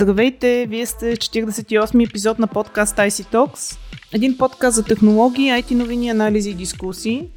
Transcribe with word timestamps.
Здравейте, 0.00 0.66
вие 0.68 0.86
сте 0.86 1.16
48 1.16 2.08
епизод 2.08 2.38
на 2.38 2.46
подкаст 2.46 2.96
IC 2.96 3.32
Talks. 3.34 3.78
Един 4.12 4.38
подкаст 4.38 4.76
за 4.76 4.84
технологии, 4.84 5.50
IT 5.50 5.74
новини, 5.74 6.08
анализи 6.08 6.50
и 6.50 6.54
дискусии. 6.54 7.30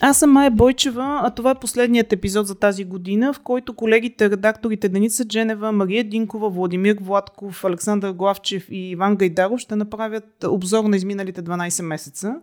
Аз 0.00 0.18
съм 0.18 0.30
Майя 0.30 0.50
Бойчева, 0.50 1.20
а 1.22 1.30
това 1.30 1.50
е 1.50 1.54
последният 1.54 2.12
епизод 2.12 2.46
за 2.46 2.54
тази 2.54 2.84
година, 2.84 3.32
в 3.32 3.40
който 3.40 3.74
колегите, 3.74 4.30
редакторите 4.30 4.88
Деница 4.88 5.24
Дженева, 5.24 5.72
Мария 5.72 6.04
Динкова, 6.04 6.50
Владимир 6.50 6.96
Владков, 7.00 7.64
Александър 7.64 8.12
Главчев 8.12 8.66
и 8.70 8.90
Иван 8.90 9.16
Гайдаров 9.16 9.60
ще 9.60 9.76
направят 9.76 10.44
обзор 10.44 10.84
на 10.84 10.96
изминалите 10.96 11.42
12 11.42 11.82
месеца. 11.82 12.36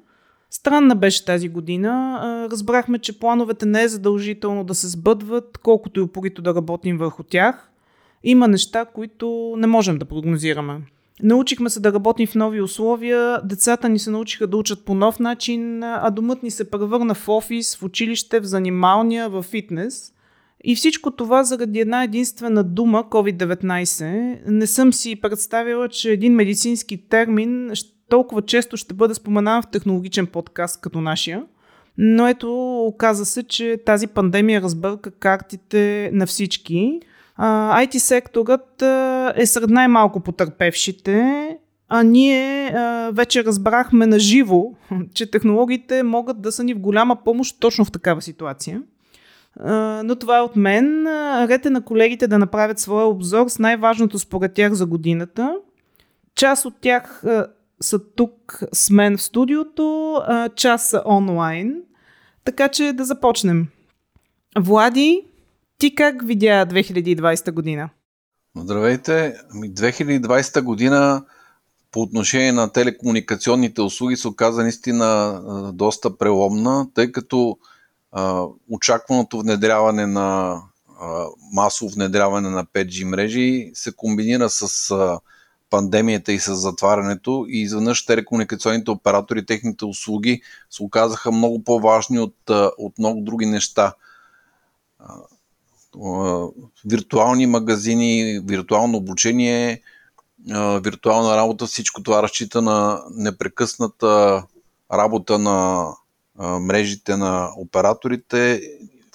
Странна 0.50 0.96
беше 0.96 1.26
тази 1.26 1.50
година. 1.50 2.48
Разбрахме, 2.52 3.00
че 3.00 3.20
плановете 3.20 3.66
не 3.66 3.84
е 3.84 3.88
задължително 3.88 4.64
да 4.64 4.76
се 4.76 4.88
сбъдват, 4.88 5.58
колкото 5.58 6.00
и 6.00 6.04
упорито 6.04 6.42
да 6.42 6.56
работим 6.56 6.98
върху 6.98 7.24
тях. 7.24 7.70
Има 8.24 8.48
неща, 8.48 8.86
които 8.86 9.56
не 9.58 9.68
можем 9.68 9.98
да 9.98 10.06
прогнозираме. 10.06 10.82
Научихме 11.24 11.70
се 11.70 11.80
да 11.80 11.94
работим 11.94 12.28
в 12.28 12.36
нови 12.36 12.62
условия, 12.62 13.42
децата 13.44 13.90
ни 13.90 14.00
се 14.00 14.12
научиха 14.12 14.48
да 14.48 14.58
учат 14.58 14.86
по 14.86 14.96
нов 14.96 15.20
начин, 15.20 15.84
а 15.84 16.10
домът 16.10 16.44
ни 16.44 16.52
се 16.52 16.72
превърна 16.72 17.14
в 17.14 17.30
офис, 17.30 17.76
в 17.76 17.84
училище, 17.84 18.40
в 18.40 18.46
занималния, 18.46 19.30
в 19.30 19.44
фитнес. 19.44 20.14
И 20.64 20.76
всичко 20.76 21.12
това 21.12 21.44
заради 21.44 21.80
една 21.80 22.04
единствена 22.04 22.64
дума 22.64 23.04
COVID-19. 23.10 24.40
Не 24.48 24.68
съм 24.68 24.94
си 24.94 25.16
представила, 25.16 25.90
че 25.90 26.12
един 26.12 26.34
медицински 26.34 26.98
термин 26.98 27.72
толкова 28.10 28.42
често 28.42 28.78
ще 28.78 28.94
бъде 28.94 29.14
споменаван 29.14 29.62
в 29.62 29.72
технологичен 29.72 30.28
подкаст 30.28 30.82
като 30.82 31.02
нашия. 31.02 31.44
Но 31.98 32.28
ето, 32.28 32.80
оказа 32.86 33.26
се, 33.26 33.44
че 33.44 33.78
тази 33.86 34.08
пандемия 34.08 34.62
разбърка 34.62 35.12
картите 35.12 36.10
на 36.14 36.28
всички– 36.28 37.00
IT 37.40 37.98
секторът 37.98 38.82
е 39.36 39.46
сред 39.46 39.70
най-малко 39.70 40.20
потърпевшите, 40.20 41.48
а 41.90 42.04
ние 42.04 42.76
вече 43.12 43.44
разбрахме 43.44 44.06
на 44.06 44.20
живо, 44.20 44.64
че 45.14 45.32
технологиите 45.32 46.04
могат 46.04 46.42
да 46.42 46.52
са 46.52 46.64
ни 46.64 46.74
в 46.74 46.80
голяма 46.80 47.24
помощ 47.24 47.60
точно 47.60 47.86
в 47.86 47.92
такава 47.92 48.22
ситуация. 48.22 48.82
Но 50.04 50.16
това 50.16 50.38
е 50.38 50.42
от 50.42 50.56
мен. 50.56 51.08
Рете 51.48 51.70
на 51.70 51.82
колегите 51.82 52.28
да 52.28 52.40
направят 52.40 52.80
своя 52.80 53.06
обзор 53.06 53.48
с 53.48 53.60
най-важното 53.60 54.20
според 54.20 54.54
тях 54.54 54.74
за 54.74 54.86
годината. 54.86 55.56
Част 56.36 56.66
от 56.66 56.74
тях 56.82 57.24
са 57.82 58.00
тук 58.16 58.64
с 58.74 58.90
мен 58.90 59.18
в 59.18 59.22
студиото, 59.22 60.20
част 60.56 60.90
са 60.90 61.02
онлайн. 61.06 61.82
Така 62.44 62.70
че 62.70 62.94
да 62.94 63.06
започнем. 63.06 63.68
Влади, 64.58 65.26
ти 65.84 65.96
как 65.96 66.28
видя 66.28 66.66
2020 66.66 67.52
година? 67.52 67.90
Здравейте! 68.56 69.36
2020 69.54 70.58
ами, 70.58 70.66
година 70.66 71.26
по 71.92 72.02
отношение 72.02 72.52
на 72.52 72.72
телекомуникационните 72.72 73.82
услуги 73.82 74.16
се 74.16 74.28
оказа 74.28 74.62
наистина 74.62 75.42
доста 75.74 76.18
преломна, 76.18 76.88
тъй 76.94 77.12
като 77.12 77.58
а, 78.12 78.46
очакваното 78.70 79.40
внедряване 79.40 80.06
на 80.06 80.62
а, 81.02 81.26
масово 81.54 81.92
внедряване 81.92 82.50
на 82.50 82.66
5G 82.66 83.04
мрежи 83.04 83.72
се 83.74 83.96
комбинира 83.96 84.50
с 84.50 84.92
а, 84.92 85.20
пандемията 85.70 86.34
и 86.34 86.40
с 86.40 86.56
затварянето 86.56 87.46
и 87.50 87.62
изведнъж 87.62 88.06
телекомуникационните 88.06 88.92
оператори, 88.92 89.46
техните 89.46 89.86
услуги 89.86 90.42
се 90.70 90.84
оказаха 90.84 91.32
много 91.32 91.64
по-важни 91.64 92.20
от, 92.20 92.36
от 92.78 93.00
много 93.00 93.22
други 93.22 93.46
неща 93.46 93.94
виртуални 96.86 97.48
магазини, 97.48 98.42
виртуално 98.44 98.98
обучение, 98.98 99.82
виртуална 100.84 101.38
работа, 101.38 101.66
всичко 101.66 102.04
това 102.04 102.24
разчита 102.24 102.62
на 102.62 103.04
непрекъсната 103.12 104.44
работа 104.94 105.40
на 105.40 105.88
мрежите 106.40 107.18
на 107.18 107.50
операторите, 107.58 108.62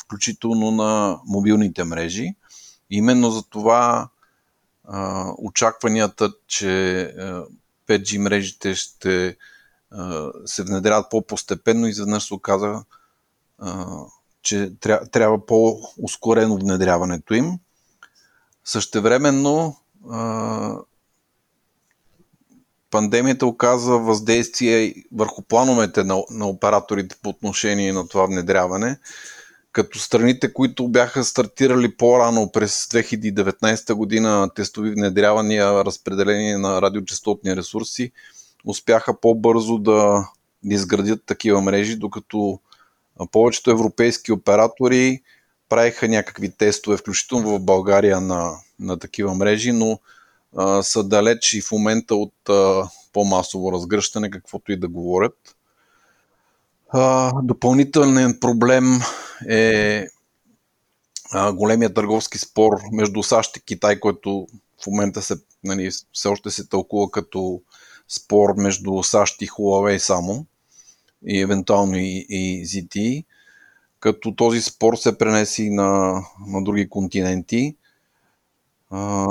включително 0.02 0.70
на 0.70 1.20
мобилните 1.26 1.84
мрежи. 1.84 2.34
Именно 2.90 3.30
за 3.30 3.42
това 3.42 4.08
очакванията, 5.38 6.32
че 6.46 6.66
5G 7.88 8.18
мрежите 8.18 8.74
ще 8.74 9.36
се 10.44 10.62
внедряват 10.62 11.10
по-постепенно, 11.10 11.86
изведнъж 11.86 12.26
се 12.26 12.34
оказа 12.34 12.84
че 14.48 14.72
трябва 15.12 15.46
по-ускорено 15.46 16.58
внедряването 16.58 17.34
им. 17.34 17.58
Същевременно 18.64 19.76
пандемията 22.90 23.46
оказа 23.46 23.98
въздействие 23.98 24.94
върху 25.12 25.42
плановете 25.42 26.04
на, 26.04 26.22
на 26.30 26.48
операторите 26.48 27.16
по 27.22 27.28
отношение 27.28 27.92
на 27.92 28.08
това 28.08 28.26
внедряване, 28.26 28.98
като 29.72 29.98
страните, 29.98 30.52
които 30.52 30.88
бяха 30.88 31.24
стартирали 31.24 31.96
по-рано 31.96 32.52
през 32.52 32.86
2019 32.86 33.94
година 33.94 34.50
тестови 34.54 34.90
внедрявания, 34.90 35.84
разпределение 35.84 36.58
на 36.58 36.82
радиочастотни 36.82 37.56
ресурси, 37.56 38.12
успяха 38.64 39.20
по-бързо 39.20 39.78
да 39.78 40.28
изградят 40.64 41.22
такива 41.26 41.60
мрежи, 41.60 41.96
докато 41.96 42.60
повечето 43.26 43.70
европейски 43.70 44.32
оператори 44.32 45.22
правиха 45.68 46.08
някакви 46.08 46.50
тестове, 46.50 46.96
включително 46.96 47.58
в 47.58 47.60
България 47.60 48.20
на, 48.20 48.56
на 48.80 48.98
такива 48.98 49.34
мрежи, 49.34 49.72
но 49.72 49.98
а, 50.56 50.82
са 50.82 51.04
далеч 51.04 51.52
и 51.52 51.60
в 51.60 51.72
момента 51.72 52.14
от 52.14 52.48
а, 52.48 52.90
по-масово 53.12 53.72
разгръщане, 53.72 54.30
каквото 54.30 54.72
и 54.72 54.76
да 54.76 54.88
говорят. 54.88 55.56
А, 56.88 57.32
допълнителен 57.42 58.38
проблем 58.40 58.84
е 59.48 60.06
а, 61.32 61.52
големия 61.52 61.94
търговски 61.94 62.38
спор 62.38 62.72
между 62.92 63.22
САЩ 63.22 63.56
и 63.56 63.60
Китай, 63.60 64.00
който 64.00 64.46
в 64.82 64.86
момента 64.86 65.22
се, 65.22 65.34
нали, 65.64 65.90
все 66.12 66.28
още 66.28 66.50
се 66.50 66.68
тълкува 66.68 67.10
като 67.10 67.62
спор 68.08 68.54
между 68.56 69.02
САЩ 69.02 69.42
и 69.42 69.48
Huawei 69.48 69.98
само 69.98 70.46
и 71.26 71.40
евентуално 71.40 71.96
и, 71.96 72.26
и 72.28 72.66
ZTE, 72.66 73.24
като 74.00 74.34
този 74.34 74.62
спор 74.62 74.96
се 74.96 75.18
пренеси 75.18 75.70
на, 75.70 76.22
на 76.46 76.64
други 76.64 76.88
континенти. 76.88 77.76
А, 78.90 79.26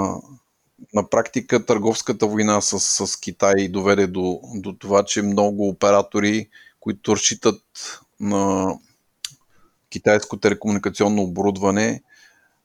на 0.93 1.09
практика 1.09 1.65
търговската 1.65 2.27
война 2.27 2.61
с, 2.61 2.79
с 2.79 3.19
Китай 3.19 3.67
доведе 3.67 4.07
до, 4.07 4.39
до 4.55 4.73
това, 4.73 5.03
че 5.03 5.21
много 5.21 5.67
оператори, 5.67 6.49
които 6.79 7.15
разчитат 7.15 7.61
на 8.19 8.73
китайско 9.89 10.37
телекомуникационно 10.37 11.23
оборудване, 11.23 12.03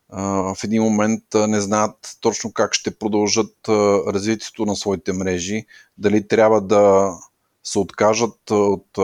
в 0.09 0.56
един 0.65 0.82
момент 0.82 1.22
не 1.34 1.61
знаят 1.61 2.16
точно 2.21 2.53
как 2.53 2.75
ще 2.75 2.99
продължат 2.99 3.56
развитието 4.09 4.66
на 4.66 4.77
своите 4.77 5.12
мрежи, 5.12 5.66
дали 5.99 6.28
трябва 6.28 6.61
да 6.61 7.12
се 7.65 7.78
откажат 7.78 8.50
от, 8.50 8.99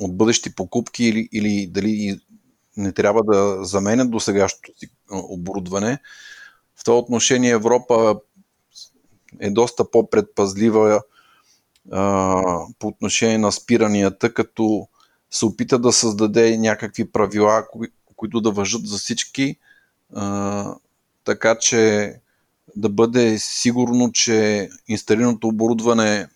от 0.00 0.16
бъдещи 0.16 0.54
покупки 0.54 1.04
или, 1.04 1.28
или 1.32 1.66
дали 1.66 2.20
не 2.76 2.92
трябва 2.92 3.22
да 3.22 3.64
заменят 3.64 4.10
до 4.10 4.20
сегашното 4.20 4.78
си 4.78 4.90
оборудване. 5.10 5.98
В 6.76 6.84
това 6.84 6.98
отношение 6.98 7.50
Европа 7.50 8.20
е 9.40 9.50
доста 9.50 9.90
по-предпазлива 9.90 11.02
а, 11.92 12.42
по 12.78 12.86
отношение 12.86 13.38
на 13.38 13.52
спиранията, 13.52 14.34
като 14.34 14.88
се 15.30 15.46
опита 15.46 15.78
да 15.78 15.92
създаде 15.92 16.58
някакви 16.58 17.12
правила, 17.12 17.66
кои, 17.72 17.88
които 18.16 18.40
да 18.40 18.50
въжат 18.50 18.86
за 18.86 18.98
всички, 18.98 19.56
а, 20.14 20.74
така 21.24 21.58
че 21.58 22.14
да 22.76 22.88
бъде 22.88 23.38
сигурно, 23.38 24.12
че 24.12 24.68
инсталираното 24.88 25.48
оборудване 25.48 26.28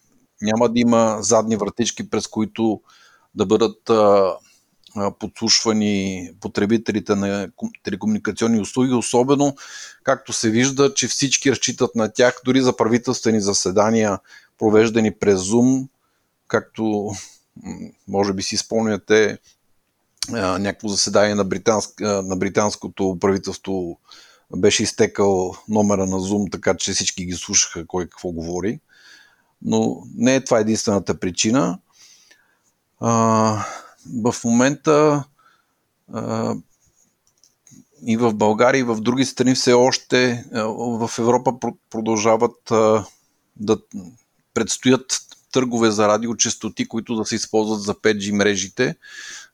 няма 0.45 0.69
да 0.69 0.81
има 0.81 1.19
задни 1.21 1.57
вратички, 1.57 2.11
през 2.11 2.27
които 2.27 2.81
да 3.35 3.47
бъдат 3.47 3.91
а, 3.91 4.33
подслушвани 5.19 6.31
потребителите 6.41 7.15
на 7.15 7.49
телекомуникационни 7.83 8.61
услуги, 8.61 8.93
особено 8.93 9.57
както 10.03 10.33
се 10.33 10.51
вижда, 10.51 10.95
че 10.95 11.09
всички 11.09 11.51
разчитат 11.51 11.95
на 11.95 12.13
тях, 12.13 12.41
дори 12.45 12.61
за 12.61 12.77
правителствени 12.77 13.41
заседания, 13.41 14.19
провеждани 14.59 15.19
през 15.19 15.41
Zoom, 15.41 15.89
както 16.49 17.11
може 18.09 18.33
би 18.33 18.43
си 18.43 18.57
спомняте 18.57 19.39
някакво 20.31 20.89
заседание 20.89 21.35
на, 21.35 21.45
британск, 21.45 22.01
на 22.01 22.37
британското 22.37 23.19
правителство 23.21 23.99
беше 24.57 24.83
изтекал 24.83 25.55
номера 25.69 26.07
на 26.07 26.17
Zoom, 26.17 26.53
така 26.53 26.77
че 26.77 26.93
всички 26.93 27.25
ги 27.25 27.33
слушаха 27.33 27.87
кой 27.87 28.05
какво 28.05 28.33
говори 28.33 28.81
но 29.63 30.03
не 30.15 30.35
е 30.35 30.45
това 30.45 30.59
единствената 30.59 31.21
причина. 31.21 31.79
А, 33.01 33.65
в 34.23 34.35
момента 34.45 35.25
а, 36.13 36.55
и 38.07 38.17
в 38.17 38.35
България, 38.35 38.81
и 38.81 38.83
в 38.83 39.01
други 39.01 39.25
страни 39.25 39.55
все 39.55 39.73
още 39.73 40.45
в 40.79 41.11
Европа 41.19 41.53
продължават 41.91 42.73
да 43.57 43.79
предстоят 44.55 45.21
търгове 45.53 45.91
за 45.91 46.09
радиочастоти, 46.09 46.89
които 46.89 47.17
да 47.17 47.25
се 47.25 47.35
използват 47.35 47.83
за 47.83 47.95
5G 47.95 48.33
мрежите. 48.33 48.97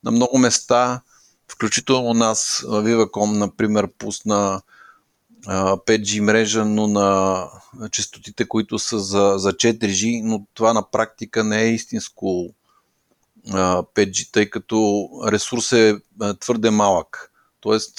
На 0.05 0.11
много 0.11 0.39
места, 0.39 1.01
включително 1.49 2.11
у 2.11 2.15
нас, 2.15 2.65
Viva.com, 2.67 3.39
например, 3.39 3.89
пусна 3.99 4.63
5G 5.47 6.21
мрежа, 6.21 6.65
но 6.65 6.87
на 6.87 7.47
частотите, 7.91 8.49
които 8.49 8.79
са 8.79 8.99
за, 8.99 9.35
за 9.37 9.53
4G, 9.53 10.23
но 10.25 10.47
това 10.55 10.73
на 10.73 10.91
практика 10.91 11.45
не 11.45 11.63
е 11.63 11.75
истинско 11.75 12.55
5G, 13.49 14.33
тъй 14.33 14.51
като 14.51 15.09
ресурс 15.27 15.73
е 15.73 15.97
твърде 16.41 16.71
малък. 16.71 17.33
Тоест, 17.61 17.99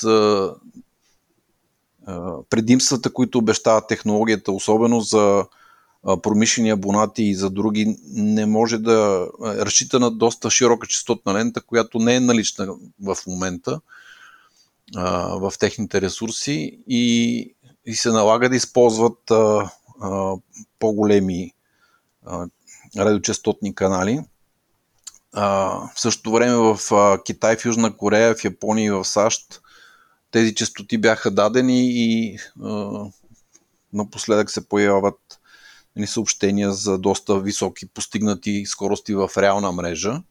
предимствата, 2.49 3.13
които 3.13 3.38
обещава 3.38 3.88
технологията, 3.88 4.51
особено 4.51 4.99
за 4.99 5.45
промишлени 6.23 6.69
абонати 6.69 7.23
и 7.23 7.35
за 7.35 7.49
други, 7.49 7.97
не 8.13 8.45
може 8.45 8.77
да 8.77 9.27
разчита 9.41 9.99
на 9.99 10.11
доста 10.11 10.49
широка 10.49 10.88
частотна 10.88 11.33
лента, 11.33 11.61
която 11.61 11.99
не 11.99 12.15
е 12.15 12.19
налична 12.19 12.75
в 13.03 13.17
момента 13.27 13.81
в 14.95 15.53
техните 15.59 16.01
ресурси 16.01 16.79
и, 16.88 17.55
и 17.85 17.95
се 17.95 18.09
налага 18.09 18.49
да 18.49 18.55
използват 18.55 19.31
а, 19.31 19.71
а, 20.01 20.35
по-големи 20.79 21.53
а, 22.25 22.47
радиочастотни 22.97 23.75
канали. 23.75 24.19
А, 25.33 25.45
в 25.95 25.99
същото 26.01 26.31
време 26.31 26.55
в 26.55 26.79
а, 26.91 27.23
Китай, 27.23 27.57
в 27.57 27.65
Южна 27.65 27.97
Корея, 27.97 28.35
в 28.35 28.43
Япония 28.43 28.85
и 28.85 28.91
в 28.91 29.05
САЩ 29.05 29.61
тези 30.31 30.55
частоти 30.55 30.97
бяха 30.97 31.31
дадени 31.31 31.81
и 31.83 32.38
а, 32.63 33.05
напоследък 33.93 34.51
се 34.51 34.67
появяват 34.67 35.39
нали, 35.95 36.07
съобщения 36.07 36.71
за 36.71 36.97
доста 36.97 37.39
високи 37.39 37.85
постигнати 37.88 38.65
скорости 38.65 39.13
в 39.13 39.29
реална 39.38 39.71
мрежа. 39.71 40.21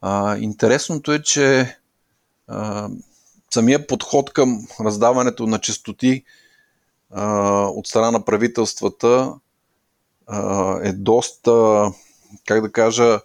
А, 0.00 0.36
интересното 0.36 1.12
е, 1.12 1.22
че 1.22 1.76
а, 2.48 2.88
самия 3.54 3.86
подход 3.86 4.32
към 4.32 4.66
раздаването 4.80 5.46
на 5.46 5.58
частоти 5.58 6.24
а, 7.10 7.64
от 7.66 7.86
страна 7.86 8.10
на 8.10 8.24
правителствата 8.24 9.34
а, 10.26 10.78
е 10.82 10.92
доста, 10.92 11.84
как 12.46 12.62
да 12.62 12.72
кажа, 12.72 13.20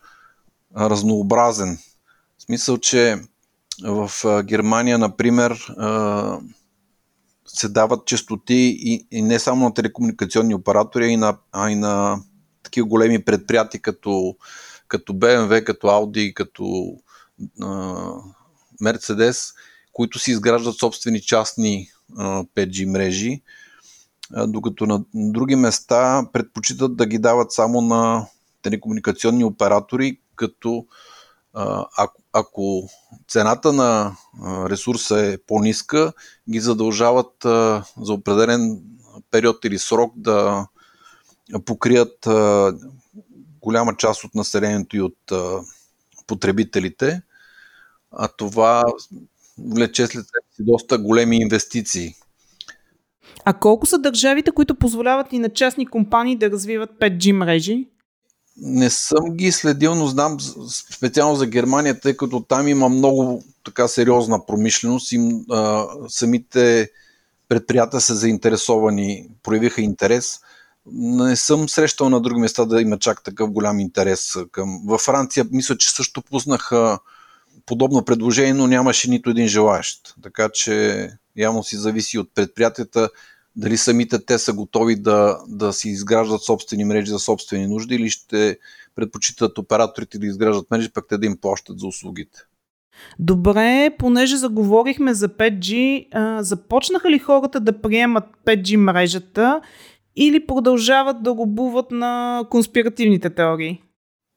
разнообразен. 0.77 1.77
В 2.37 2.43
смисъл, 2.43 2.77
че 2.77 3.17
в 3.83 4.11
Германия, 4.43 4.97
например, 4.97 5.73
а, 5.77 6.39
се 7.47 7.69
дават 7.69 8.05
частоти 8.05 8.77
и, 8.79 9.07
и 9.11 9.21
не 9.21 9.39
само 9.39 9.65
на 9.65 9.73
телекомуникационни 9.73 10.55
оператори, 10.55 11.05
а 11.05 11.07
и 11.07 11.17
на, 11.17 11.37
а 11.51 11.69
и 11.69 11.75
на 11.75 12.19
такива 12.63 12.87
големи 12.87 13.25
предприятия 13.25 13.81
като, 13.81 14.35
като 14.87 15.13
BMW, 15.13 15.63
като 15.63 15.87
Audi, 15.87 16.33
като 16.33 16.95
а, 17.61 17.67
Mercedes, 18.83 19.53
които 19.95 20.19
си 20.19 20.31
изграждат 20.31 20.75
собствени 20.75 21.21
частни 21.21 21.87
5G 22.11 22.85
мрежи, 22.85 23.41
докато 24.47 24.85
на 24.85 25.03
други 25.13 25.55
места 25.55 26.25
предпочитат 26.33 26.95
да 26.95 27.05
ги 27.05 27.17
дават 27.17 27.51
само 27.51 27.81
на 27.81 28.27
телекомуникационни 28.61 29.43
оператори, 29.43 30.19
като 30.35 30.85
ако, 31.97 32.21
ако 32.33 32.89
цената 33.27 33.73
на 33.73 34.17
ресурса 34.69 35.19
е 35.19 35.37
по-ниска, 35.37 36.13
ги 36.49 36.59
задължават 36.59 37.33
за 38.01 38.13
определен 38.13 38.81
период 39.31 39.65
или 39.65 39.79
срок 39.79 40.13
да 40.17 40.67
покрият 41.65 42.27
голяма 43.61 43.97
част 43.97 44.23
от 44.23 44.35
населението 44.35 44.97
и 44.97 45.01
от 45.01 45.31
потребителите. 46.27 47.21
А 48.11 48.27
това 48.27 48.83
влече 49.57 50.07
след 50.07 50.25
си 50.55 50.63
доста 50.63 50.97
големи 50.97 51.37
инвестиции. 51.37 52.13
А 53.45 53.53
колко 53.53 53.85
са 53.85 53.97
държавите, 53.97 54.51
които 54.51 54.75
позволяват 54.75 55.33
и 55.33 55.39
на 55.39 55.49
частни 55.49 55.85
компании 55.85 56.35
да 56.35 56.51
развиват 56.51 56.89
5G 57.01 57.31
мрежи? 57.31 57.87
Не 58.57 58.89
съм 58.89 59.35
ги 59.35 59.51
следил, 59.51 59.95
но 59.95 60.07
знам 60.07 60.37
специално 60.91 61.35
за 61.35 61.47
Германия, 61.47 61.99
тъй 61.99 62.17
като 62.17 62.41
там 62.41 62.67
има 62.67 62.89
много 62.89 63.43
така 63.63 63.87
сериозна 63.87 64.45
промишленост 64.45 65.11
и 65.11 65.43
а, 65.51 65.87
самите 66.07 66.89
предприятия 67.49 68.01
са 68.01 68.15
заинтересовани, 68.15 69.29
проявиха 69.43 69.81
интерес. 69.81 70.39
Не 70.91 71.35
съм 71.35 71.69
срещал 71.69 72.09
на 72.09 72.21
други 72.21 72.41
места 72.41 72.65
да 72.65 72.81
има 72.81 72.99
чак 72.99 73.23
такъв 73.23 73.51
голям 73.51 73.79
интерес 73.79 74.35
към. 74.51 74.81
Във 74.85 75.01
Франция 75.01 75.45
мисля, 75.51 75.77
че 75.77 75.91
също 75.91 76.21
пуснаха 76.21 76.99
подобно 77.65 78.05
предложение, 78.05 78.53
но 78.53 78.67
нямаше 78.67 79.09
нито 79.09 79.29
един 79.29 79.47
желаящ. 79.47 80.15
Така 80.23 80.49
че 80.53 81.09
явно 81.37 81.63
си 81.63 81.75
зависи 81.75 82.17
от 82.17 82.29
предприятията 82.35 83.09
дали 83.55 83.77
самите 83.77 84.25
те 84.25 84.39
са 84.39 84.53
готови 84.53 84.95
да, 84.95 85.39
да 85.47 85.73
си 85.73 85.89
изграждат 85.89 86.43
собствени 86.43 86.85
мрежи 86.85 87.11
за 87.11 87.19
собствени 87.19 87.67
нужди 87.67 87.95
или 87.95 88.09
ще 88.09 88.57
предпочитат 88.95 89.57
операторите 89.57 90.19
да 90.19 90.25
изграждат 90.25 90.71
мрежи, 90.71 90.93
пък 90.93 91.05
те 91.09 91.17
да 91.17 91.25
им 91.25 91.37
плащат 91.41 91.79
за 91.79 91.87
услугите. 91.87 92.39
Добре, 93.19 93.89
понеже 93.99 94.37
заговорихме 94.37 95.13
за 95.13 95.29
5G, 95.29 96.07
а, 96.13 96.43
започнаха 96.43 97.09
ли 97.09 97.19
хората 97.19 97.59
да 97.59 97.81
приемат 97.81 98.23
5G 98.45 98.75
мрежата 98.75 99.61
или 100.15 100.45
продължават 100.45 101.23
да 101.23 101.33
губуват 101.33 101.91
на 101.91 102.43
конспиративните 102.49 103.29
теории? 103.29 103.81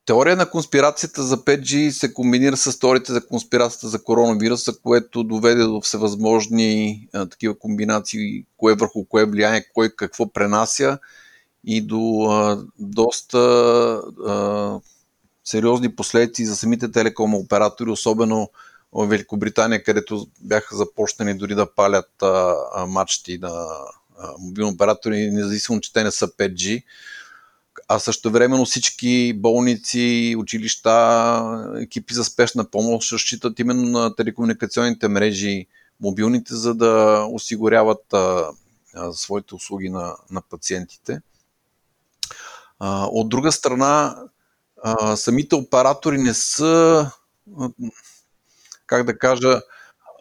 Теория 0.09 0.37
на 0.37 0.51
конспирацията 0.51 1.23
за 1.23 1.37
5G 1.37 1.91
се 1.91 2.15
комбинира 2.15 2.57
с 2.57 2.79
теорията 2.79 3.13
за 3.13 3.27
конспирацията 3.27 3.89
за 3.89 4.03
коронавируса, 4.03 4.73
което 4.83 5.25
доведе 5.25 5.63
до 5.63 5.81
всевъзможни 5.81 7.09
а, 7.13 7.27
такива 7.27 7.59
комбинации, 7.59 8.45
кое 8.57 8.75
върху 8.75 9.05
кое 9.05 9.25
влияе, 9.25 9.65
кой 9.75 9.91
какво 9.91 10.33
пренася 10.33 10.99
и 11.65 11.81
до 11.81 12.27
а, 12.31 12.65
доста 12.79 13.39
а, 14.27 14.81
сериозни 15.45 15.97
последици 15.97 16.47
за 16.47 16.57
самите 16.57 16.93
телеком 16.93 17.35
оператори, 17.35 17.91
особено 17.91 18.51
в 18.93 19.07
Великобритания, 19.07 19.83
където 19.83 20.27
бяха 20.41 20.77
започнани 20.77 21.35
дори 21.35 21.55
да 21.55 21.75
палят 21.75 22.23
а, 22.23 22.55
а, 22.75 22.87
мачти 22.87 23.39
на 23.39 23.67
а, 24.19 24.33
мобилни 24.39 24.73
оператори, 24.73 25.31
независимо, 25.31 25.81
че 25.81 25.93
те 25.93 26.05
не 26.05 26.11
са 26.11 26.29
5G 26.29 26.83
а 27.89 27.99
също 27.99 28.31
времено 28.31 28.65
всички 28.65 29.33
болници, 29.37 30.35
училища, 30.39 31.75
екипи 31.81 32.15
за 32.15 32.25
спешна 32.25 32.71
помощ 32.71 33.13
разчитат 33.13 33.59
именно 33.59 33.85
на 33.85 34.15
телекомуникационните 34.15 35.09
мрежи, 35.09 35.67
мобилните, 36.01 36.55
за 36.55 36.75
да 36.75 37.25
осигуряват 37.31 38.13
а, 38.13 38.51
а, 38.95 39.13
своите 39.13 39.55
услуги 39.55 39.89
на, 39.89 40.17
на 40.31 40.43
пациентите. 40.43 41.21
А, 42.79 43.07
от 43.07 43.29
друга 43.29 43.53
страна, 43.53 44.17
а, 44.83 45.17
самите 45.17 45.55
оператори 45.55 46.19
не 46.19 46.35
са, 46.35 47.11
а, 47.59 47.71
как 48.87 49.07
да 49.07 49.19
кажа, 49.19 49.61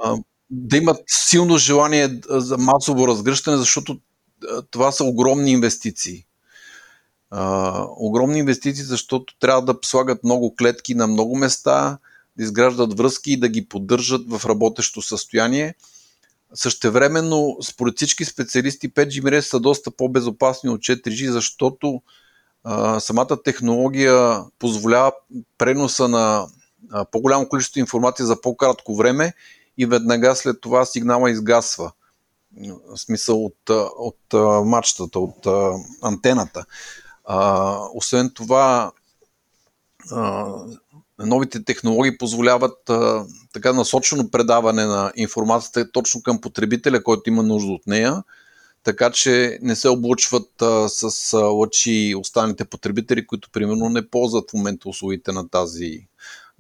а, 0.04 0.18
да 0.50 0.78
имат 0.78 1.04
силно 1.08 1.58
желание 1.58 2.22
за 2.30 2.58
масово 2.58 3.08
разгръщане, 3.08 3.58
защото 3.58 4.00
това 4.72 4.92
са 4.92 5.04
огромни 5.04 5.52
инвестиции 5.52 6.27
а, 7.32 7.86
огромни 7.98 8.40
инвестиции, 8.40 8.84
защото 8.84 9.40
трябва 9.40 9.62
да 9.62 9.80
слагат 9.86 10.24
много 10.24 10.56
клетки 10.56 10.96
на 10.96 11.08
много 11.08 11.36
места, 11.36 11.98
да 12.38 12.44
изграждат 12.44 12.98
връзки 12.98 13.32
и 13.32 13.40
да 13.40 13.50
ги 13.50 13.70
поддържат 13.70 14.30
в 14.30 14.46
работещо 14.46 15.02
състояние. 15.02 15.76
Същевременно, 16.54 17.58
според 17.64 17.96
всички 17.96 18.26
специалисти, 18.26 18.94
5G 18.94 19.24
мрежи 19.24 19.48
са 19.48 19.60
доста 19.60 19.92
по-безопасни 19.92 20.70
от 20.70 20.82
4G, 20.82 21.30
защото 21.32 22.02
а, 22.64 23.00
самата 23.00 23.44
технология 23.44 24.44
позволява 24.60 25.12
преноса 25.58 26.08
на 26.08 26.48
а, 26.92 27.06
по-голямо 27.06 27.50
количество 27.50 27.80
информация 27.80 28.26
за 28.26 28.42
по-кратко 28.42 28.96
време 28.96 29.34
и 29.78 29.86
веднага 29.86 30.36
след 30.36 30.62
това 30.62 30.86
сигнала 30.86 31.32
изгасва. 31.32 31.92
В 32.62 32.98
смисъл 32.98 33.46
от, 33.46 33.70
от, 34.00 34.34
от 34.34 34.66
мачтата, 34.66 35.20
от 35.20 35.48
антената. 36.02 36.66
А, 37.30 37.80
освен 37.94 38.32
това, 38.36 38.92
а, 40.12 40.54
новите 41.20 41.64
технологии 41.64 42.18
позволяват 42.18 42.90
а, 42.90 43.26
така 43.54 43.74
насочено 43.74 44.32
предаване 44.32 44.86
на 44.86 45.12
информацията 45.16 45.92
точно 45.92 46.22
към 46.24 46.42
потребителя, 46.42 47.04
който 47.04 47.30
има 47.30 47.44
нужда 47.44 47.72
от 47.72 47.88
нея, 47.88 48.24
така 48.84 49.12
че 49.12 49.60
не 49.62 49.76
се 49.76 49.90
облучват 49.90 50.62
а, 50.62 50.90
с 50.90 51.34
а, 51.34 51.38
лъчи 51.38 52.16
останалите 52.18 52.66
потребители, 52.66 53.28
които 53.28 53.50
примерно 53.52 53.90
не 53.90 54.10
ползват 54.10 54.52
в 54.52 54.54
момента 54.54 54.90
услугите 54.90 55.32
на 55.32 55.50
тази, 55.50 56.08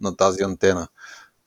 на 0.01 0.15
тази 0.15 0.43
антена. 0.43 0.88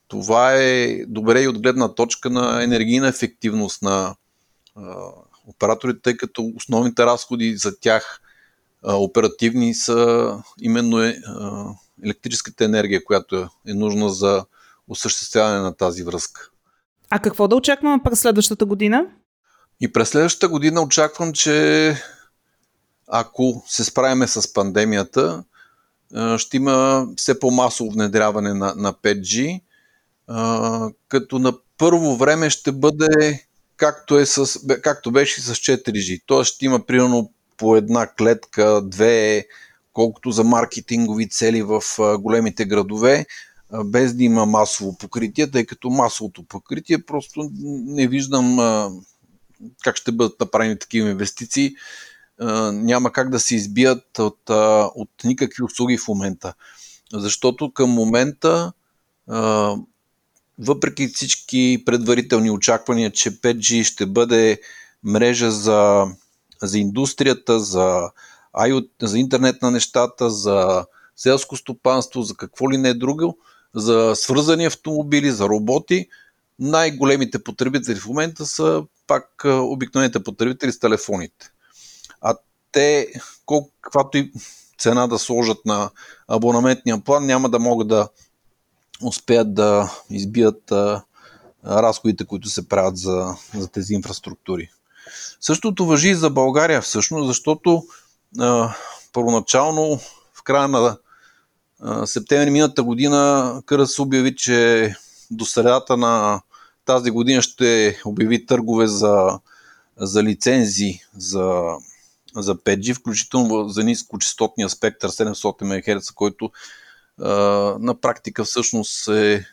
това 0.08 0.54
е 0.54 1.04
добре 1.06 1.42
и 1.42 1.48
от 1.48 1.62
гледна 1.62 1.94
точка 1.94 2.30
на 2.30 2.62
енергийна 2.64 3.08
ефективност 3.08 3.82
на 3.82 4.14
а, 4.76 4.94
операторите, 5.46 6.02
тъй 6.02 6.16
като 6.16 6.52
основните 6.56 7.06
разходи 7.06 7.56
за 7.56 7.80
тях 7.80 8.19
а, 8.84 8.96
оперативни 8.96 9.74
са 9.74 10.32
именно 10.60 11.02
е, 11.02 11.20
а, 11.26 11.64
електрическата 12.04 12.64
енергия, 12.64 13.04
която 13.04 13.48
е 13.66 13.74
нужна 13.74 14.10
за 14.10 14.44
осъществяване 14.88 15.60
на 15.60 15.76
тази 15.76 16.02
връзка. 16.02 16.50
А 17.10 17.18
какво 17.18 17.48
да 17.48 17.56
очакваме 17.56 18.02
през 18.04 18.20
следващата 18.20 18.64
година? 18.64 19.06
И 19.80 19.92
през 19.92 20.08
следващата 20.08 20.48
година 20.48 20.82
очаквам, 20.82 21.32
че 21.32 21.96
ако 23.08 23.64
се 23.66 23.84
справиме 23.84 24.28
с 24.28 24.52
пандемията, 24.52 25.44
ще 26.36 26.56
има 26.56 27.06
все 27.16 27.40
по-масово 27.40 27.90
внедряване 27.90 28.54
на, 28.54 28.74
на 28.76 28.92
5G, 28.92 29.60
като 31.08 31.38
на 31.38 31.52
първо 31.78 32.16
време 32.16 32.50
ще 32.50 32.72
бъде 32.72 33.46
както, 33.76 34.18
е 34.18 34.26
с, 34.26 34.60
както 34.82 35.12
беше 35.12 35.40
с 35.40 35.54
4G. 35.54 36.22
Тоест 36.26 36.54
ще 36.54 36.64
има 36.64 36.86
примерно 36.86 37.32
по 37.60 37.76
една 37.76 38.06
клетка, 38.06 38.80
две, 38.84 39.46
колкото 39.92 40.30
за 40.30 40.44
маркетингови 40.44 41.28
цели 41.28 41.62
в 41.62 41.82
големите 42.18 42.64
градове, 42.64 43.26
без 43.84 44.14
да 44.14 44.24
има 44.24 44.46
масово 44.46 44.98
покритие, 44.98 45.50
тъй 45.50 45.66
като 45.66 45.90
масовото 45.90 46.42
покритие 46.42 47.02
просто 47.02 47.50
не 47.86 48.08
виждам 48.08 48.56
как 49.84 49.96
ще 49.96 50.12
бъдат 50.12 50.40
направени 50.40 50.78
такива 50.78 51.10
инвестиции. 51.10 51.74
Няма 52.72 53.12
как 53.12 53.30
да 53.30 53.40
се 53.40 53.54
избият 53.54 54.18
от, 54.18 54.50
от 54.94 55.10
никакви 55.24 55.62
услуги 55.62 55.98
в 55.98 56.08
момента. 56.08 56.54
Защото 57.12 57.72
към 57.72 57.90
момента, 57.90 58.72
въпреки 60.58 61.08
всички 61.08 61.82
предварителни 61.86 62.50
очаквания, 62.50 63.10
че 63.10 63.30
5G 63.30 63.84
ще 63.84 64.06
бъде 64.06 64.60
мрежа 65.04 65.50
за, 65.50 66.06
за 66.62 66.78
индустрията, 66.78 67.60
за, 67.60 68.10
IoT, 68.56 68.88
за 69.02 69.18
интернет 69.18 69.62
на 69.62 69.70
нещата, 69.70 70.30
за 70.30 70.86
селско 71.16 71.56
стопанство, 71.56 72.22
за 72.22 72.34
какво 72.34 72.70
ли 72.70 72.78
не 72.78 72.88
е 72.88 72.94
друго, 72.94 73.38
за 73.74 74.12
свързани 74.14 74.64
автомобили, 74.64 75.30
за 75.30 75.48
роботи, 75.48 76.08
най-големите 76.58 77.44
потребители 77.44 78.00
в 78.00 78.06
момента 78.06 78.46
са 78.46 78.84
пак 79.06 79.44
обикновените 79.44 80.22
потребители 80.22 80.72
с 80.72 80.78
телефоните. 80.78 81.50
А 82.20 82.36
те, 82.72 83.08
каквато 83.82 84.18
и 84.18 84.32
цена 84.78 85.06
да 85.06 85.18
сложат 85.18 85.58
на 85.66 85.90
абонаментния 86.28 87.00
план, 87.00 87.26
няма 87.26 87.48
да 87.48 87.58
могат 87.58 87.88
да 87.88 88.08
успеят 89.02 89.54
да 89.54 89.92
избият 90.10 90.72
разходите, 91.66 92.24
които 92.24 92.48
се 92.48 92.68
правят 92.68 92.96
за, 92.96 93.36
за 93.54 93.68
тези 93.68 93.94
инфраструктури. 93.94 94.70
Същото 95.40 95.86
въжи 95.86 96.08
и 96.08 96.14
за 96.14 96.30
България 96.30 96.82
всъщност, 96.82 97.26
защото 97.26 97.82
а, 98.38 98.74
първоначално 99.12 100.00
в 100.34 100.42
края 100.42 100.68
на 100.68 100.98
а, 101.80 102.06
септември 102.06 102.50
миналата 102.50 102.82
година 102.82 103.62
Кърс 103.66 103.98
обяви, 103.98 104.36
че 104.36 104.94
до 105.30 105.44
средата 105.44 105.96
на 105.96 106.42
тази 106.84 107.10
година 107.10 107.42
ще 107.42 108.00
обяви 108.04 108.46
търгове 108.46 108.86
за, 108.86 109.40
за 109.96 110.22
лицензи 110.22 111.00
за, 111.16 111.62
за 112.36 112.56
5G, 112.56 112.94
включително 112.94 113.68
за 113.68 113.84
нискочастотния 113.84 114.68
спектър 114.68 115.10
700 115.10 115.96
МГц, 115.96 116.10
който 116.10 116.50
а, 117.22 117.30
на 117.80 118.00
практика 118.00 118.44
всъщност 118.44 119.08
е 119.08 119.44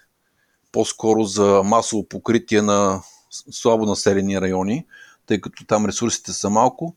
по-скоро 0.72 1.24
за 1.24 1.62
масово 1.66 2.08
покритие 2.08 2.62
на 2.62 3.02
слабо 3.52 3.86
населени 3.86 4.42
райони, 4.42 4.86
тъй 5.28 5.42
като 5.42 5.66
там 5.66 5.86
ресурсите 5.86 6.34
са 6.34 6.50
малко. 6.50 6.96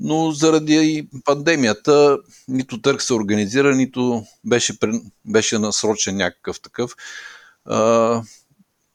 Но 0.00 0.30
заради 0.30 1.08
пандемията 1.24 2.18
нито 2.48 2.80
търг 2.80 3.02
се 3.02 3.14
организира, 3.14 3.76
нито 3.76 4.24
беше, 4.44 4.78
беше 5.24 5.58
насрочен 5.58 6.16
някакъв 6.16 6.60
такъв 6.60 6.94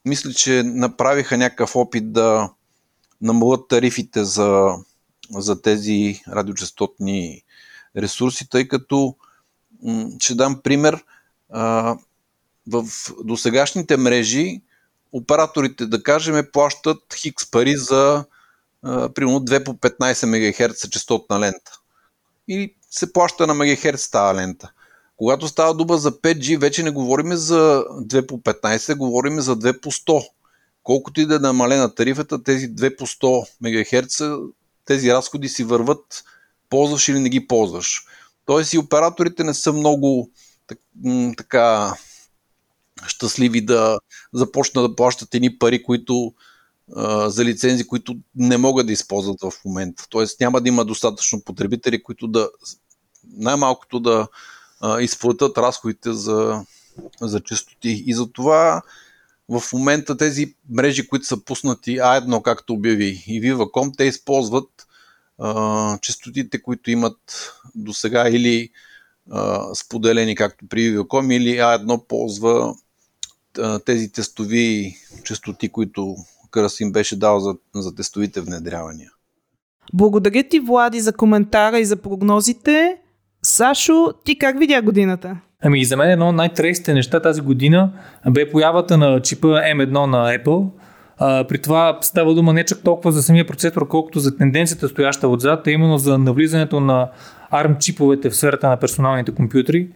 мисля, 0.06 0.34
че 0.34 0.64
направиха 0.64 1.38
някакъв 1.38 1.76
опит 1.76 2.14
да 2.14 2.54
намалят 3.22 3.68
тарифите 3.68 4.24
за, 4.24 4.76
за 5.30 5.62
тези 5.62 6.22
радиочастотни 6.28 7.44
ресурси, 7.98 8.50
тъй 8.50 8.68
като 8.68 9.16
ще 10.20 10.36
дам 10.36 10.62
пример. 10.64 11.04
В 12.68 12.86
досегашните 13.24 13.98
мрежи 13.98 14.62
операторите, 15.12 15.86
да 15.86 16.04
кажем, 16.04 16.48
плащат 16.54 17.14
хикс 17.16 17.52
пари 17.52 17.76
за 17.76 18.26
примерно 18.84 19.40
2 19.40 19.64
по 19.64 19.74
15 19.74 20.26
МГц 20.26 20.90
частотна 20.90 21.40
лента. 21.40 21.72
И 22.48 22.76
се 22.92 23.14
плаща 23.14 23.48
на 23.48 23.54
МГц 23.54 24.10
тази 24.10 24.38
лента. 24.38 24.72
Когато 25.18 25.48
става 25.48 25.74
дума 25.74 25.98
за 25.98 26.12
5G, 26.12 26.58
вече 26.58 26.84
не 26.84 26.92
говорим 26.92 27.36
за 27.36 27.86
2 27.90 28.28
по 28.28 28.38
15, 28.40 28.98
говорим 28.98 29.42
за 29.42 29.56
2 29.56 29.82
по 29.82 29.92
100. 29.92 30.28
Колкото 30.84 31.22
и 31.22 31.26
да 31.26 31.36
е 31.36 31.40
намалена 31.40 31.96
тарифата, 31.96 32.44
тези 32.44 32.76
2 32.76 32.98
по 32.98 33.08
100 33.08 33.48
МГц, 33.62 34.22
тези 34.86 35.14
разходи 35.14 35.50
си 35.50 35.64
върват, 35.64 36.24
ползваш 36.70 37.08
или 37.08 37.20
не 37.20 37.30
ги 37.30 37.48
ползваш. 37.48 38.06
Тоест 38.46 38.74
и 38.74 38.78
операторите 38.78 39.44
не 39.44 39.54
са 39.54 39.74
много 39.74 40.30
така 41.38 41.94
щастливи 43.08 43.66
да 43.66 44.00
започнат 44.34 44.92
да 44.92 44.96
плащат 44.96 45.36
едни 45.36 45.58
пари, 45.58 45.84
които 45.84 46.34
за 47.26 47.46
лицензи, 47.46 47.88
които 47.88 48.16
не 48.36 48.58
могат 48.58 48.88
да 48.88 48.94
използват 48.94 49.42
в 49.42 49.52
момента. 49.66 50.06
Тоест 50.10 50.40
няма 50.40 50.62
да 50.62 50.70
има 50.70 50.86
достатъчно 50.86 51.42
потребители, 51.42 52.04
които 52.04 52.28
да 52.28 52.50
най-малкото 53.38 54.00
да 54.00 54.28
изплатят 55.00 55.58
разходите 55.58 56.14
за, 56.14 56.66
за 57.22 57.40
частоти. 57.40 58.04
И 58.08 58.14
затова 58.14 58.82
в 59.50 59.74
момента 59.74 60.18
тези 60.18 60.56
мрежи, 60.70 61.08
които 61.08 61.26
са 61.26 61.46
пуснати 61.46 61.98
А1, 61.98 62.42
както 62.42 62.74
обяви 62.74 63.24
и 63.28 63.42
Viva.com, 63.42 63.98
те 63.98 64.04
използват 64.04 64.88
а, 65.40 65.98
частотите, 66.02 66.62
които 66.62 66.92
имат 66.92 67.52
до 67.76 67.94
сега 67.94 68.30
или 68.30 68.70
а, 69.32 69.76
споделени, 69.76 70.36
както 70.36 70.68
при 70.68 70.80
Viva.com, 70.80 71.34
или 71.34 71.58
А1 71.58 72.08
ползва 72.08 72.76
а, 73.58 73.80
тези 73.80 74.12
тестови 74.12 74.96
частоти, 75.24 75.70
които 75.70 76.16
Красим 76.51 76.91
беше 76.91 77.20
дал 77.20 77.39
за, 77.39 77.55
за 77.75 77.96
тестовите 77.96 78.41
внедрявания. 78.41 79.10
Благодаря 79.93 80.43
ти, 80.43 80.60
Влади, 80.60 81.00
за 81.00 81.13
коментара 81.13 81.79
и 81.79 81.86
за 81.86 81.96
прогнозите. 81.96 82.98
Сашо, 83.43 84.13
ти 84.25 84.38
как 84.38 84.60
видя 84.60 84.81
годината? 84.81 85.38
Ами 85.63 85.86
за 85.86 85.98
мен 85.98 86.10
едно 86.10 86.29
от 86.29 86.36
най-тресните 86.36 86.93
неща 86.93 87.20
тази 87.20 87.41
година 87.41 87.91
бе 88.29 88.51
появата 88.51 88.98
на 88.98 89.22
чипа 89.22 89.48
M1 89.48 90.05
на 90.05 90.38
Apple. 90.38 90.70
А, 91.17 91.48
при 91.48 91.62
това 91.62 91.98
става 92.01 92.34
дума 92.34 92.53
не 92.53 92.65
чак 92.65 92.84
толкова 92.84 93.12
за 93.12 93.24
самия 93.24 93.48
процесор, 93.48 93.88
колкото 93.88 94.20
за 94.20 94.38
тенденцията 94.38 94.88
стояща 94.88 95.27
отзад, 95.27 95.67
а 95.67 95.72
именно 95.72 95.98
за 95.98 96.17
навлизането 96.17 96.79
на 96.79 97.10
ARM 97.53 97.77
чиповете 97.77 98.29
в 98.29 98.36
сферата 98.36 98.70
на 98.70 98.77
персоналните 98.77 99.31
компютри. 99.31 99.89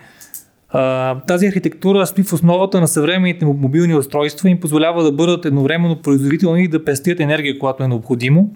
А, 0.78 1.20
тази 1.20 1.48
архитектура 1.48 2.06
стои 2.06 2.24
в 2.24 2.34
основата 2.34 2.82
на 2.82 2.88
съвременните 2.88 3.46
мобилни 3.46 3.96
устройства 3.96 4.50
и 4.50 4.52
им 4.52 4.60
позволява 4.60 5.04
да 5.04 5.12
бъдат 5.12 5.46
едновременно 5.46 6.02
производителни 6.02 6.64
и 6.64 6.68
да 6.68 6.86
пестят 6.86 7.20
енергия, 7.20 7.60
която 7.60 7.84
е 7.84 7.88
необходимо 7.88 8.50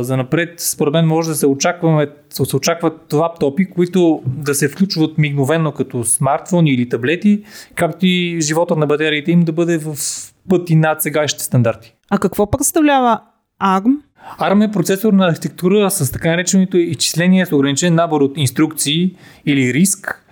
за 0.00 0.16
напред, 0.16 0.60
според 0.60 0.92
мен 0.92 1.06
може 1.06 1.28
да 1.28 1.34
се, 1.34 1.46
очакваме, 1.46 2.06
се 2.30 2.56
очакват 2.56 3.12
лаптопи, 3.12 3.70
които 3.70 4.22
да 4.26 4.54
се 4.54 4.68
включват 4.68 5.18
мигновено 5.18 5.72
като 5.72 6.04
смартфони 6.04 6.70
или 6.70 6.88
таблети, 6.88 7.42
както 7.74 8.06
и 8.06 8.40
живота 8.40 8.76
на 8.76 8.86
батериите 8.86 9.30
им 9.32 9.40
да 9.40 9.52
бъде 9.52 9.78
в 9.78 9.96
пъти 10.48 10.76
над 10.76 11.02
сегашните 11.02 11.44
стандарти. 11.44 11.94
А 12.10 12.18
какво 12.18 12.50
представлява 12.50 13.20
ARM? 13.62 13.96
ARM 14.40 14.68
е 14.68 14.72
процесорна 14.72 15.26
архитектура 15.26 15.90
с 15.90 16.12
така 16.12 16.30
нареченото 16.30 16.76
изчисление 16.76 17.46
с 17.46 17.52
ограничен 17.52 17.94
набор 17.94 18.20
от 18.20 18.32
инструкции 18.36 19.16
или 19.46 19.74
риск, 19.74 20.23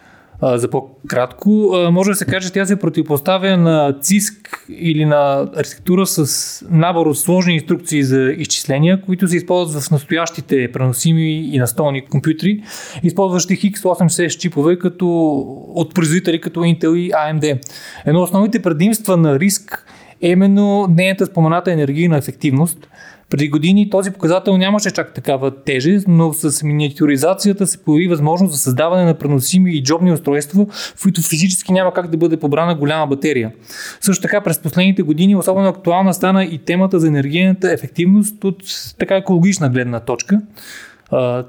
за 0.43 0.71
по-кратко, 0.71 1.75
може 1.93 2.11
да 2.11 2.17
се 2.17 2.25
каже, 2.25 2.47
че 2.47 2.53
тя 2.53 2.67
се 2.67 2.79
противопоставя 2.79 3.57
на 3.57 3.97
ЦИСК 4.01 4.65
или 4.69 5.05
на 5.05 5.51
архитектура 5.57 6.07
с 6.07 6.65
набор 6.71 7.07
от 7.07 7.19
сложни 7.19 7.55
инструкции 7.55 8.03
за 8.03 8.35
изчисления, 8.39 9.03
които 9.03 9.29
се 9.29 9.37
използват 9.37 9.83
в 9.83 9.91
настоящите 9.91 10.73
преносими 10.73 11.55
и 11.55 11.59
настолни 11.59 12.05
компютри, 12.05 12.63
използващи 13.03 13.57
X86 13.57 14.39
чипове 14.39 14.79
като, 14.79 15.39
от 15.75 15.95
производители 15.95 16.41
като 16.41 16.61
Intel 16.61 16.97
и 16.97 17.11
AMD. 17.11 17.59
Едно 18.07 18.21
от 18.21 18.29
основните 18.29 18.63
предимства 18.63 19.17
на 19.17 19.39
риск 19.39 19.87
е 20.23 20.29
именно 20.29 20.87
нейната 20.91 21.27
спомената 21.27 21.73
енергийна 21.73 22.19
ефективност– 22.19 22.89
Преди 23.33 23.49
години 23.49 23.91
този 23.91 24.11
показател 24.11 24.57
нямаше 24.57 24.91
чак 24.91 25.15
такава 25.15 25.65
тежест, 25.65 26.09
но 26.09 26.33
с 26.33 26.63
миниатюризацията 26.63 27.67
се 27.67 27.79
появи 27.79 28.09
възможност 28.09 28.53
за 28.53 28.59
създаване 28.59 29.05
на 29.05 29.15
преносими 29.15 29.77
и 29.77 29.83
джобни 29.83 30.13
устройства, 30.13 30.67
в 30.97 31.03
които 31.03 31.23
физически 31.23 31.73
няма 31.73 31.93
как 31.93 32.11
да 32.11 32.17
бъде 32.17 32.37
побрана 32.37 32.75
голяма 32.75 33.07
батерия. 33.07 33.53
Също 34.01 34.23
така 34.23 34.41
през 34.41 34.59
последните 34.59 35.03
години 35.03 35.37
особено 35.37 35.69
актуална 35.69 36.15
стана 36.15 36.45
и 36.45 36.59
темата 36.59 37.01
за 37.01 37.09
енергийната 37.09 37.73
ефективност 37.73 38.45
от 38.45 38.63
така 38.99 39.17
екологична 39.17 39.69
гледна 39.69 40.01
точка. 40.01 40.41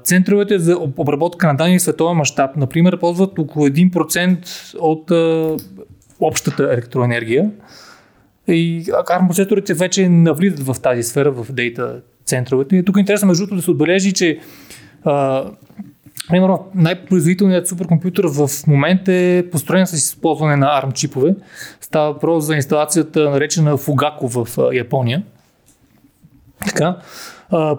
Центровете 0.04 0.58
за 0.58 0.76
обработка 0.96 1.46
на 1.46 1.54
данни 1.54 1.78
в 1.78 1.82
световен 1.82 2.16
мащаб, 2.16 2.56
например, 2.56 2.98
ползват 2.98 3.38
около 3.38 3.68
1% 3.68 4.74
от 4.80 5.10
общата 6.20 6.62
електроенергия. 6.72 7.50
И 8.48 8.84
ARM 8.84 9.28
процесорите 9.28 9.74
вече 9.74 10.08
навлизат 10.08 10.60
в 10.60 10.80
тази 10.82 11.02
сфера, 11.02 11.32
в 11.32 11.52
дейта 11.52 12.00
центровете. 12.24 12.76
И 12.76 12.84
тук 12.84 12.96
е 12.96 13.00
интересно 13.00 13.28
между 13.28 13.46
да 13.46 13.62
се 13.62 13.70
отбележи, 13.70 14.12
че 14.12 14.38
а, 15.04 15.44
Примерно, 16.28 16.66
най-производителният 16.74 17.68
суперкомпютър 17.68 18.24
в 18.26 18.48
момента 18.66 19.12
е 19.12 19.44
построен 19.52 19.86
с 19.86 19.92
използване 19.92 20.56
на 20.56 20.66
ARM 20.66 20.92
чипове. 20.92 21.34
Става 21.80 22.12
въпрос 22.12 22.44
за 22.44 22.54
инсталацията 22.54 23.30
наречена 23.30 23.78
Fugaku 23.78 24.44
в 24.44 24.74
Япония. 24.74 25.22
Така, 26.66 26.96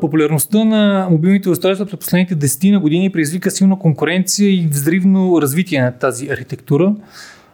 популярността 0.02 0.64
на 0.64 1.08
мобилните 1.12 1.50
устройства 1.50 1.86
през 1.86 2.00
последните 2.00 2.36
10 2.36 2.72
на 2.72 2.80
години 2.80 3.12
предизвика 3.12 3.52
силна 3.52 3.80
конкуренция 3.80 4.50
и 4.50 4.68
взривно 4.68 5.42
развитие 5.42 5.82
на 5.82 5.92
тази 5.92 6.30
архитектура. 6.30 6.96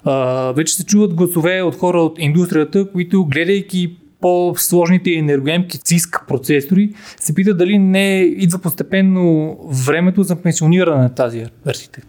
А, 0.05 0.51
вече 0.51 0.73
се 0.73 0.85
чуват 0.85 1.13
гласове 1.13 1.61
от 1.61 1.75
хора 1.75 2.01
от 2.01 2.19
индустрията, 2.19 2.91
които 2.91 3.25
гледайки 3.25 3.97
по-сложните 4.21 5.11
енергоемки 5.11 5.79
циск 5.79 6.23
процесори, 6.27 6.93
се 7.19 7.35
питат 7.35 7.57
дали 7.57 7.77
не 7.77 8.19
идва 8.19 8.59
постепенно 8.59 9.57
времето 9.87 10.23
за 10.23 10.35
пенсиониране 10.35 11.01
на 11.01 11.13
тази 11.13 11.45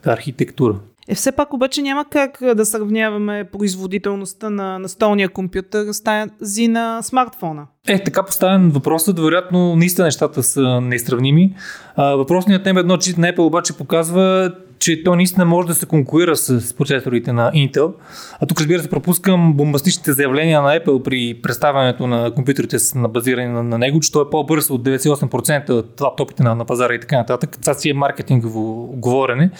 архитектура. 0.04 0.76
Е, 1.08 1.14
все 1.14 1.32
пак 1.32 1.52
обаче 1.52 1.82
няма 1.82 2.04
как 2.11 2.38
да 2.56 2.66
сравняваме 2.66 3.44
производителността 3.52 4.50
на 4.50 4.78
настолния 4.78 5.28
компютър 5.28 5.92
с 5.92 6.02
тази 6.02 6.68
на 6.68 7.02
смартфона. 7.02 7.66
Е, 7.88 8.04
така 8.04 8.22
поставен 8.22 8.70
въпросът, 8.70 9.18
вероятно 9.18 9.76
наистина 9.76 10.04
нещата 10.04 10.42
са 10.42 10.80
несравними. 10.80 11.54
въпросният 11.96 12.64
тем 12.64 12.76
едно 12.76 12.96
чит 12.96 13.18
на 13.18 13.26
Apple 13.26 13.46
обаче 13.46 13.76
показва, 13.76 14.52
че 14.82 15.02
то 15.02 15.16
наистина 15.16 15.44
може 15.44 15.68
да 15.68 15.74
се 15.74 15.86
конкурира 15.86 16.36
с 16.36 16.74
процесорите 16.74 17.32
на 17.32 17.52
Intel. 17.52 17.92
А 18.40 18.46
тук 18.46 18.60
разбира 18.60 18.82
се 18.82 18.90
пропускам 18.90 19.54
бомбастичните 19.54 20.12
заявления 20.12 20.62
на 20.62 20.78
Apple 20.78 21.02
при 21.02 21.40
представянето 21.42 22.06
на 22.06 22.34
компютрите 22.34 22.76
на 22.94 23.08
базиране 23.08 23.48
на, 23.48 23.62
на 23.62 23.78
него, 23.78 24.00
че 24.00 24.12
той 24.12 24.22
е 24.22 24.30
по-бърз 24.30 24.70
от 24.70 24.82
98% 24.82 25.70
от 25.70 26.00
лаптопите 26.00 26.42
на, 26.42 26.54
на 26.54 26.64
пазара 26.64 26.94
и 26.94 27.00
така 27.00 27.16
нататък. 27.16 27.58
Това 27.60 27.74
си 27.74 27.90
е 27.90 27.94
маркетингово 27.94 28.86
говорене. 28.96 29.50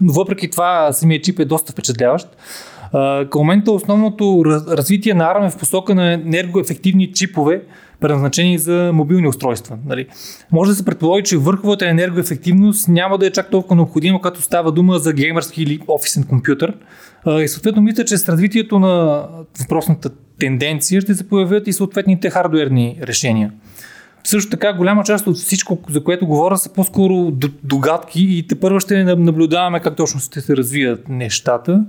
Но 0.00 0.12
въпреки 0.12 0.50
това 0.50 0.92
самия 0.92 1.20
чип 1.20 1.38
е 1.38 1.44
доста 1.44 1.72
впечатляващ. 1.72 2.28
Към 3.30 3.38
момента 3.38 3.72
основното 3.72 4.42
развитие 4.68 5.14
на 5.14 5.24
ARM 5.24 5.46
е 5.46 5.50
в 5.50 5.58
посока 5.58 5.94
на 5.94 6.12
енергоефективни 6.12 7.12
чипове, 7.12 7.62
предназначени 8.02 8.58
за 8.58 8.90
мобилни 8.94 9.28
устройства. 9.28 9.78
Нали. 9.86 10.06
Може 10.52 10.70
да 10.70 10.74
се 10.74 10.84
предположи, 10.84 11.22
че 11.24 11.36
върховата 11.36 11.88
енергоефективност 11.88 12.88
няма 12.88 13.18
да 13.18 13.26
е 13.26 13.30
чак 13.30 13.50
толкова 13.50 13.76
необходима, 13.76 14.20
като 14.20 14.42
става 14.42 14.72
дума 14.72 14.98
за 14.98 15.12
геймърски 15.12 15.62
или 15.62 15.80
офисен 15.88 16.24
компютър. 16.24 16.74
И 17.26 17.48
съответно 17.48 17.82
мисля, 17.82 18.04
че 18.04 18.18
с 18.18 18.28
развитието 18.28 18.78
на 18.78 19.26
въпросната 19.60 20.10
тенденция 20.40 21.00
ще 21.00 21.14
се 21.14 21.28
появят 21.28 21.66
и 21.66 21.72
съответните 21.72 22.30
хардуерни 22.30 22.98
решения. 23.02 23.52
Също 24.24 24.50
така, 24.50 24.72
голяма 24.72 25.04
част 25.04 25.26
от 25.26 25.36
всичко, 25.36 25.78
за 25.90 26.04
което 26.04 26.26
говоря, 26.26 26.58
са 26.58 26.72
по-скоро 26.72 27.32
догадки 27.62 28.26
и 28.28 28.46
те 28.46 28.60
първо 28.60 28.80
ще 28.80 29.04
наблюдаваме 29.04 29.80
как 29.80 29.96
точно 29.96 30.20
ще 30.20 30.40
се 30.40 30.56
развият 30.56 31.08
нещата. 31.08 31.84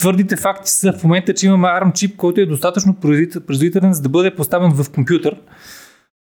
Твърдите 0.00 0.36
факти 0.36 0.70
са 0.70 0.92
в 0.92 1.04
момента, 1.04 1.34
че 1.34 1.46
имаме 1.46 1.68
ARM 1.68 1.92
чип, 1.92 2.16
който 2.16 2.40
е 2.40 2.46
достатъчно 2.46 2.94
производителен, 3.46 3.92
за 3.92 4.02
да 4.02 4.08
бъде 4.08 4.34
поставен 4.34 4.70
в 4.70 4.90
компютър. 4.90 5.36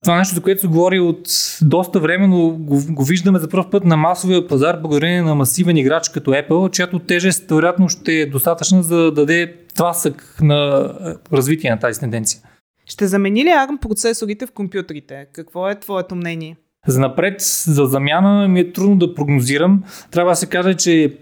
Това 0.03 0.19
нещо, 0.19 0.35
за 0.35 0.41
което 0.41 0.61
се 0.61 0.67
говори 0.67 1.01
от 1.01 1.29
доста 1.62 2.01
време, 2.01 2.27
но 2.27 2.51
го, 2.51 2.81
го 2.91 3.05
виждаме 3.05 3.38
за 3.38 3.49
първ 3.49 3.71
път 3.71 3.85
на 3.85 3.97
масовия 3.97 4.47
пазар, 4.47 4.77
благодарение 4.77 5.23
на 5.23 5.35
масивен 5.35 5.77
играч 5.77 6.09
като 6.09 6.31
Apple, 6.31 6.71
чиято 6.71 6.99
тежест 6.99 7.51
вероятно 7.51 7.88
ще 7.88 8.12
е 8.12 8.27
достатъчна 8.27 8.83
за 8.83 8.97
да 8.97 9.12
даде 9.12 9.55
тласък 9.75 10.37
на 10.43 10.91
е, 11.01 11.37
развитие 11.37 11.71
на 11.71 11.79
тази 11.79 12.01
тенденция. 12.01 12.41
Ще 12.87 13.07
замени 13.07 13.45
ли 13.45 13.49
ARM 13.49 13.81
процесорите 13.81 14.47
в 14.47 14.53
компютрите? 14.53 15.27
Какво 15.33 15.69
е 15.69 15.81
твоето 15.81 16.14
мнение? 16.14 16.57
За 16.87 17.01
напред, 17.01 17.41
за 17.67 17.85
замяна 17.85 18.49
ми 18.49 18.61
е 18.61 18.73
трудно 18.73 18.97
да 18.97 19.14
прогнозирам. 19.14 19.85
Трябва 20.11 20.33
да 20.33 20.37
се 20.37 20.47
каже, 20.47 20.75
че 20.75 21.19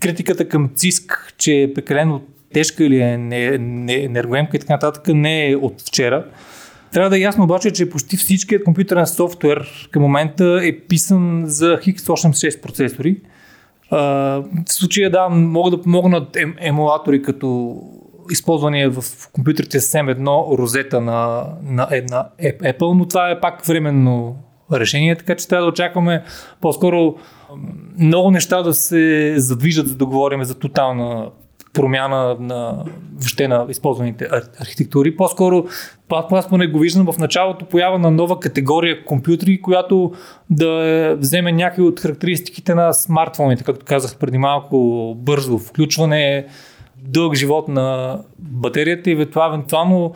критиката 0.00 0.48
към 0.48 0.70
ЦИСК, 0.74 1.34
че 1.38 1.62
е 1.62 1.74
прекалено 1.74 2.22
тежка 2.52 2.84
или 2.84 3.00
е 3.00 3.12
енергоемка 4.04 4.56
и 4.56 4.60
така 4.60 4.72
нататък, 4.72 5.08
не 5.08 5.50
е 5.50 5.56
от 5.56 5.80
вчера. 5.80 6.24
Трябва 6.92 7.10
да 7.10 7.16
е 7.16 7.20
ясно 7.20 7.44
обаче, 7.44 7.70
че 7.70 7.90
почти 7.90 8.16
всичкият 8.16 8.64
компютърен 8.64 9.06
софтуер 9.06 9.88
към 9.90 10.02
момента 10.02 10.60
е 10.62 10.78
писан 10.78 11.42
за 11.46 11.76
X86 11.76 12.60
процесори. 12.62 13.16
в 13.90 14.44
случая 14.66 15.10
да, 15.10 15.28
могат 15.28 15.78
да 15.78 15.82
помогнат 15.82 16.36
емулатори 16.58 17.22
като 17.22 17.80
използвания 18.30 18.90
в 18.90 19.28
компютрите 19.32 19.80
с 19.80 19.92
M1 19.92 20.58
розета 20.58 21.00
на, 21.00 21.46
на, 21.62 21.88
на 22.10 22.28
Apple, 22.42 22.98
но 22.98 23.08
това 23.08 23.30
е 23.30 23.40
пак 23.40 23.64
временно 23.64 24.36
решение, 24.72 25.16
така 25.16 25.34
че 25.36 25.48
трябва 25.48 25.64
да 25.64 25.70
очакваме 25.70 26.24
по-скоро 26.60 27.14
много 27.98 28.30
неща 28.30 28.62
да 28.62 28.74
се 28.74 29.34
задвижат, 29.36 29.88
за 29.88 29.96
да 29.96 30.06
говорим 30.06 30.44
за 30.44 30.54
тотална 30.54 31.30
промяна 31.72 32.36
на 32.40 32.84
въобще 33.12 33.48
на 33.48 33.66
използваните 33.68 34.28
архитектури. 34.60 35.16
По-скоро 35.16 35.64
аз 36.10 36.48
поне 36.48 36.66
го 36.66 36.78
виждам 36.78 37.12
в 37.12 37.18
началото 37.18 37.64
поява 37.64 37.98
на 37.98 38.10
нова 38.10 38.40
категория 38.40 39.04
компютри, 39.04 39.60
която 39.60 40.12
да 40.50 41.16
вземе 41.18 41.52
някои 41.52 41.84
от 41.84 42.00
характеристиките 42.00 42.74
на 42.74 42.92
смартфоните, 42.92 43.64
както 43.64 43.84
казах 43.84 44.16
преди 44.16 44.38
малко, 44.38 45.14
бързо 45.18 45.58
включване, 45.58 46.46
дълъг 46.96 47.34
живот 47.34 47.68
на 47.68 48.18
батерията 48.38 49.10
и 49.10 49.12
евентуално 49.12 50.14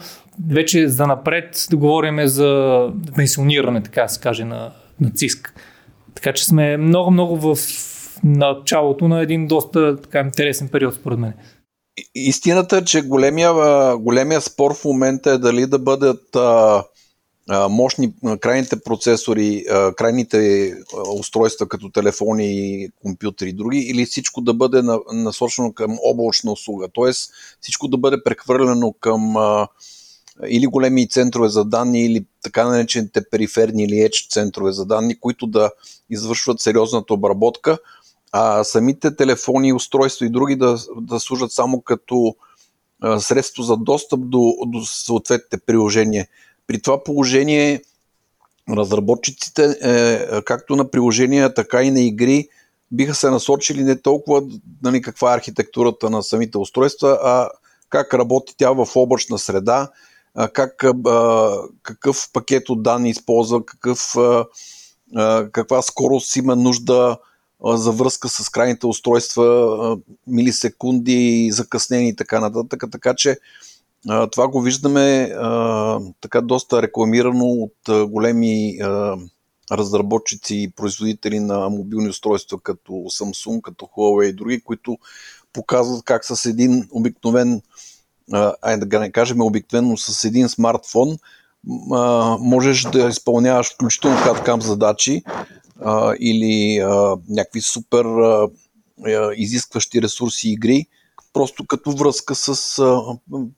вече 0.48 0.88
за 0.88 1.06
напред 1.06 1.66
да 1.70 1.76
говорим 1.76 2.26
за 2.26 2.88
пенсиониране, 3.16 3.82
така 3.82 4.08
се 4.08 4.20
каже, 4.20 4.44
на, 4.44 4.70
на 5.00 5.10
ЦИСК. 5.10 5.54
Така 6.22 6.32
че 6.32 6.44
сме 6.44 6.76
много-много 6.76 7.36
в 7.36 7.56
началото 8.24 9.08
на 9.08 9.22
един 9.22 9.46
доста 9.46 10.00
така, 10.02 10.20
интересен 10.20 10.68
период, 10.68 10.94
според 10.94 11.18
мен. 11.18 11.32
Истината 12.14 12.76
е, 12.76 12.84
че 12.84 13.02
големия, 13.02 13.52
големия 13.96 14.40
спор 14.40 14.74
в 14.74 14.84
момента 14.84 15.30
е 15.30 15.38
дали 15.38 15.66
да 15.66 15.78
бъдат 15.78 16.36
а, 16.36 16.84
а, 17.48 17.68
мощни 17.68 18.12
крайните 18.40 18.76
процесори, 18.84 19.64
а, 19.70 19.94
крайните 19.94 20.72
устройства 21.18 21.68
като 21.68 21.90
телефони, 21.90 22.88
компютри 23.02 23.48
и 23.48 23.52
други, 23.52 23.78
или 23.78 24.06
всичко 24.06 24.40
да 24.40 24.54
бъде 24.54 24.82
насочено 25.12 25.72
към 25.72 25.98
облачна 26.04 26.52
услуга. 26.52 26.88
Тоест 26.92 27.30
всичко 27.60 27.88
да 27.88 27.98
бъде 27.98 28.22
прехвърлено 28.24 28.92
към 29.00 29.36
а, 29.36 29.68
или 30.48 30.66
големи 30.66 31.08
центрове 31.08 31.48
за 31.48 31.64
данни, 31.64 32.04
или 32.04 32.24
така 32.42 32.68
наречените 32.68 33.20
периферни 33.30 33.84
или 33.84 33.92
edge 33.92 34.30
центрове 34.30 34.72
за 34.72 34.86
данни, 34.86 35.20
които 35.20 35.46
да 35.46 35.70
извършват 36.10 36.60
сериозната 36.60 37.14
обработка, 37.14 37.78
а 38.32 38.64
самите 38.64 39.16
телефони, 39.16 39.72
устройства 39.72 40.26
и 40.26 40.30
други 40.30 40.56
да, 40.56 40.78
да 40.96 41.20
служат 41.20 41.52
само 41.52 41.80
като 41.80 42.34
средство 43.18 43.62
за 43.62 43.76
достъп 43.76 44.20
до, 44.28 44.54
до 44.66 44.84
съответните 44.84 45.58
приложения. 45.66 46.26
При 46.66 46.82
това 46.82 47.04
положение 47.04 47.82
разработчиците, 48.68 49.76
е, 49.82 50.42
както 50.42 50.76
на 50.76 50.90
приложения, 50.90 51.54
така 51.54 51.82
и 51.82 51.90
на 51.90 52.00
игри, 52.00 52.48
биха 52.92 53.14
се 53.14 53.30
насочили 53.30 53.84
не 53.84 53.96
толкова 53.96 54.42
нали, 54.82 55.02
каква 55.02 55.32
е 55.32 55.36
архитектурата 55.36 56.10
на 56.10 56.22
самите 56.22 56.58
устройства, 56.58 57.18
а 57.22 57.48
как 57.88 58.14
работи 58.14 58.54
тя 58.56 58.70
в 58.70 58.88
облачна 58.94 59.38
среда, 59.38 59.88
как, 60.34 60.84
какъв 61.82 62.30
пакет 62.32 62.68
от 62.68 62.82
данни 62.82 63.10
използва, 63.10 63.66
какъв, 63.66 64.14
каква 65.52 65.82
скорост 65.82 66.36
има 66.36 66.56
нужда 66.56 67.18
за 67.64 67.92
връзка 67.92 68.28
с 68.28 68.48
крайните 68.48 68.86
устройства, 68.86 69.98
милисекунди, 70.26 71.48
закъснени 71.52 72.08
и 72.08 72.16
така 72.16 72.40
нататък. 72.40 72.84
Така 72.92 73.14
че 73.14 73.38
това 74.32 74.48
го 74.48 74.60
виждаме 74.60 75.32
така 76.20 76.40
доста 76.40 76.82
рекламирано 76.82 77.44
от 77.46 78.10
големи 78.10 78.78
разработчици 79.72 80.56
и 80.56 80.70
производители 80.70 81.40
на 81.40 81.68
мобилни 81.68 82.08
устройства 82.08 82.60
като 82.60 82.92
Samsung, 82.92 83.60
като 83.60 83.84
Huawei 83.84 84.24
и 84.24 84.32
други, 84.32 84.60
които 84.60 84.98
показват 85.52 86.04
как 86.04 86.24
с 86.24 86.46
един 86.46 86.88
обикновен 86.92 87.62
айде 88.62 88.86
да 88.86 89.00
не 89.00 89.12
кажем 89.12 89.40
обикновено 89.40 89.96
с 89.96 90.24
един 90.24 90.48
смартфон, 90.48 91.18
можеш 92.40 92.82
да 92.82 93.08
изпълняваш 93.08 93.74
включително 93.74 94.16
CAD-CAM 94.16 94.60
задачи 94.60 95.22
или 96.20 96.84
някакви 97.28 97.60
супер 97.60 98.04
изискващи 99.36 100.02
ресурси 100.02 100.48
игри, 100.48 100.86
просто 101.32 101.66
като 101.66 101.90
връзка 101.90 102.34
с 102.34 102.76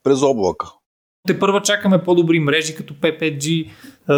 през 0.02 0.22
облака. 0.22 0.66
Те 1.26 1.38
първа 1.38 1.62
чакаме 1.62 2.04
по-добри 2.04 2.40
мрежи 2.40 2.74
като 2.74 2.94
P5G, 2.94 3.70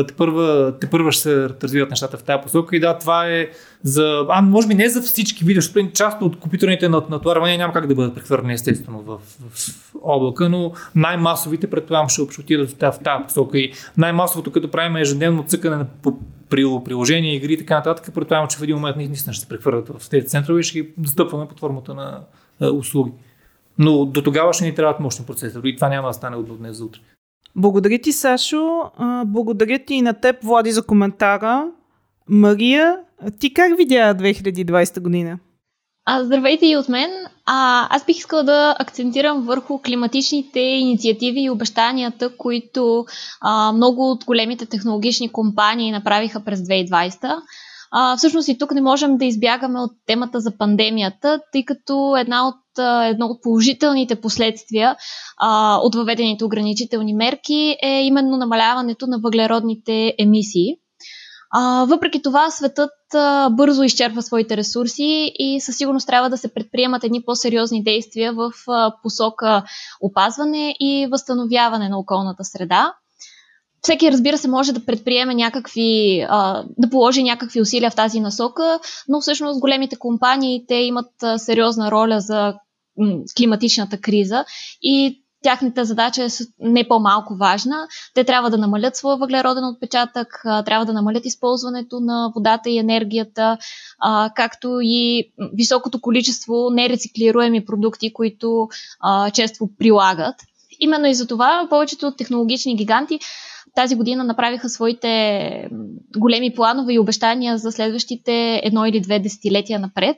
те 0.09 0.15
първа, 0.15 0.75
те 0.81 0.91
първа 0.91 1.13
ще 1.13 1.23
се 1.23 1.49
развиват 1.63 1.91
нещата 1.91 2.17
в 2.17 2.23
тази 2.23 2.43
посока. 2.43 2.77
И 2.77 2.81
да, 2.81 2.99
това 2.99 3.29
е 3.29 3.49
за, 3.83 4.27
а 4.29 4.43
може 4.43 4.69
би 4.69 4.75
не 4.75 4.89
за 4.89 5.03
всички 5.03 5.45
видео, 5.45 5.63
защото 5.63 5.93
част 5.93 6.23
от 6.23 6.41
компютърните 6.41 6.89
натоварвания 6.89 7.59
няма 7.59 7.73
как 7.73 7.87
да 7.87 7.95
бъдат 7.95 8.15
прехвърлени 8.15 8.55
естествено 8.55 9.03
в, 9.03 9.19
в, 9.51 9.71
облака, 10.03 10.49
но 10.49 10.73
най-масовите 10.95 11.71
предполагам 11.71 12.09
ще 12.09 12.23
отидат 12.23 12.71
в 12.71 12.75
тази, 12.75 12.99
в 12.99 13.03
тази 13.03 13.25
посока. 13.25 13.59
И 13.59 13.73
най-масовото, 13.97 14.53
като 14.53 14.71
правим 14.71 14.97
ежедневно 14.97 15.45
цъкане 15.45 15.77
на 15.77 15.87
приложения, 16.85 17.35
игри 17.35 17.53
и 17.53 17.59
така 17.59 17.77
нататък, 17.77 18.15
предполагам, 18.15 18.49
че 18.49 18.59
в 18.59 18.63
един 18.63 18.77
момент 18.77 18.97
наистина 18.97 19.33
ще 19.33 19.43
се 19.43 19.49
прехвърлят 19.49 19.89
в 19.89 20.11
тези 20.11 20.27
центрове 20.27 20.61
и 20.61 20.63
ще 20.63 20.81
ги 20.81 20.89
застъпваме 21.03 21.49
под 21.49 21.61
формата 21.61 21.95
на 21.95 22.21
услуги. 22.73 23.13
Но 23.79 24.05
до 24.05 24.23
тогава 24.23 24.53
ще 24.53 24.65
ни 24.65 24.75
трябват 24.75 25.01
мощни 25.01 25.27
процесори 25.27 25.69
и 25.69 25.77
това 25.77 25.89
няма 25.89 26.09
да 26.09 26.15
стане 26.15 26.37
от 26.37 26.59
днес 26.59 26.77
за 26.77 26.85
утре. 26.85 27.01
Благодаря 27.57 27.99
ти, 27.99 28.13
Сашо. 28.13 28.91
Благодаря 29.27 29.79
ти 29.87 29.95
и 29.95 30.03
на 30.03 30.15
теб, 30.15 30.37
Влади, 30.43 30.73
за 30.73 30.87
коментара. 30.87 31.67
Мария, 32.29 32.97
ти 33.41 33.55
как 33.55 33.77
видя 33.77 34.15
2020 34.15 35.01
година? 35.01 35.39
А, 36.07 36.25
здравейте 36.25 36.67
и 36.67 36.77
от 36.77 36.89
мен. 36.89 37.11
А, 37.47 37.87
аз 37.97 38.05
бих 38.07 38.17
искала 38.17 38.43
да 38.43 38.77
акцентирам 38.79 39.43
върху 39.43 39.79
климатичните 39.79 40.61
инициативи 40.61 41.41
и 41.41 41.51
обещанията, 41.51 42.37
които 42.37 43.05
а, 43.41 43.73
много 43.73 44.11
от 44.11 44.25
големите 44.25 44.67
технологични 44.67 45.33
компании 45.33 45.93
направиха 45.93 46.45
през 46.45 46.61
2020. 46.61 47.37
А, 47.97 48.17
всъщност 48.17 48.49
и 48.49 48.59
тук 48.59 48.75
не 48.75 48.81
можем 48.81 49.17
да 49.17 49.25
избягаме 49.25 49.81
от 49.81 49.91
темата 50.07 50.41
за 50.41 50.59
пандемията, 50.59 51.41
тъй 51.53 51.65
като 51.65 52.17
една 52.17 52.49
от, 52.49 52.79
едно 53.05 53.27
от 53.27 53.43
положителните 53.43 54.21
последствия 54.21 54.97
а, 55.39 55.79
от 55.83 55.95
въведените 55.95 56.45
ограничителни 56.45 57.15
мерки 57.15 57.77
е 57.83 58.03
именно 58.03 58.37
намаляването 58.37 59.07
на 59.07 59.19
въглеродните 59.19 60.15
емисии. 60.19 60.77
А, 61.51 61.85
въпреки 61.85 62.23
това, 62.23 62.51
светът 62.51 62.91
а, 63.15 63.51
бързо 63.51 63.83
изчерпва 63.83 64.23
своите 64.23 64.57
ресурси 64.57 65.33
и 65.39 65.61
със 65.61 65.77
сигурност 65.77 66.07
трябва 66.07 66.31
да 66.31 66.39
се 66.39 66.55
предприемат 66.55 67.05
едни 67.05 67.23
по-сериозни 67.25 67.85
действия 67.85 68.33
в 68.33 68.53
а, 68.69 68.93
посока 69.03 69.65
опазване 70.01 70.75
и 70.81 71.09
възстановяване 71.11 71.89
на 71.89 71.99
околната 71.99 72.45
среда 72.45 72.93
всеки, 73.85 74.13
разбира 74.13 74.39
се, 74.39 74.49
може 74.49 74.73
да 74.73 74.85
предприеме 74.85 75.35
някакви, 75.35 76.21
а, 76.29 76.65
да 76.79 76.91
положи 76.91 77.23
някакви 77.23 77.61
усилия 77.61 77.91
в 77.91 77.95
тази 77.95 78.21
насока, 78.21 78.79
но 79.09 79.21
всъщност 79.21 79.61
големите 79.61 79.97
компании, 79.97 80.65
те 80.69 80.75
имат 80.75 81.11
сериозна 81.37 81.91
роля 81.91 82.21
за 82.21 82.55
климатичната 83.37 84.01
криза 84.01 84.45
и 84.83 85.21
тяхната 85.43 85.85
задача 85.85 86.25
е 86.25 86.29
не 86.59 86.89
по-малко 86.89 87.37
важна. 87.37 87.89
Те 88.15 88.25
трябва 88.25 88.51
да 88.51 88.59
намалят 88.59 88.97
своя 88.97 89.17
въглероден 89.17 89.65
отпечатък, 89.65 90.41
трябва 90.45 90.87
да 90.87 90.93
намалят 90.93 91.27
използването 91.27 92.01
на 92.01 92.33
водата 92.35 92.71
и 92.71 92.79
енергията, 92.79 93.59
както 94.37 94.79
и 94.83 95.33
високото 95.53 96.01
количество 96.01 96.71
нерециклируеми 96.71 97.65
продукти, 97.65 98.13
които 98.13 98.69
често 99.33 99.69
прилагат. 99.79 100.35
Именно 100.81 101.07
и 101.07 101.15
за 101.15 101.27
това 101.27 101.67
повечето 101.71 102.17
технологични 102.17 102.77
гиганти 102.77 103.19
тази 103.75 103.95
година 103.95 104.25
направиха 104.25 104.69
своите 104.69 105.69
големи 106.17 106.55
планове 106.55 106.93
и 106.93 106.99
обещания 106.99 107.59
за 107.59 107.73
следващите 107.73 108.61
едно 108.65 108.87
или 108.87 109.01
две 109.01 109.19
десетилетия 109.19 109.79
напред. 109.79 110.17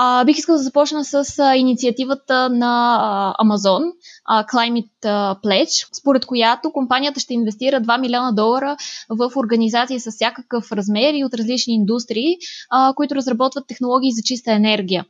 А, 0.00 0.24
бих 0.24 0.38
искал 0.38 0.56
да 0.56 0.62
започна 0.62 1.04
с 1.04 1.38
а, 1.38 1.56
инициативата 1.56 2.48
на 2.48 2.98
а, 3.00 3.44
Amazon, 3.44 3.92
а, 4.24 4.44
Climate 4.44 5.02
Pledge, 5.44 5.88
според 6.00 6.26
която 6.26 6.72
компанията 6.72 7.20
ще 7.20 7.34
инвестира 7.34 7.80
2 7.80 8.00
милиона 8.00 8.32
долара 8.32 8.76
в 9.08 9.30
организации 9.36 10.00
с 10.00 10.10
всякакъв 10.10 10.72
размер 10.72 11.14
и 11.14 11.24
от 11.24 11.34
различни 11.34 11.74
индустрии, 11.74 12.36
а, 12.70 12.92
които 12.94 13.14
разработват 13.14 13.66
технологии 13.66 14.12
за 14.12 14.22
чиста 14.22 14.52
енергия. 14.52 15.04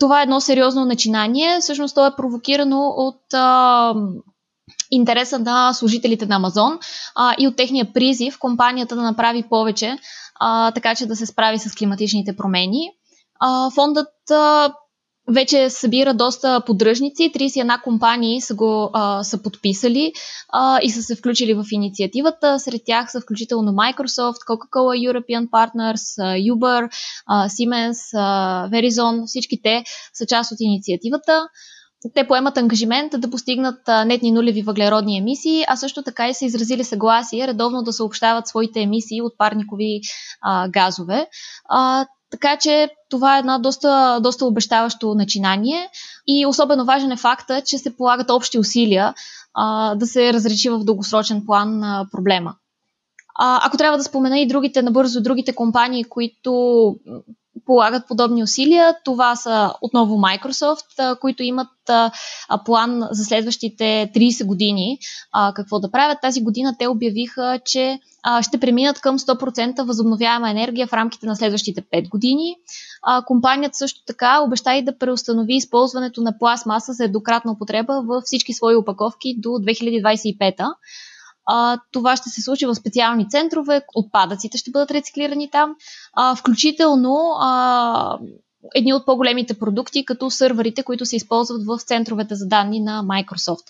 Това 0.00 0.20
е 0.20 0.22
едно 0.22 0.40
сериозно 0.40 0.84
начинание. 0.84 1.58
Всъщност 1.60 1.94
то 1.94 2.06
е 2.06 2.16
провокирано 2.16 2.86
от 2.96 3.34
а, 3.34 3.94
интереса 4.92 5.38
на 5.38 5.72
служителите 5.72 6.26
на 6.26 6.36
Амазон 6.36 6.78
а, 7.14 7.34
и 7.38 7.48
от 7.48 7.56
техния 7.56 7.92
призив 7.92 8.38
компанията 8.38 8.96
да 8.96 9.02
направи 9.02 9.42
повече, 9.42 9.98
а, 10.40 10.70
така 10.70 10.94
че 10.94 11.06
да 11.06 11.16
се 11.16 11.26
справи 11.26 11.58
с 11.58 11.74
климатичните 11.74 12.36
промени. 12.36 12.90
А, 13.40 13.70
фондът 13.70 14.30
а, 14.30 14.72
вече 15.28 15.70
събира 15.70 16.14
доста 16.14 16.62
поддръжници. 16.66 17.32
31 17.34 17.82
компании 17.82 18.40
са 18.40 18.54
го 18.54 18.90
а, 18.92 19.24
са 19.24 19.42
подписали 19.42 20.12
а, 20.48 20.78
и 20.82 20.90
са 20.90 21.02
се 21.02 21.16
включили 21.16 21.54
в 21.54 21.64
инициативата. 21.70 22.58
Сред 22.58 22.80
тях 22.86 23.12
са 23.12 23.20
включително 23.20 23.72
Microsoft, 23.72 24.38
Coca-Cola 24.48 25.12
European 25.12 25.50
Partners, 25.50 26.04
Uber, 26.52 26.90
Siemens, 27.28 28.00
Verizon. 28.70 29.26
Всички 29.26 29.62
те 29.62 29.84
са 30.14 30.26
част 30.26 30.52
от 30.52 30.58
инициативата 30.60 31.48
те 32.14 32.26
поемат 32.26 32.56
ангажимент 32.56 33.12
да 33.18 33.30
постигнат 33.30 33.80
нетни 34.06 34.32
нулеви 34.32 34.62
въглеродни 34.62 35.18
емисии, 35.18 35.64
а 35.68 35.76
също 35.76 36.02
така 36.02 36.28
и 36.28 36.34
са 36.34 36.44
изразили 36.44 36.84
съгласие 36.84 37.46
редовно 37.46 37.82
да 37.82 37.92
съобщават 37.92 38.48
своите 38.48 38.80
емисии 38.80 39.22
от 39.22 39.38
парникови 39.38 40.00
а, 40.40 40.68
газове. 40.68 41.28
А, 41.68 42.06
така 42.30 42.56
че 42.56 42.90
това 43.10 43.36
е 43.36 43.38
едно 43.38 43.58
доста, 43.58 44.20
доста 44.22 44.46
обещаващо 44.46 45.14
начинание 45.14 45.88
и 46.26 46.46
особено 46.46 46.84
важен 46.84 47.12
е 47.12 47.16
факта, 47.16 47.62
че 47.66 47.78
се 47.78 47.96
полагат 47.96 48.30
общи 48.30 48.58
усилия 48.58 49.14
а, 49.54 49.94
да 49.94 50.06
се 50.06 50.32
разреши 50.32 50.70
в 50.70 50.84
дългосрочен 50.84 51.46
план 51.46 51.84
а, 51.84 52.06
проблема. 52.12 52.54
А, 53.38 53.66
ако 53.66 53.76
трябва 53.76 53.98
да 53.98 54.04
спомена 54.04 54.38
и 54.38 54.48
другите, 54.48 54.82
набързо 54.82 55.22
другите 55.22 55.54
компании, 55.54 56.04
които 56.04 56.52
полагат 57.66 58.08
подобни 58.08 58.42
усилия. 58.42 58.94
Това 59.04 59.36
са 59.36 59.72
отново 59.80 60.14
Microsoft, 60.14 61.18
които 61.20 61.42
имат 61.42 61.68
план 62.64 63.08
за 63.10 63.24
следващите 63.24 64.10
30 64.14 64.46
години 64.46 64.98
какво 65.54 65.80
да 65.80 65.90
правят. 65.90 66.18
Тази 66.22 66.42
година 66.42 66.76
те 66.78 66.88
обявиха, 66.88 67.60
че 67.64 67.98
ще 68.42 68.60
преминат 68.60 69.00
към 69.00 69.18
100% 69.18 69.82
възобновяема 69.82 70.50
енергия 70.50 70.86
в 70.86 70.92
рамките 70.92 71.26
на 71.26 71.36
следващите 71.36 71.82
5 71.82 72.08
години. 72.08 72.56
Компанията 73.26 73.76
също 73.76 74.00
така 74.06 74.40
обеща 74.42 74.74
и 74.74 74.84
да 74.84 74.98
преустанови 74.98 75.54
използването 75.54 76.20
на 76.22 76.38
пластмаса 76.38 76.92
за 76.92 77.04
еднократна 77.04 77.52
употреба 77.52 78.02
във 78.06 78.24
всички 78.24 78.52
свои 78.52 78.76
опаковки 78.76 79.34
до 79.38 79.48
2025 79.48 80.74
а, 81.46 81.78
това 81.92 82.16
ще 82.16 82.28
се 82.28 82.42
случи 82.42 82.66
в 82.66 82.74
специални 82.74 83.28
центрове, 83.28 83.82
отпадъците 83.94 84.58
ще 84.58 84.70
бъдат 84.70 84.90
рециклирани 84.90 85.50
там, 85.50 85.74
а, 86.14 86.36
включително 86.36 87.16
а, 87.40 88.18
едни 88.74 88.94
от 88.94 89.06
по-големите 89.06 89.58
продукти, 89.58 90.04
като 90.04 90.30
сървърите, 90.30 90.82
които 90.82 91.06
се 91.06 91.16
използват 91.16 91.66
в 91.66 91.78
центровете 91.82 92.34
за 92.34 92.46
данни 92.46 92.80
на 92.80 93.02
Microsoft. 93.02 93.64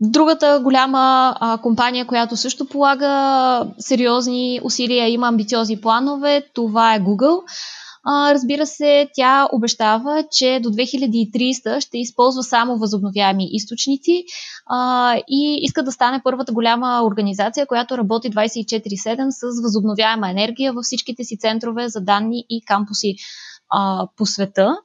Другата 0.00 0.60
голяма 0.62 1.36
а, 1.40 1.58
компания, 1.58 2.06
която 2.06 2.36
също 2.36 2.68
полага 2.68 3.66
сериозни 3.78 4.60
усилия, 4.62 5.08
има 5.08 5.28
амбициозни 5.28 5.80
планове, 5.80 6.46
това 6.54 6.94
е 6.94 7.00
Google. 7.00 7.42
А, 8.04 8.34
разбира 8.34 8.66
се, 8.66 9.08
тя 9.14 9.48
обещава, 9.52 10.24
че 10.30 10.60
до 10.62 10.68
2300 10.68 11.80
ще 11.80 11.98
използва 11.98 12.42
само 12.42 12.78
възобновяеми 12.78 13.48
източници 13.52 14.24
а, 14.66 15.16
и 15.28 15.58
иска 15.62 15.82
да 15.82 15.92
стане 15.92 16.20
първата 16.24 16.52
голяма 16.52 17.02
организация, 17.04 17.66
която 17.66 17.98
работи 17.98 18.30
24-7 18.30 19.30
с 19.30 19.62
възобновяема 19.62 20.30
енергия 20.30 20.72
във 20.72 20.82
всичките 20.82 21.24
си 21.24 21.38
центрове 21.38 21.88
за 21.88 22.00
данни 22.00 22.44
и 22.48 22.64
кампуси 22.64 23.14
а, 23.70 24.08
по 24.16 24.26
света. 24.26 24.76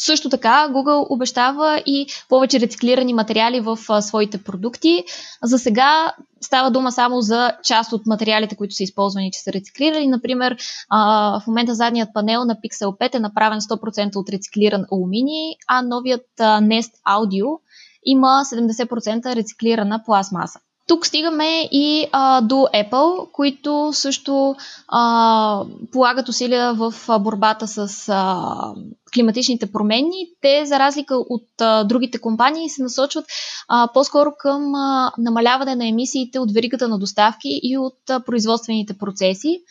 Също 0.00 0.28
така 0.28 0.68
Google 0.70 1.06
обещава 1.10 1.82
и 1.86 2.06
повече 2.28 2.60
рециклирани 2.60 3.14
материали 3.14 3.60
в 3.60 3.78
а, 3.88 4.02
своите 4.02 4.38
продукти. 4.38 5.04
За 5.42 5.58
сега 5.58 6.12
става 6.40 6.70
дума 6.70 6.92
само 6.92 7.20
за 7.20 7.52
част 7.64 7.92
от 7.92 8.06
материалите, 8.06 8.56
които 8.56 8.74
са 8.74 8.82
използвани, 8.82 9.30
че 9.32 9.40
са 9.40 9.52
рециклирани. 9.52 10.06
Например, 10.06 10.56
а, 10.88 11.40
в 11.40 11.46
момента 11.46 11.74
задният 11.74 12.08
панел 12.14 12.44
на 12.44 12.54
Pixel 12.54 12.98
5 12.98 13.14
е 13.14 13.20
направен 13.20 13.60
100% 13.60 14.16
от 14.16 14.28
рециклиран 14.28 14.84
алуминий, 14.92 15.54
а 15.68 15.82
новият 15.82 16.26
а, 16.40 16.60
Nest 16.60 16.92
Audio 17.08 17.58
има 18.04 18.42
70% 18.44 19.34
рециклирана 19.34 20.02
пластмаса. 20.06 20.60
Тук 20.88 21.06
стигаме 21.06 21.68
и 21.72 22.06
а, 22.12 22.40
до 22.40 22.54
Apple, 22.54 23.30
които 23.32 23.90
също 23.92 24.56
а, 24.88 25.64
полагат 25.92 26.28
усилия 26.28 26.74
в 26.74 26.94
борбата 27.20 27.66
с 27.66 28.08
а, 28.08 28.46
климатичните 29.14 29.72
промени, 29.72 30.28
те, 30.40 30.66
за 30.66 30.78
разлика 30.78 31.16
от 31.16 31.46
а, 31.60 31.84
другите 31.84 32.18
компании, 32.18 32.68
се 32.68 32.82
насочват 32.82 33.24
а, 33.68 33.88
по-скоро 33.94 34.30
към 34.38 34.74
а, 34.74 35.12
намаляване 35.18 35.76
на 35.76 35.88
емисиите 35.88 36.38
от 36.38 36.52
веригата 36.52 36.88
на 36.88 36.98
доставки 36.98 37.60
и 37.62 37.78
от 37.78 38.10
а, 38.10 38.20
производствените 38.20 38.98
процеси. 38.98 39.62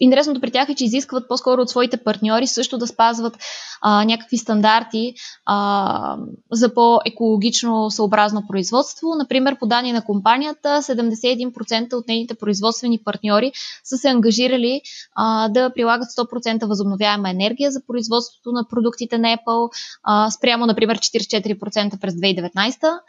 Интересното 0.00 0.40
при 0.40 0.50
тях 0.50 0.68
е, 0.68 0.74
че 0.74 0.84
изискват 0.84 1.28
по-скоро 1.28 1.60
от 1.60 1.70
своите 1.70 1.96
партньори 1.96 2.46
също 2.46 2.78
да 2.78 2.86
спазват 2.86 3.38
а, 3.80 4.04
някакви 4.04 4.36
стандарти 4.36 5.14
а, 5.46 6.16
за 6.52 6.74
по-екологично 6.74 7.90
съобразно 7.90 8.42
производство. 8.48 9.08
Например, 9.18 9.58
по 9.58 9.66
данни 9.66 9.92
на 9.92 10.04
компанията, 10.04 10.68
71% 10.68 11.94
от 11.94 12.08
нейните 12.08 12.34
производствени 12.34 12.98
партньори 13.04 13.52
са 13.84 13.96
се 13.96 14.08
ангажирали 14.08 14.80
а, 15.14 15.48
да 15.48 15.70
прилагат 15.74 16.08
100% 16.08 16.66
възобновяема 16.66 17.30
енергия 17.30 17.70
за 17.70 17.80
производството 17.86 18.52
на 18.52 18.64
продуктите 18.70 19.18
на 19.18 19.36
Apple, 19.36 19.70
а, 20.02 20.30
спрямо, 20.30 20.66
например, 20.66 20.98
44% 20.98 22.00
през 22.00 22.14
2019. 22.14 23.00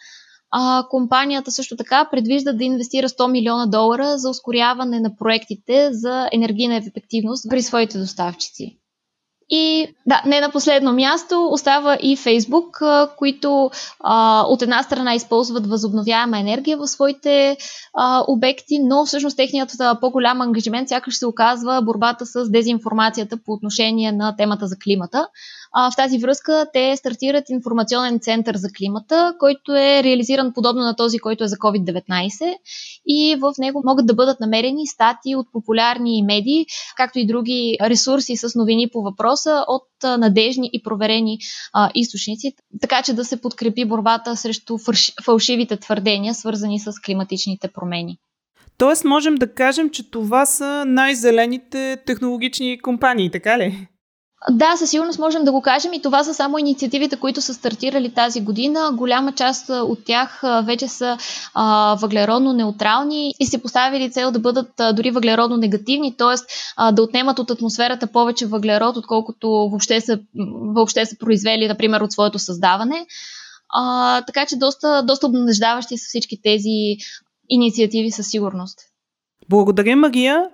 А, 0.52 0.86
компанията 0.90 1.52
също 1.52 1.76
така 1.76 2.08
предвижда 2.12 2.54
да 2.54 2.64
инвестира 2.64 3.10
100 3.10 3.32
милиона 3.32 3.66
долара 3.66 4.18
за 4.18 4.30
ускоряване 4.30 5.00
на 5.00 5.16
проектите 5.16 5.90
за 5.94 6.30
енергийна 6.32 6.76
ефективност 6.76 7.50
при 7.50 7.62
своите 7.62 7.98
доставчици. 7.98 8.82
И 9.54 9.88
да, 10.08 10.22
не 10.26 10.42
на 10.42 10.52
последно 10.52 10.94
място 10.94 11.48
остава 11.52 11.98
и 12.02 12.18
Фейсбук, 12.18 12.82
които 13.18 13.72
а, 14.00 14.46
от 14.48 14.62
една 14.62 14.84
страна 14.84 15.16
използват 15.16 15.68
възобновяема 15.68 16.40
енергия 16.40 16.78
в 16.78 16.88
своите 16.88 17.58
а, 17.94 18.24
обекти, 18.28 18.80
но 18.84 19.06
всъщност 19.06 19.38
техният 19.38 19.72
по-голям 20.02 20.42
ангажимент 20.42 20.90
сякаш 20.90 21.18
се 21.18 21.26
оказва 21.26 21.82
борбата 21.82 22.26
с 22.26 22.50
дезинформацията 22.50 23.38
по 23.46 23.52
отношение 23.52 24.12
на 24.12 24.36
темата 24.36 24.68
за 24.68 24.76
климата. 24.84 25.28
А, 25.74 25.92
в 25.92 25.96
тази 25.96 26.18
връзка 26.18 26.66
те 26.74 26.96
стартират 26.98 27.50
информационен 27.50 28.20
център 28.20 28.56
за 28.56 28.68
климата, 28.78 29.36
който 29.40 29.76
е 29.76 30.04
реализиран 30.04 30.54
подобно 30.54 30.82
на 30.82 30.96
този, 30.96 31.20
който 31.20 31.44
е 31.44 31.48
за 31.48 31.56
COVID-19 31.56 32.56
и 33.08 33.36
в 33.42 33.54
него 33.60 33.82
могат 33.86 34.06
да 34.06 34.14
бъдат 34.14 34.40
намерени 34.40 34.88
статии 34.88 35.36
от 35.36 35.48
популярни 35.52 36.24
медии, 36.28 36.66
както 36.98 37.20
и 37.20 37.28
други 37.28 37.78
ресурси 37.82 38.38
с 38.38 38.56
новини 38.56 38.90
по 38.94 39.02
въпроса 39.02 39.66
от 39.68 39.88
надежни 40.04 40.70
и 40.74 40.84
проверени 40.84 41.38
а, 41.74 41.92
източници, 41.96 42.54
така 42.82 43.02
че 43.02 43.14
да 43.14 43.26
се 43.26 43.42
подкрепи 43.42 43.86
борбата 43.86 44.38
срещу 44.38 44.78
фалшивите 45.26 45.78
твърдения, 45.78 46.34
свързани 46.34 46.80
с 46.80 46.92
климатичните 47.06 47.68
промени. 47.68 48.18
Тоест 48.78 49.06
можем 49.06 49.36
да 49.36 49.54
кажем, 49.54 49.90
че 49.90 50.12
това 50.12 50.46
са 50.46 50.84
най-зелените 50.88 51.98
технологични 52.06 52.82
компании, 52.82 53.32
така 53.32 53.58
ли? 53.58 53.88
Да, 54.50 54.78
със 54.78 54.90
сигурност 54.90 55.20
можем 55.20 55.44
да 55.44 55.52
го 55.52 55.62
кажем 55.62 55.94
и 55.94 56.02
това 56.02 56.24
са 56.24 56.34
само 56.34 56.58
инициативите, 56.58 57.16
които 57.16 57.42
са 57.42 57.54
стартирали 57.54 58.14
тази 58.14 58.42
година. 58.42 58.92
Голяма 58.94 59.32
част 59.32 59.70
от 59.70 60.06
тях 60.06 60.42
вече 60.64 60.88
са 60.88 61.18
а, 61.54 61.96
въглеродно 61.96 62.54
неутрални 62.54 63.34
и 63.40 63.46
се 63.46 63.62
поставили 63.62 64.12
цел 64.12 64.32
да 64.32 64.40
бъдат 64.40 64.80
а, 64.80 64.94
дори 64.94 65.12
въглеродно 65.12 65.58
негативни, 65.58 66.18
т.е. 66.18 66.36
да 66.92 67.04
отнемат 67.04 67.40
от 67.40 67.52
атмосферата 67.52 68.08
повече 68.08 68.46
въглерод, 68.46 68.98
отколкото 68.98 69.50
въобще 69.50 70.02
са, 70.02 70.20
въобще 70.76 71.06
са 71.06 71.18
произвели, 71.18 71.68
например, 71.68 72.02
от 72.02 72.12
своето 72.12 72.40
създаване. 72.40 73.06
А, 73.70 74.22
така 74.22 74.46
че 74.46 74.56
доста, 74.56 75.04
доста 75.04 75.28
обнадеждаващи 75.28 75.98
са 75.98 76.06
всички 76.08 76.42
тези 76.42 76.98
инициативи 77.50 78.12
със 78.12 78.28
сигурност. 78.28 78.80
Благодаря, 79.50 79.96
Мария. 79.96 80.50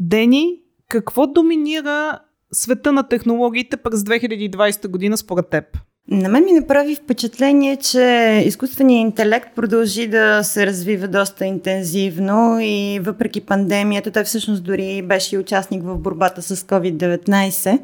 Дени, 0.00 0.60
какво 0.88 1.26
доминира 1.26 2.20
света 2.54 2.92
на 2.92 3.08
технологиите 3.08 3.76
през 3.76 4.00
2020 4.00 4.88
година 4.88 5.16
според 5.16 5.48
теб? 5.48 5.64
На 6.08 6.28
мен 6.28 6.44
ми 6.44 6.52
направи 6.52 6.94
впечатление, 6.94 7.76
че 7.76 8.42
изкуственият 8.46 9.06
интелект 9.06 9.54
продължи 9.56 10.06
да 10.06 10.42
се 10.42 10.66
развива 10.66 11.08
доста 11.08 11.46
интензивно 11.46 12.58
и 12.60 13.00
въпреки 13.02 13.40
пандемията, 13.40 14.10
той 14.10 14.24
всъщност 14.24 14.64
дори 14.64 15.02
беше 15.02 15.36
и 15.36 15.38
участник 15.38 15.82
в 15.84 15.98
борбата 15.98 16.42
с 16.42 16.56
COVID-19, 16.56 17.78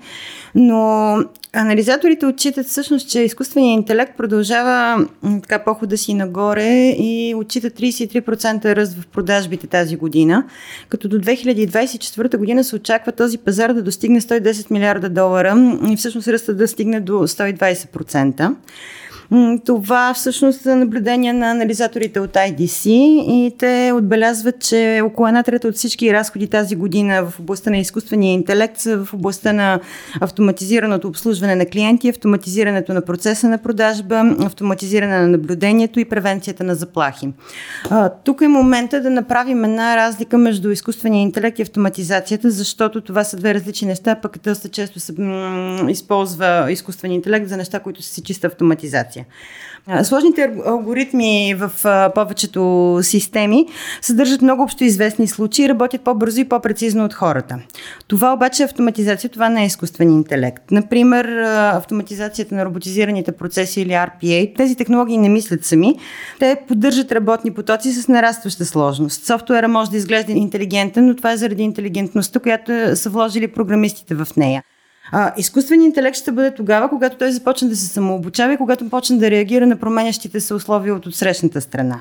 но 0.55 1.17
Анализаторите 1.53 2.27
отчитат 2.27 2.67
всъщност, 2.67 3.09
че 3.09 3.21
изкуственият 3.21 3.79
интелект 3.79 4.17
продължава 4.17 5.07
така 5.43 5.65
похода 5.65 5.99
си 5.99 6.15
нагоре 6.15 6.89
и 6.89 7.35
отчита 7.37 7.71
33% 7.71 8.77
ръст 8.77 8.95
в 8.95 9.07
продажбите 9.07 9.67
тази 9.67 9.97
година, 9.97 10.45
като 10.89 11.09
до 11.09 11.19
2024 11.19 12.37
година 12.37 12.65
се 12.65 12.77
очаква 12.77 13.13
този 13.13 13.39
пазар 13.39 13.73
да 13.73 13.83
достигне 13.83 14.21
110 14.21 14.71
милиарда 14.71 15.09
долара 15.09 15.79
и 15.91 15.97
всъщност 15.97 16.29
ръста 16.29 16.55
да 16.55 16.69
стигне 16.69 17.01
до 17.01 17.13
120%. 17.13 18.10
10%. 18.11 18.57
Това 19.65 20.15
всъщност 20.15 20.61
са 20.61 20.77
наблюдения 20.77 21.35
на 21.35 21.51
анализаторите 21.51 22.21
от 22.21 22.33
IDC 22.33 22.89
и 22.91 23.55
те 23.59 23.93
отбелязват, 23.95 24.61
че 24.61 25.01
около 25.05 25.29
една 25.29 25.43
трета 25.43 25.69
от 25.69 25.75
всички 25.75 26.13
разходи 26.13 26.47
тази 26.47 26.77
година 26.77 27.25
в 27.31 27.41
областта 27.41 27.71
на 27.71 27.79
изкуствения 27.79 28.33
интелект 28.33 28.79
са 28.79 29.05
в 29.05 29.15
областта 29.15 29.53
на 29.53 29.81
автоматизираното 30.21 31.09
обслужване 31.09 31.55
на 31.55 31.67
клиенти, 31.67 32.09
автоматизирането 32.09 32.95
на 32.95 33.03
процеса 33.03 33.49
на 33.49 33.59
продажба, 33.59 34.37
автоматизиране 34.41 35.19
на 35.19 35.29
наблюдението 35.29 36.01
и 36.01 36.05
превенцията 36.05 36.65
на 36.65 36.75
заплахи. 36.75 37.29
тук 38.25 38.41
е 38.41 38.49
момента 38.49 39.01
да 39.01 39.11
направим 39.11 39.65
една 39.65 39.97
разлика 39.97 40.39
между 40.39 40.71
изкуствения 40.71 41.23
интелект 41.23 41.59
и 41.59 41.63
автоматизацията, 41.63 42.51
защото 42.51 43.01
това 43.01 43.25
са 43.25 43.37
две 43.37 43.55
различни 43.55 43.89
неща, 43.89 44.15
пък 44.15 44.39
доста 44.45 44.69
често 44.69 45.01
се 45.01 45.15
използва 45.89 46.67
изкуствения 46.73 47.17
интелект 47.17 47.49
за 47.49 47.57
неща, 47.57 47.81
които 47.81 48.03
са 48.03 48.15
си 48.15 48.23
чиста 48.23 48.47
автоматизация 48.47 49.20
информация. 49.21 50.05
Сложните 50.05 50.51
алгоритми 50.67 51.55
в 51.59 51.71
повечето 52.15 52.99
системи 53.03 53.67
съдържат 54.03 54.43
много 54.43 54.63
общо 54.63 54.85
известни 54.85 55.27
случаи, 55.27 55.69
работят 55.69 56.01
по-бързо 56.01 56.41
и 56.41 56.49
по-прецизно 56.49 57.05
от 57.05 57.15
хората. 57.15 57.59
Това 58.09 58.33
обаче 58.33 58.63
е 58.63 58.67
автоматизация, 58.67 59.31
това 59.31 59.49
не 59.49 59.63
е 59.63 59.67
изкуствен 59.67 60.11
интелект. 60.11 60.71
Например, 60.71 61.25
автоматизацията 61.75 62.55
на 62.55 62.65
роботизираните 62.65 63.33
процеси 63.33 63.81
или 63.81 63.91
RPA, 63.91 64.57
тези 64.57 64.77
технологии 64.77 65.19
не 65.19 65.29
мислят 65.29 65.65
сами. 65.65 65.95
Те 66.39 66.57
поддържат 66.69 67.13
работни 67.13 67.55
потоци 67.55 67.93
с 67.93 68.09
нарастваща 68.09 68.65
сложност. 68.65 69.27
Софтуера 69.27 69.69
може 69.69 69.91
да 69.91 69.97
изглежда 69.97 70.33
интелигентен, 70.33 71.07
но 71.07 71.17
това 71.17 71.33
е 71.33 71.37
заради 71.37 71.63
интелигентността, 71.63 72.41
която 72.41 72.97
са 72.97 73.11
вложили 73.11 73.49
програмистите 73.49 74.15
в 74.15 74.27
нея. 74.37 74.63
А, 75.13 75.33
изкуственият 75.37 75.87
интелект 75.87 76.17
ще 76.17 76.33
бъде 76.33 76.55
тогава, 76.55 76.89
когато 76.89 77.17
той 77.17 77.33
започне 77.33 77.69
да 77.69 77.77
се 77.77 77.87
самообучава 77.87 78.55
и 78.55 78.57
когато 78.57 78.91
почне 78.91 79.19
да 79.19 79.31
реагира 79.31 79.67
на 79.67 79.77
променящите 79.77 80.41
се 80.41 80.55
условия 80.55 80.95
от 80.95 81.07
отсрещната 81.07 81.61
страна. 81.61 82.01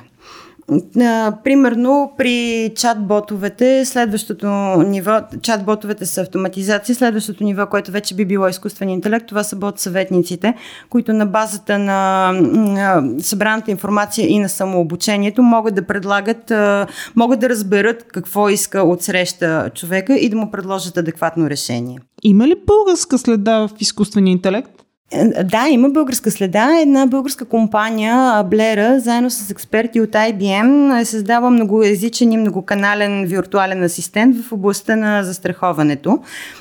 А, 0.99 1.33
примерно 1.43 2.11
при 2.17 2.71
чат-ботовете, 2.75 3.83
следващото 3.83 4.47
ниво, 4.87 5.11
чат-ботовете 5.41 6.03
са 6.03 6.21
автоматизация, 6.21 6.95
следващото 6.95 7.43
ниво, 7.43 7.67
което 7.67 7.91
вече 7.91 8.15
би 8.15 8.25
било 8.25 8.47
изкуствен 8.47 8.89
интелект, 8.89 9.27
това 9.27 9.43
са 9.43 9.55
бот-съветниците, 9.55 10.53
които 10.89 11.13
на 11.13 11.25
базата 11.25 11.79
на, 11.79 12.31
на 12.41 13.03
събраната 13.19 13.71
информация 13.71 14.27
и 14.27 14.39
на 14.39 14.49
самообучението 14.49 15.43
могат 15.43 15.75
да 15.75 15.87
предлагат, 15.87 16.51
а, 16.51 16.87
могат 17.15 17.39
да 17.39 17.49
разберат 17.49 18.03
какво 18.03 18.49
иска 18.49 18.81
от 18.81 19.01
среща 19.01 19.69
човека 19.75 20.15
и 20.15 20.29
да 20.29 20.37
му 20.37 20.51
предложат 20.51 20.97
адекватно 20.97 21.49
решение. 21.49 21.99
Има 22.23 22.47
ли 22.47 22.55
българска 22.67 23.17
следа 23.17 23.59
в 23.59 23.69
изкуствения 23.79 24.31
интелект? 24.31 24.71
Е, 25.11 25.43
да, 25.43 25.67
има 25.69 25.89
българска 25.89 26.31
следа. 26.31 26.79
Една 26.81 27.05
българска 27.05 27.45
компания, 27.45 28.43
Блера, 28.43 28.99
заедно 28.99 29.29
с 29.29 29.51
експерти 29.51 30.01
от 30.01 30.09
IBM, 30.09 31.01
е 31.01 31.05
създава 31.05 31.49
многоязичен 31.49 32.31
и 32.31 32.37
многоканален 32.37 33.25
виртуален 33.25 33.83
асистент 33.83 34.35
в 34.43 34.51
областта 34.51 34.95
на 34.95 35.23
застраховането. 35.23 36.19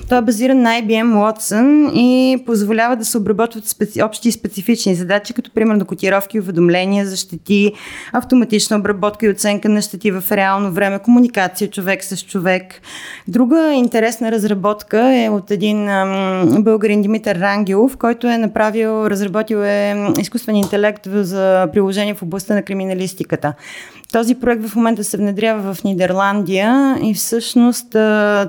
Той 0.08 0.18
е 0.18 0.22
базиран 0.22 0.62
на 0.62 0.70
IBM 0.70 1.14
Watson 1.14 1.92
и 1.92 2.38
позволява 2.46 2.96
да 2.96 3.04
се 3.04 3.18
обработват 3.18 3.66
специ... 3.66 4.02
общи 4.02 4.28
и 4.28 4.32
специфични 4.32 4.94
задачи, 4.94 5.34
като 5.34 5.50
примерно 5.50 5.84
котировки, 5.84 6.40
уведомления 6.40 7.06
за 7.06 7.16
щети, 7.16 7.72
автоматична 8.12 8.76
обработка 8.76 9.26
и 9.26 9.30
оценка 9.30 9.68
на 9.68 9.82
щети 9.82 10.10
в 10.10 10.24
реално 10.32 10.72
време, 10.72 10.98
комуникация 10.98 11.70
човек 11.70 12.04
с 12.04 12.22
човек. 12.22 12.64
Друга 13.28 13.72
интересна 13.72 14.32
разработка 14.32 15.16
е 15.16 15.28
от 15.28 15.50
един 15.50 15.88
ам, 15.88 16.62
българин 16.62 17.02
Димитър 17.02 17.36
Рангелов, 17.36 17.96
който 17.96 18.28
е 18.28 18.37
е 18.38 18.40
направил, 18.46 19.06
разработил 19.06 19.56
е 19.56 20.12
изкуствен 20.18 20.56
интелект 20.56 21.08
за 21.12 21.68
приложение 21.72 22.14
в 22.14 22.22
областта 22.22 22.54
на 22.54 22.62
криминалистиката. 22.62 23.54
Този 24.12 24.34
проект 24.34 24.66
в 24.66 24.76
момента 24.76 25.04
се 25.04 25.16
внедрява 25.16 25.74
в 25.74 25.84
Нидерландия 25.84 26.98
и 27.02 27.14
всъщност 27.14 27.86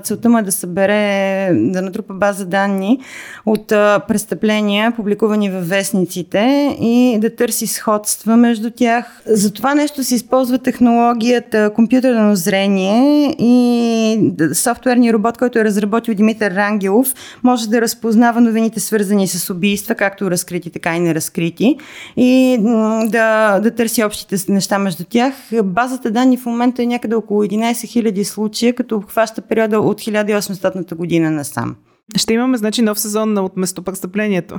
целта 0.02 0.28
му 0.28 0.38
е 0.38 0.42
да 0.42 0.52
събере, 0.52 1.50
да 1.54 1.82
натрупа 1.82 2.14
база 2.14 2.46
данни 2.46 2.98
от 3.46 3.66
престъпления, 4.08 4.92
публикувани 4.96 5.50
във 5.50 5.68
вестниците 5.68 6.76
и 6.80 7.18
да 7.20 7.36
търси 7.36 7.66
сходства 7.66 8.36
между 8.36 8.70
тях. 8.70 9.22
За 9.26 9.52
това 9.52 9.74
нещо 9.74 10.04
се 10.04 10.14
използва 10.14 10.58
технологията 10.58 11.70
компютърно 11.74 12.36
зрение 12.36 13.34
и 13.38 14.32
софтуерния 14.54 15.12
робот, 15.12 15.38
който 15.38 15.58
е 15.58 15.64
разработил 15.64 16.14
Димитър 16.14 16.50
Рангелов, 16.50 17.14
може 17.42 17.68
да 17.68 17.80
разпознава 17.80 18.40
новините 18.40 18.80
свързани 18.80 19.28
с 19.28 19.50
убийства, 19.50 19.79
както 19.88 20.30
разкрити, 20.30 20.70
така 20.70 20.96
и 20.96 21.00
неразкрити 21.00 21.76
и 22.16 22.58
да, 23.04 23.58
да 23.60 23.74
търси 23.74 24.04
общите 24.04 24.36
неща 24.48 24.78
между 24.78 25.04
тях 25.04 25.34
базата 25.64 26.10
данни 26.10 26.36
в 26.36 26.46
момента 26.46 26.82
е 26.82 26.86
някъде 26.86 27.14
около 27.14 27.44
11 27.44 27.72
000 27.72 28.22
случая, 28.22 28.74
като 28.74 28.96
обхваща 28.96 29.42
периода 29.42 29.80
от 29.80 30.00
1800 30.00 30.94
година 30.94 31.30
насам. 31.30 31.76
Ще 32.16 32.34
имаме, 32.34 32.58
значи, 32.58 32.82
нов 32.82 33.00
сезон 33.00 33.32
на 33.32 33.42
от 33.42 33.56
местопрестъплението. 33.56 34.58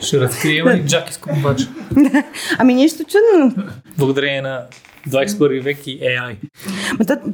Ще 0.00 0.20
разкрием 0.20 0.68
ли 0.68 0.84
Джаки 0.86 1.14
Скопача? 1.14 1.68
ами 2.58 2.74
нищо 2.74 3.04
чудно. 3.04 3.54
Благодарение 3.98 4.42
на 4.42 4.62
21 5.08 5.62
век 5.62 5.86
и 5.86 6.00
AI. 6.00 6.36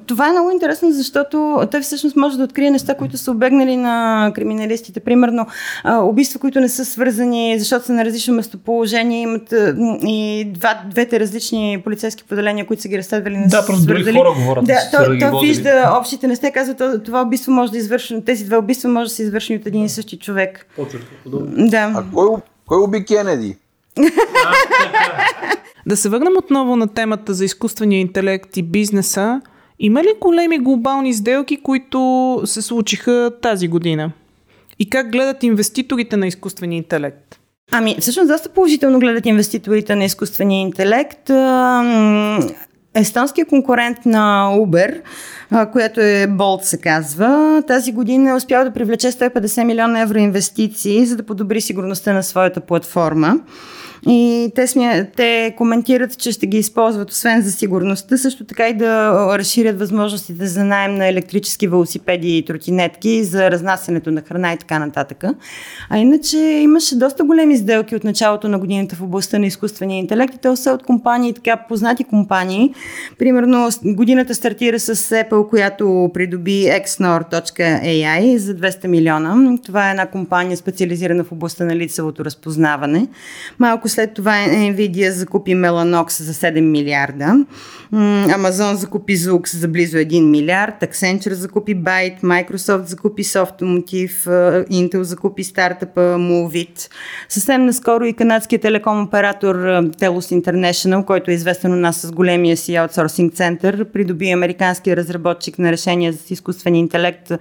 Това 0.06 0.28
е 0.28 0.32
много 0.32 0.50
интересно, 0.50 0.92
защото 0.92 1.62
той 1.70 1.80
всъщност 1.80 2.16
може 2.16 2.36
да 2.36 2.44
открие 2.44 2.70
неща, 2.70 2.94
които 2.94 3.16
са 3.16 3.30
обегнали 3.30 3.76
на 3.76 4.32
криминалистите. 4.34 5.00
Примерно 5.00 5.46
убийства, 6.02 6.40
които 6.40 6.60
не 6.60 6.68
са 6.68 6.84
свързани, 6.84 7.58
защото 7.58 7.86
са 7.86 7.92
на 7.92 8.04
различно 8.04 8.34
местоположение, 8.34 9.22
имат 9.22 9.54
и 10.06 10.44
два, 10.54 10.80
двете 10.90 11.20
различни 11.20 11.80
полицейски 11.84 12.24
поделения, 12.24 12.66
които 12.66 12.82
са 12.82 12.88
ги 12.88 12.98
разследвали. 12.98 13.36
Не 13.36 13.46
да, 13.46 13.66
просто 13.66 13.86
други 13.86 14.12
хора 14.12 14.32
говорят. 14.32 14.64
Да, 14.64 14.78
той, 14.92 15.18
той 15.18 15.40
вижда 15.46 15.96
общите 16.00 16.26
неща, 16.26 16.50
казва, 16.50 17.00
това 17.04 17.22
убийство 17.22 17.52
може 17.52 17.72
да 17.72 17.78
извърши, 17.78 18.24
тези 18.26 18.44
две 18.44 18.56
убийства 18.56 18.90
може 18.90 19.08
да 19.08 19.14
се 19.14 19.22
извършени 19.22 19.58
от 19.58 19.66
един 19.66 19.84
и 19.84 19.88
същи 19.88 20.18
човек. 20.18 20.66
Да. 21.56 21.92
А 21.96 22.04
кой, 22.14 22.28
кой 22.66 22.82
уби 22.82 23.04
Кенеди? 23.04 23.56
Да 25.86 25.96
се 25.96 26.08
върнем 26.08 26.36
отново 26.38 26.76
на 26.76 26.88
темата 26.88 27.34
за 27.34 27.44
изкуствения 27.44 28.00
интелект 28.00 28.56
и 28.56 28.62
бизнеса. 28.62 29.40
Има 29.78 30.02
ли 30.02 30.08
големи 30.20 30.58
глобални 30.58 31.14
сделки, 31.14 31.62
които 31.62 32.40
се 32.44 32.62
случиха 32.62 33.30
тази 33.42 33.68
година? 33.68 34.12
И 34.78 34.90
как 34.90 35.12
гледат 35.12 35.42
инвеститорите 35.42 36.16
на 36.16 36.26
изкуствения 36.26 36.76
интелект? 36.76 37.38
Ами, 37.72 37.96
всъщност 38.00 38.28
доста 38.28 38.48
положително 38.48 38.98
гледат 38.98 39.26
инвеститорите 39.26 39.94
на 39.94 40.04
изкуствения 40.04 40.60
интелект. 40.60 41.30
Естонският 42.94 43.48
конкурент 43.48 43.98
на 44.06 44.50
Uber, 44.56 45.00
която 45.72 46.00
е 46.00 46.26
Bolt 46.30 46.62
се 46.62 46.80
казва, 46.80 47.62
тази 47.66 47.92
година 47.92 48.30
е 48.30 48.34
успял 48.34 48.64
да 48.64 48.72
привлече 48.72 49.12
150 49.12 49.64
милиона 49.64 50.00
евро 50.00 50.18
инвестиции, 50.18 51.06
за 51.06 51.16
да 51.16 51.22
подобри 51.22 51.60
сигурността 51.60 52.12
на 52.12 52.22
своята 52.22 52.60
платформа. 52.60 53.40
И 54.08 54.50
те, 54.54 54.66
смя, 54.66 55.06
те 55.16 55.54
коментират, 55.56 56.18
че 56.18 56.32
ще 56.32 56.46
ги 56.46 56.58
използват 56.58 57.10
освен 57.10 57.42
за 57.42 57.52
сигурността, 57.52 58.16
също 58.16 58.44
така 58.44 58.68
и 58.68 58.74
да 58.74 59.12
разширят 59.38 59.78
възможностите 59.78 60.46
за 60.46 60.64
найем 60.64 60.94
на 60.94 61.06
електрически 61.06 61.68
велосипеди 61.68 62.38
и 62.38 62.44
тротинетки, 62.44 63.24
за 63.24 63.50
разнасянето 63.50 64.10
на 64.10 64.20
храна 64.20 64.52
и 64.52 64.56
така 64.56 64.78
нататък. 64.78 65.24
А 65.90 65.98
иначе 65.98 66.38
имаше 66.38 66.98
доста 66.98 67.24
големи 67.24 67.56
сделки 67.56 67.96
от 67.96 68.04
началото 68.04 68.48
на 68.48 68.58
годината 68.58 68.96
в 68.96 69.02
областта 69.02 69.38
на 69.38 69.46
изкуствения 69.46 69.98
интелект 69.98 70.34
и 70.34 70.38
те 70.38 70.56
са 70.56 70.72
от 70.72 70.82
компании, 70.82 71.32
така 71.32 71.56
познати 71.68 72.04
компании. 72.04 72.74
Примерно 73.18 73.68
годината 73.84 74.34
стартира 74.34 74.80
с 74.80 74.94
Apple, 74.94 75.48
която 75.48 76.10
придоби 76.14 76.64
xnor.ai 76.64 78.36
за 78.36 78.54
200 78.54 78.86
милиона. 78.86 79.58
Това 79.64 79.88
е 79.88 79.90
една 79.90 80.06
компания 80.06 80.56
специализирана 80.56 81.24
в 81.24 81.32
областта 81.32 81.64
на 81.64 81.76
лицевото 81.76 82.24
разпознаване. 82.24 83.08
Малко 83.58 83.83
след 83.88 84.14
това 84.14 84.32
Nvidia 84.48 85.10
закупи 85.10 85.50
Mellanox 85.50 86.22
за 86.22 86.34
7 86.34 86.60
милиарда. 86.60 87.44
Amazon 87.92 88.74
закупи 88.74 89.16
Zux 89.16 89.56
за 89.56 89.68
близо 89.68 89.96
1 89.96 90.30
милиард. 90.30 90.74
Accenture 90.80 91.32
закупи 91.32 91.76
Byte. 91.76 92.22
Microsoft 92.22 92.84
закупи 92.84 93.24
Softomotive. 93.24 94.26
Intel 94.70 95.00
закупи 95.00 95.44
стартъпа 95.44 96.00
Movit. 96.00 96.90
Съвсем 97.28 97.66
наскоро 97.66 98.04
и 98.04 98.12
канадският 98.12 98.62
телеком 98.62 99.02
оператор 99.02 99.56
Telus 100.00 100.42
International, 100.42 101.04
който 101.04 101.30
е 101.30 101.34
известен 101.34 101.72
у 101.72 101.76
нас 101.76 101.96
с 101.96 102.12
големия 102.12 102.56
си 102.56 102.76
аутсорсинг 102.76 103.34
център, 103.34 103.84
придоби 103.84 104.30
американския 104.30 104.96
разработчик 104.96 105.58
на 105.58 105.72
решения 105.72 106.12
за 106.12 106.18
изкуствен 106.30 106.74
интелект 106.74 107.32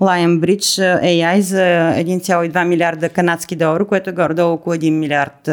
Lionbridge 0.00 1.02
AI 1.04 1.40
за 1.40 1.56
1,2 1.56 2.64
милиарда 2.64 3.08
канадски 3.08 3.56
долара, 3.56 3.84
което 3.84 4.10
е 4.10 4.12
горе-долу 4.12 4.52
около 4.52 4.76
1 4.76 4.90
милиард 4.90 5.48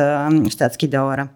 щатски 0.50 0.88
долара. 0.88 1.28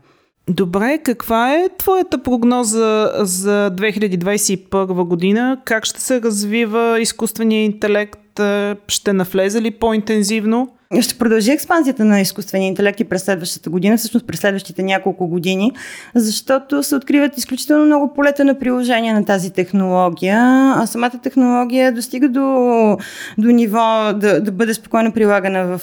Добре, 0.50 1.00
каква 1.04 1.54
е 1.54 1.70
твоята 1.78 2.24
прогноза 2.24 3.12
за 3.20 3.72
2021 3.76 5.04
година? 5.04 5.62
Как 5.66 5.86
ще 5.86 6.02
се 6.02 6.22
развива 6.22 7.02
изкуственият 7.02 7.74
интелект? 7.74 8.42
Ще 8.88 9.14
навлезе 9.14 9.62
ли 9.62 9.72
по-интензивно? 9.72 10.70
Ще 11.02 11.17
продължи 11.17 11.52
експанзията 11.52 12.06
на 12.06 12.21
изкуствения 12.21 12.67
интелект 12.67 12.99
и 12.99 13.04
през 13.04 13.23
следващата 13.23 13.69
година, 13.69 13.97
всъщност 13.97 14.28
през 14.28 14.39
следващите 14.39 14.84
няколко 14.84 15.28
години, 15.28 15.71
защото 16.15 16.84
се 16.84 16.95
откриват 16.95 17.38
изключително 17.38 17.86
много 17.86 18.13
полета 18.13 18.45
на 18.45 18.60
приложение 18.60 19.13
на 19.13 19.25
тази 19.25 19.49
технология, 19.49 20.38
а 20.75 20.86
самата 20.88 21.12
технология 21.23 21.91
достига 21.91 22.30
до, 22.30 22.97
до 23.38 23.47
ниво 23.47 24.13
да, 24.13 24.41
да 24.41 24.52
бъде 24.52 24.73
спокойно 24.73 25.12
прилагана 25.12 25.78
в, 25.78 25.82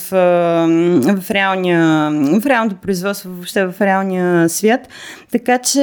в, 1.21 1.31
реалния, 1.31 2.11
в 2.41 2.47
реалното 2.47 2.77
производство, 2.77 3.31
въобще 3.31 3.67
в 3.67 3.81
реалния 3.81 4.49
свят. 4.49 4.81
Така 5.33 5.59
че 5.59 5.83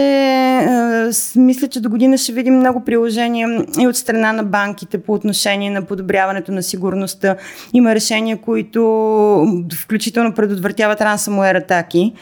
мисля, 1.35 1.67
че 1.67 1.81
до 1.81 1.89
година 1.89 2.17
ще 2.17 2.33
видим 2.33 2.55
много 2.55 2.85
приложения 2.85 3.65
и 3.79 3.87
от 3.87 3.95
страна 3.95 4.33
на 4.33 4.43
банките 4.43 4.97
по 4.97 5.13
отношение 5.13 5.69
на 5.69 5.81
подобряването 5.81 6.51
на 6.51 6.63
сигурността. 6.63 7.35
Има 7.73 7.95
решения, 7.95 8.37
които 8.37 9.12
включително 9.75 10.33
предотвратяват 10.33 10.99
ransomware 10.99 11.57
атаки. 11.57 12.13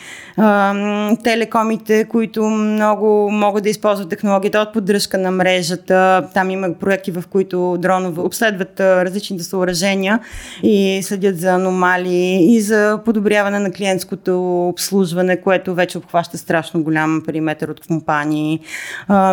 Телекомите, 1.23 2.05
които 2.05 2.43
много 2.43 3.31
могат 3.31 3.63
да 3.63 3.69
използват 3.69 4.09
технологията 4.09 4.59
от 4.59 4.73
поддръжка 4.73 5.17
на 5.17 5.31
мрежата. 5.31 6.27
Там 6.33 6.49
има 6.49 6.73
проекти, 6.73 7.11
в 7.11 7.23
които 7.29 7.77
дронове 7.79 8.21
обследват 8.21 8.79
различните 8.79 9.43
съоръжения 9.43 10.19
и 10.63 11.01
следят 11.03 11.39
за 11.39 11.49
аномалии 11.49 12.55
и 12.55 12.61
за 12.61 12.99
подобряване 13.05 13.59
на 13.59 13.71
клиентското 13.71 14.67
обслужване, 14.67 15.41
което 15.41 15.75
вече 15.75 15.97
обхваща 15.97 16.37
страшно 16.37 16.83
голям 16.83 17.23
периметр 17.25 17.69
от 17.69 17.87
компании. 17.87 18.59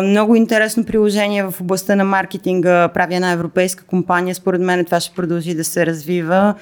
Много 0.03 0.35
интересно 0.35 0.85
приложение 0.85 1.43
в 1.43 1.53
областта 1.61 1.95
на 1.95 2.03
маркетинга 2.03 2.87
прави 2.87 3.15
една 3.15 3.31
европейска 3.31 3.83
компания. 3.83 4.35
Според 4.35 4.61
мен 4.61 4.85
това 4.85 4.99
ще 4.99 5.15
продължи 5.15 5.55
да 5.55 5.63
се 5.63 5.85
развива 5.85 6.53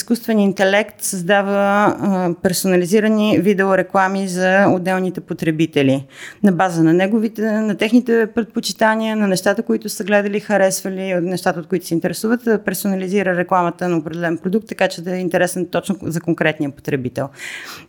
изкуствен 0.00 0.38
интелект 0.38 1.02
създава 1.02 1.96
а, 2.00 2.34
персонализирани 2.42 3.38
видеореклами 3.38 4.28
за 4.28 4.66
отделните 4.68 5.20
потребители. 5.20 6.06
На 6.42 6.52
база 6.52 6.82
на 6.82 6.92
неговите, 6.92 7.42
на 7.42 7.76
техните 7.76 8.26
предпочитания, 8.34 9.16
на 9.16 9.28
нещата, 9.28 9.62
които 9.62 9.88
са 9.88 10.04
гледали, 10.04 10.40
харесвали, 10.40 11.14
нещата, 11.14 11.60
от 11.60 11.66
които 11.66 11.86
се 11.86 11.94
интересуват, 11.94 12.64
персонализира 12.64 13.36
рекламата 13.36 13.88
на 13.88 13.96
определен 13.96 14.38
продукт, 14.38 14.68
така 14.68 14.88
че 14.88 15.02
да 15.02 15.16
е 15.16 15.18
интересен 15.18 15.66
точно 15.66 15.96
за 16.02 16.20
конкретния 16.20 16.70
потребител. 16.70 17.28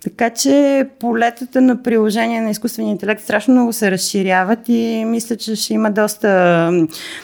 Така 0.04 0.30
че 0.30 0.86
полетата 1.00 1.62
на 1.62 1.84
приложение 1.84 2.42
на 2.42 2.50
изкуствения 2.50 2.92
интелект 2.92 3.24
страшно 3.24 3.54
много 3.54 3.74
се 3.74 3.92
разширяват 3.92 4.60
и 4.68 5.06
мисля, 5.06 5.36
че 5.36 5.56
ще 5.56 5.74
има 5.74 5.92
доста, 5.92 6.72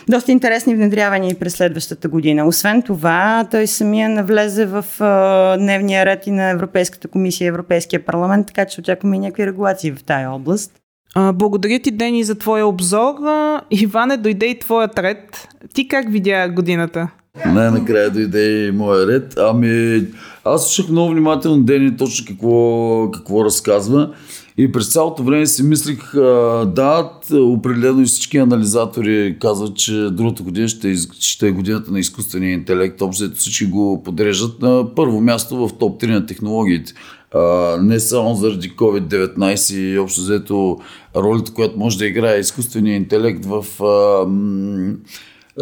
доста 0.09 0.31
интересни 0.31 0.75
внедрявания 0.75 1.31
и 1.31 1.39
през 1.39 1.53
следващата 1.53 2.07
година. 2.07 2.47
Освен 2.47 2.81
това, 2.81 3.47
той 3.51 3.67
самия 3.67 4.09
навлезе 4.09 4.65
в 4.65 4.76
дневния 5.57 6.05
ред 6.05 6.27
и 6.27 6.31
на 6.31 6.49
Европейската 6.49 7.07
комисия 7.07 7.45
и 7.45 7.47
Европейския 7.47 8.05
парламент, 8.05 8.47
така 8.47 8.65
че 8.65 8.81
очакваме 8.81 9.15
и 9.15 9.19
някакви 9.19 9.45
регулации 9.45 9.91
в 9.91 10.03
тази 10.03 10.25
област. 10.25 10.71
Благодаря 11.33 11.79
ти, 11.79 11.91
Дени, 11.91 12.23
за 12.23 12.35
твоя 12.35 12.67
обзор. 12.67 13.15
Иване, 13.71 14.17
дойде 14.17 14.45
и 14.45 14.59
твоят 14.59 14.99
ред. 14.99 15.47
Ти 15.73 15.87
как 15.87 16.11
видя 16.11 16.49
годината? 16.49 17.09
Най-накрая 17.45 18.11
дойде 18.11 18.65
и 18.67 18.71
моя 18.71 19.07
ред. 19.07 19.37
Ами, 19.37 20.05
аз 20.43 20.67
слушах 20.67 20.91
много 20.91 21.11
внимателно 21.11 21.63
Дени 21.63 21.97
точно 21.97 22.25
какво, 22.27 23.11
какво 23.13 23.45
разказва. 23.45 24.13
И 24.59 24.71
през 24.71 24.93
цялото 24.93 25.23
време 25.23 25.47
си 25.47 25.63
мислих, 25.63 26.13
да, 26.65 27.11
определено 27.33 28.01
и 28.01 28.05
всички 28.05 28.37
анализатори 28.37 29.37
казват, 29.41 29.75
че 29.75 30.09
другата 30.11 30.43
година 30.43 30.67
ще, 30.67 30.95
ще 31.19 31.47
е 31.47 31.51
годината 31.51 31.91
на 31.91 31.99
изкуствения 31.99 32.53
интелект. 32.53 33.01
Общо 33.01 33.31
всички 33.35 33.65
го 33.65 34.03
подреждат 34.03 34.61
на 34.61 34.95
първо 34.95 35.21
място 35.21 35.67
в 35.67 35.77
топ 35.77 36.01
3 36.01 36.07
на 36.07 36.25
технологиите. 36.25 36.93
А, 37.33 37.77
не 37.81 37.99
само 37.99 38.35
заради 38.35 38.71
COVID-19 38.71 39.75
и 39.75 39.99
общо 39.99 40.21
взето 40.21 40.77
ролята, 41.15 41.53
която 41.53 41.79
може 41.79 41.97
да 41.97 42.05
играе 42.05 42.39
изкуствения 42.39 42.95
интелект 42.95 43.45
в 43.45 43.65
а, 43.83 44.27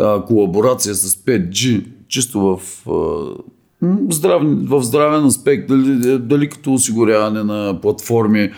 а, 0.04 0.26
колаборация 0.26 0.96
с 0.96 1.16
5G, 1.16 1.86
чисто 2.08 2.40
в 2.40 2.60
а, 2.90 3.26
здрав, 4.10 4.42
в 4.46 4.84
здравен 4.84 5.26
аспект, 5.26 5.68
дали, 5.68 6.20
дали 6.20 6.50
като 6.50 6.74
осигуряване 6.74 7.44
на 7.44 7.82
платформи, 7.82 8.52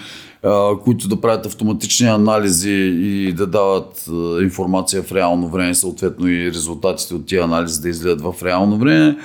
които 0.84 1.08
да 1.08 1.22
правят 1.22 1.46
автоматични 1.46 2.08
анализи 2.08 2.72
и 3.02 3.34
да 3.34 3.48
дават 3.48 4.10
информация 4.42 5.04
в 5.04 5.12
реално 5.12 5.50
време, 5.50 5.74
съответно 5.74 6.28
и 6.28 6.52
резултатите 6.52 7.16
от 7.16 7.26
тия 7.26 7.44
анализи 7.44 7.82
да 7.82 7.90
излизат 7.90 8.22
в 8.22 8.36
реално 8.44 8.78
време. 8.78 9.18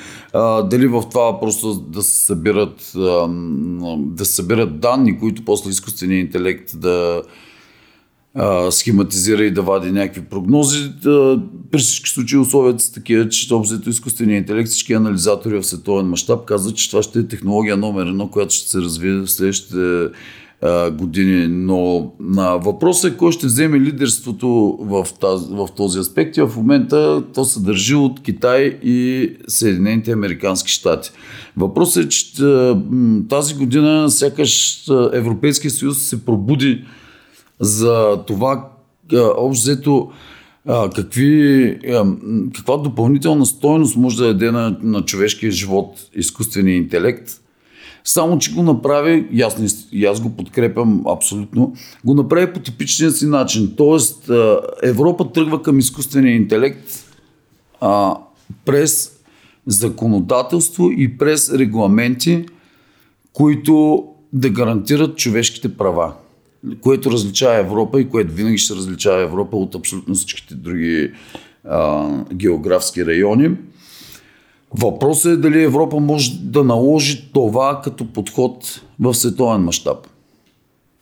Дали 0.70 0.86
в 0.86 1.02
това 1.10 1.40
просто 1.40 1.74
да 1.74 2.02
се 2.02 2.24
събират, 2.24 2.92
да 3.96 4.24
събират 4.24 4.80
данни, 4.80 5.18
които 5.18 5.44
после 5.44 5.70
изкуственият 5.70 6.26
интелект 6.26 6.80
да 6.80 7.22
схематизира 8.70 9.44
и 9.44 9.50
да 9.50 9.62
вади 9.62 9.92
някакви 9.92 10.20
прогнози. 10.20 10.90
При 11.70 11.78
всички 11.78 12.10
случаи 12.10 12.38
условията 12.38 12.82
са 12.82 12.92
такива, 12.92 13.28
че 13.28 13.54
обзето 13.54 13.90
изкуственият 13.90 14.42
интелект, 14.42 14.68
всички 14.68 14.92
анализатори 14.92 15.56
в 15.56 15.64
световен 15.64 16.06
мащаб 16.06 16.44
казват, 16.44 16.76
че 16.76 16.90
това 16.90 17.02
ще 17.02 17.18
е 17.18 17.28
технология 17.28 17.76
номер 17.76 18.06
едно, 18.06 18.28
която 18.28 18.54
ще 18.54 18.70
се 18.70 18.78
развие 18.78 19.12
в 19.12 19.28
следващите 19.28 20.08
години. 20.92 21.46
Но 21.48 22.12
на 22.20 22.56
въпросът 22.56 23.12
е 23.12 23.16
кой 23.16 23.32
ще 23.32 23.46
вземе 23.46 23.80
лидерството 23.80 24.78
в, 24.80 25.06
тази, 25.20 25.46
в 25.50 25.68
този 25.76 25.98
аспект 25.98 26.36
и 26.36 26.42
в 26.42 26.52
момента 26.56 27.22
то 27.34 27.44
се 27.44 27.60
държи 27.60 27.94
от 27.94 28.22
Китай 28.22 28.78
и 28.82 29.28
Съединените 29.48 30.12
Американски 30.12 30.72
щати. 30.72 31.10
Въпросът 31.56 32.04
е, 32.04 32.08
че 32.08 32.42
тази 33.28 33.54
година 33.54 34.10
сякаш 34.10 34.84
Европейския 35.12 35.70
съюз 35.70 35.98
се 35.98 36.24
пробуди 36.24 36.84
за 37.60 38.18
това 38.26 38.68
общо 39.12 39.60
взето 39.60 40.10
какви, 40.94 41.78
каква 42.54 42.76
допълнителна 42.76 43.46
стойност 43.46 43.96
може 43.96 44.16
да 44.16 44.26
даде 44.26 44.50
на, 44.50 44.76
на 44.82 45.02
човешкия 45.04 45.52
живот 45.52 45.88
изкуствения 46.14 46.76
интелект– 46.76 47.30
само, 48.04 48.38
че 48.38 48.54
го 48.54 48.62
направи, 48.62 49.28
и 49.32 49.42
аз, 49.42 49.58
не, 49.58 49.68
и 49.92 50.06
аз 50.06 50.20
го 50.20 50.30
подкрепям 50.30 51.02
абсолютно, 51.06 51.74
го 52.04 52.14
направи 52.14 52.52
по 52.52 52.60
типичния 52.60 53.10
си 53.10 53.26
начин. 53.26 53.74
Тоест, 53.76 54.30
Европа 54.82 55.32
тръгва 55.32 55.62
към 55.62 55.78
изкуствения 55.78 56.34
интелект 56.34 57.04
а, 57.80 58.16
през 58.64 59.12
законодателство 59.66 60.90
и 60.90 61.18
през 61.18 61.52
регламенти, 61.52 62.46
които 63.32 64.04
да 64.32 64.50
гарантират 64.50 65.16
човешките 65.16 65.76
права. 65.76 66.12
Което 66.80 67.10
различава 67.10 67.58
Европа 67.58 68.00
и 68.00 68.08
което 68.08 68.34
винаги 68.34 68.58
ще 68.58 68.74
различава 68.74 69.22
Европа 69.22 69.56
от 69.56 69.74
абсолютно 69.74 70.14
всичките 70.14 70.54
други 70.54 71.10
а, 71.64 72.08
географски 72.34 73.06
райони. 73.06 73.50
Въпросът 74.74 75.32
е 75.32 75.36
дали 75.36 75.62
Европа 75.62 76.00
може 76.00 76.38
да 76.42 76.64
наложи 76.64 77.30
това 77.32 77.80
като 77.84 78.12
подход 78.12 78.82
в 79.00 79.14
световен 79.14 79.60
мащаб. 79.60 80.06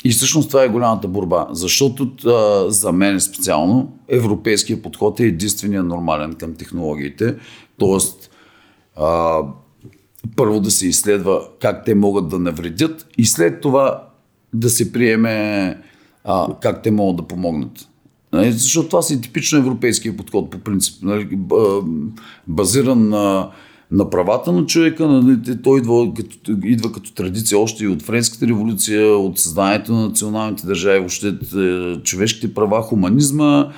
И 0.05 0.11
всъщност 0.11 0.49
това 0.49 0.65
е 0.65 0.69
голямата 0.69 1.09
борба, 1.09 1.47
защото 1.51 2.11
а, 2.27 2.71
за 2.71 2.93
мен 2.93 3.21
специално 3.21 3.93
европейския 4.09 4.83
подход 4.83 5.21
е 5.21 5.25
единствения 5.25 5.83
нормален 5.83 6.35
към 6.35 6.55
технологиите. 6.55 7.35
Тоест, 7.79 8.31
а, 8.97 9.39
първо 10.37 10.61
да 10.61 10.71
се 10.71 10.87
изследва 10.87 11.41
как 11.61 11.85
те 11.85 11.95
могат 11.95 12.29
да 12.29 12.39
навредят 12.39 13.07
и 13.19 13.25
след 13.25 13.61
това 13.61 14.09
да 14.55 14.71
се 14.71 14.93
приеме 14.93 15.77
а, 16.25 16.47
как 16.61 16.83
те 16.83 16.91
могат 16.91 17.17
да 17.17 17.23
помогнат. 17.23 17.90
Нали? 18.33 18.53
Защото 18.53 18.89
това 18.89 19.03
си 19.03 19.21
типично 19.21 19.59
европейския 19.59 20.17
подход 20.17 20.51
по 20.51 20.59
принцип, 20.59 21.03
нали? 21.03 21.39
базиран 22.49 23.09
на, 23.09 23.51
на 23.91 24.11
правата 24.11 24.53
на 24.53 24.67
човека. 24.67 25.09
Нали? 25.09 25.63
Той 25.63 25.79
идва 25.79 26.15
като, 26.15 26.57
идва 26.65 26.93
като 26.93 27.13
традиция 27.13 27.59
още 27.59 27.85
и 27.85 27.89
от 27.89 28.03
Френската 28.03 28.47
революция, 28.47 29.17
от 29.17 29.39
съзнанието 29.39 29.93
на 29.93 30.09
националните 30.09 30.67
държави, 30.67 30.99
въобще 30.99 31.29
е, 31.29 31.97
човешките 32.03 32.55
права, 32.55 32.83
хуманизма, 32.83 33.73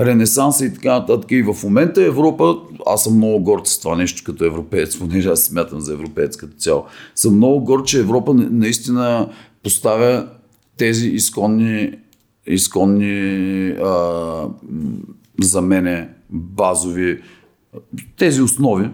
ренесанса 0.00 0.64
и 0.64 0.74
така 0.74 0.92
нататък. 0.92 1.30
И 1.30 1.42
в 1.42 1.56
момента 1.64 2.04
Европа, 2.04 2.56
аз 2.86 3.04
съм 3.04 3.16
много 3.16 3.44
горд 3.44 3.66
с 3.66 3.78
това 3.78 3.96
нещо 3.96 4.22
като 4.24 4.44
европеец, 4.44 4.98
понеже 4.98 5.28
аз 5.28 5.42
смятам 5.42 5.80
за 5.80 5.92
европеец 5.92 6.36
като 6.36 6.56
цяло. 6.56 6.84
Съм 7.14 7.36
много 7.36 7.64
горд, 7.64 7.86
че 7.86 8.00
Европа 8.00 8.34
наистина 8.34 9.28
поставя 9.62 10.26
тези 10.76 11.08
изконни 11.08 11.90
изконни 12.46 13.68
а, 13.70 14.48
за 15.40 15.62
мене 15.62 16.08
базови 16.30 17.22
тези 18.16 18.42
основи 18.42 18.90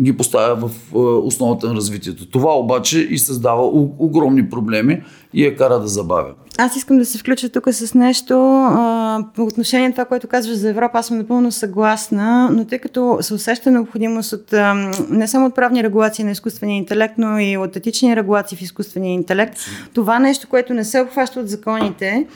ги 0.00 0.16
поставя 0.16 0.68
в 0.68 0.94
основата 1.26 1.68
на 1.68 1.74
развитието. 1.74 2.30
Това 2.30 2.58
обаче 2.58 2.98
и 3.00 3.18
създава 3.18 3.66
огромни 3.98 4.50
проблеми 4.50 5.02
и 5.32 5.44
я 5.44 5.56
кара 5.56 5.80
да 5.80 5.88
забавя. 5.88 6.34
Аз 6.58 6.76
искам 6.76 6.98
да 6.98 7.04
се 7.04 7.18
включа 7.18 7.48
тук 7.48 7.68
с 7.70 7.94
нещо. 7.94 8.34
А, 8.38 9.18
по 9.34 9.42
отношение 9.42 9.88
на 9.88 9.94
това, 9.94 10.04
което 10.04 10.28
казваш 10.28 10.56
за 10.56 10.70
Европа, 10.70 10.98
аз 10.98 11.06
съм 11.06 11.18
напълно 11.18 11.52
съгласна, 11.52 12.50
но 12.50 12.64
тъй 12.64 12.78
като 12.78 13.18
се 13.20 13.34
усеща 13.34 13.70
необходимост 13.70 14.32
от 14.32 14.52
а, 14.52 14.74
не 15.10 15.28
само 15.28 15.46
от 15.46 15.54
правни 15.54 15.82
регулации 15.82 16.24
на 16.24 16.30
изкуствения 16.30 16.76
интелект, 16.76 17.14
но 17.18 17.38
и 17.38 17.56
от 17.56 17.76
етични 17.76 18.16
регулации 18.16 18.58
в 18.58 18.62
изкуствения 18.62 19.12
интелект, 19.12 19.58
това 19.94 20.18
нещо, 20.18 20.48
което 20.48 20.74
не 20.74 20.84
се 20.84 21.00
обхваща 21.00 21.40
от 21.40 21.48
законите, 21.48 22.26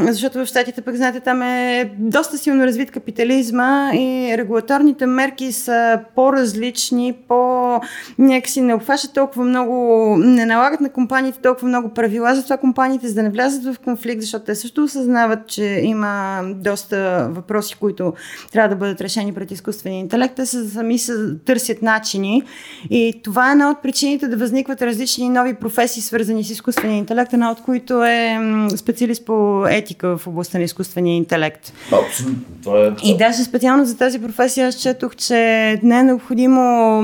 защото 0.00 0.38
в 0.38 0.46
щатите, 0.46 0.80
пък 0.80 0.96
знаете, 0.96 1.20
там 1.20 1.42
е 1.42 1.92
доста 1.98 2.38
силно 2.38 2.64
развит 2.64 2.90
капитализма 2.90 3.90
и 3.94 4.34
регулаторните 4.38 5.06
мерки 5.06 5.52
са 5.52 6.00
по-различни, 6.14 7.14
по 7.28 7.80
някакси 8.18 8.60
не 8.60 8.74
обхващат 8.74 9.14
толкова 9.14 9.44
много, 9.44 10.16
не 10.18 10.46
налагат 10.46 10.80
на 10.80 10.90
компаниите 10.90 11.38
толкова 11.42 11.68
много 11.68 11.88
правила, 11.88 12.34
затова 12.34 12.56
компаниите, 12.56 13.08
за 13.08 13.14
да 13.14 13.22
не 13.22 13.30
влязат 13.30 13.45
в 13.54 13.76
конфликт, 13.84 14.20
защото 14.20 14.44
те 14.44 14.54
също 14.54 14.84
осъзнават, 14.84 15.46
че 15.46 15.64
има 15.64 16.42
доста 16.54 17.28
въпроси, 17.30 17.76
които 17.80 18.12
трябва 18.52 18.68
да 18.68 18.76
бъдат 18.76 19.00
решени 19.00 19.32
пред 19.32 19.50
изкуствения 19.50 20.00
интелект, 20.00 20.34
те 20.34 20.46
са 20.46 20.70
сами 20.70 20.98
се 20.98 21.12
търсят 21.44 21.82
начини 21.82 22.42
и 22.90 23.20
това 23.24 23.48
е 23.48 23.52
една 23.52 23.70
от 23.70 23.82
причините 23.82 24.28
да 24.28 24.36
възникват 24.36 24.82
различни 24.82 25.28
нови 25.28 25.54
професии, 25.54 26.02
свързани 26.02 26.44
с 26.44 26.50
изкуствения 26.50 26.98
интелект, 26.98 27.32
една 27.32 27.50
от 27.50 27.60
които 27.60 28.04
е 28.04 28.38
специалист 28.76 29.24
по 29.24 29.66
етика 29.66 30.18
в 30.18 30.26
областта 30.26 30.58
на 30.58 30.64
изкуствения 30.64 31.16
интелект. 31.16 31.72
Абсолютно. 31.92 32.42
Това 32.62 32.86
е... 32.86 32.90
И 33.04 33.16
даже 33.16 33.44
специално 33.44 33.84
за 33.84 33.96
тази 33.96 34.18
професия 34.18 34.68
аз 34.68 34.74
четох, 34.74 35.16
че 35.16 35.36
не 35.82 35.98
е 35.98 36.02
необходимо 36.02 37.02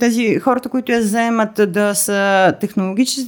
тези 0.00 0.38
хората, 0.38 0.68
които 0.68 0.92
я 0.92 1.02
заемат 1.02 1.72
да 1.72 1.94
са 1.94 2.52
технологични, 2.60 3.24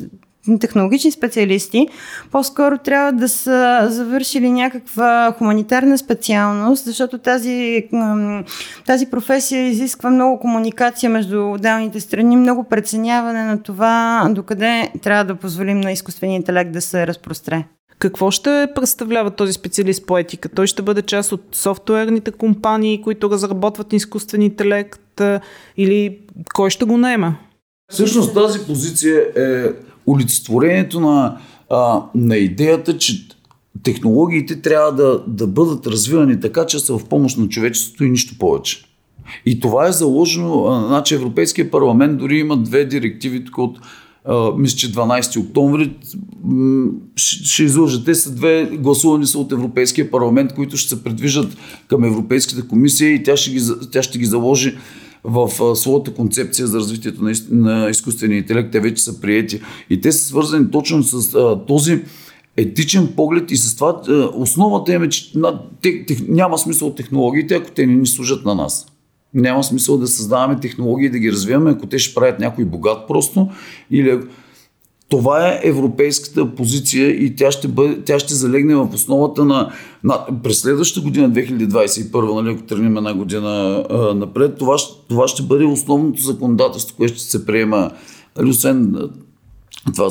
технологични 0.61 1.11
специалисти, 1.11 1.89
по-скоро 2.31 2.79
трябва 2.79 3.13
да 3.13 3.29
са 3.29 3.87
завършили 3.91 4.51
някаква 4.51 5.35
хуманитарна 5.39 5.99
специалност, 5.99 6.85
защото 6.85 7.19
тази, 7.19 7.89
тази 8.87 9.07
професия 9.07 9.67
изисква 9.67 10.11
много 10.11 10.41
комуникация 10.41 11.11
между 11.11 11.51
отделните 11.51 12.01
страни, 12.01 12.37
много 12.37 12.65
преценяване 12.65 13.45
на 13.45 13.63
това 13.63 14.27
докъде 14.31 14.91
трябва 15.03 15.25
да 15.25 15.35
позволим 15.35 15.81
на 15.81 15.93
изкуствения 15.93 16.37
интелект 16.37 16.73
да 16.73 16.81
се 16.81 17.07
разпростре. 17.07 17.65
Какво 17.99 18.31
ще 18.31 18.69
представлява 18.75 19.31
този 19.31 19.53
специалист 19.53 20.07
по 20.07 20.19
етика? 20.19 20.49
Той 20.49 20.67
ще 20.67 20.83
бъде 20.83 21.03
част 21.03 21.33
от 21.33 21.43
софтуерните 21.53 22.31
компании, 22.31 23.03
които 23.03 23.31
разработват 23.31 23.93
изкуствен 23.93 24.43
интелект 24.43 25.21
или 25.77 26.19
кой 26.55 26.71
ще 26.71 26.85
го 26.85 26.97
наема? 26.97 27.37
Всъщност 27.93 28.35
тази 28.35 28.59
позиция 28.67 29.23
е 29.37 29.73
олицетворението 30.07 31.01
на, 31.01 31.39
а, 31.71 32.03
на 32.15 32.37
идеята, 32.37 32.99
че 32.99 33.29
технологиите 33.83 34.61
трябва 34.61 34.93
да, 34.93 35.25
да 35.27 35.47
бъдат 35.47 35.87
развивани 35.87 36.41
така, 36.41 36.67
че 36.67 36.79
са 36.79 36.99
в 36.99 37.09
помощ 37.09 37.39
на 37.39 37.49
човечеството 37.49 38.05
и 38.05 38.11
нищо 38.11 38.39
повече. 38.39 38.85
И 39.47 39.61
това 39.61 39.89
е 39.89 39.93
заложено, 39.93 40.85
значи 40.89 41.15
Европейския 41.15 41.71
парламент 41.71 42.19
дори 42.19 42.39
има 42.39 42.57
две 42.57 42.85
директиви 42.85 43.45
тук 43.45 43.59
от 43.59 43.79
мисля, 44.57 44.77
че 44.77 44.93
12 44.93 45.41
октомври, 45.41 45.93
ще, 47.17 47.69
ще. 47.69 48.05
Те 48.05 48.15
са 48.15 48.35
две 48.35 48.71
гласувани 48.73 49.27
са 49.27 49.39
от 49.39 49.53
Европейския 49.53 50.11
парламент, 50.11 50.55
които 50.55 50.77
ще 50.77 50.89
се 50.89 51.05
предвижат 51.05 51.57
към 51.89 52.05
Европейската 52.05 52.69
комисия 52.69 53.11
и 53.11 53.23
тя 53.23 53.37
ще 53.37 53.51
ги, 53.51 53.61
тя 53.93 54.03
ще 54.03 54.19
ги 54.19 54.25
заложи 54.25 54.77
в 55.25 55.77
своята 55.77 56.15
концепция 56.15 56.67
за 56.67 56.79
развитието 56.79 57.25
на, 57.25 57.31
из- 57.31 57.49
на 57.51 57.91
изкуствения 57.91 58.39
интелект. 58.39 58.73
Те 58.73 58.81
вече 58.81 59.03
са 59.03 59.21
приети 59.21 59.61
и 59.91 60.01
те 60.01 60.13
са 60.13 60.25
свързани 60.25 60.71
точно 60.71 61.03
с 61.03 61.35
а, 61.35 61.65
този 61.67 62.03
етичен 62.57 63.13
поглед 63.17 63.51
и 63.51 63.57
с 63.57 63.75
това 63.75 64.01
основата 64.35 64.95
е, 64.95 65.09
че 65.09 65.33
няма 66.29 66.59
смисъл 66.59 66.89
от 66.89 66.97
технологиите, 66.97 67.55
ако 67.55 67.71
те 67.71 67.87
не 67.87 67.95
ни 67.95 68.07
служат 68.07 68.45
на 68.45 68.55
нас. 68.55 68.87
Няма 69.35 69.65
смисъл 69.65 69.99
да 69.99 70.07
създаваме 70.07 70.61
технологии, 70.61 71.11
да 71.11 71.19
ги 71.19 71.33
развиваме, 71.33 71.71
ако 71.71 71.87
те 71.87 71.99
ще 71.99 72.15
правят 72.15 72.41
някой 72.41 72.65
богат 72.65 72.99
просто 73.09 73.49
или 73.91 74.21
това 75.09 75.49
е 75.49 75.61
европейската 75.63 76.55
позиция 76.55 77.11
и 77.11 77.37
тя 77.37 77.51
ще, 77.51 77.69
бъде, 77.69 78.03
тя 78.05 78.19
ще 78.19 78.35
залегне 78.35 78.75
в 78.75 78.89
основата 78.95 79.45
на, 79.45 79.73
на 80.05 80.27
през 80.43 80.61
следващата 80.61 81.05
година, 81.05 81.31
2021, 81.31 82.43
нали, 82.43 82.55
ако 82.55 82.63
тръгнем 82.63 82.97
една 82.97 83.15
година 83.15 83.85
а, 83.91 84.15
напред, 84.15 84.59
това, 84.59 84.77
това 85.09 85.29
ще 85.29 85.43
бъде 85.43 85.65
основното 85.65 86.23
законодателство, 86.23 86.97
което 86.97 87.15
ще 87.15 87.25
се 87.25 87.47
приема, 87.47 87.91
нали, 88.39 88.51
освен 88.51 88.97
това, 89.95 90.09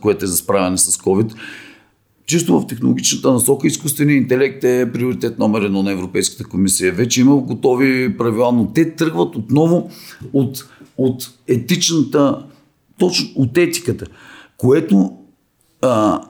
което 0.00 0.24
е 0.24 0.28
за 0.28 0.36
справяне 0.36 0.78
с 0.78 0.98
COVID. 0.98 1.34
Чисто 2.26 2.60
в 2.60 2.66
технологичната 2.66 3.32
насока 3.32 3.66
изкуственият 3.66 4.22
интелект 4.22 4.64
е 4.64 4.90
приоритет 4.92 5.38
номер 5.38 5.62
едно 5.62 5.82
на 5.82 5.92
Европейската 5.92 6.44
комисия. 6.44 6.92
Вече 6.92 7.20
има 7.20 7.36
готови 7.36 8.16
правила, 8.18 8.52
но 8.52 8.72
те 8.72 8.94
тръгват 8.94 9.36
отново 9.36 9.90
от, 10.32 10.68
от 10.98 11.30
етичната, 11.48 12.44
точно 12.98 13.28
от 13.36 13.58
етиката 13.58 14.06
което 14.64 15.12
а, 15.82 16.20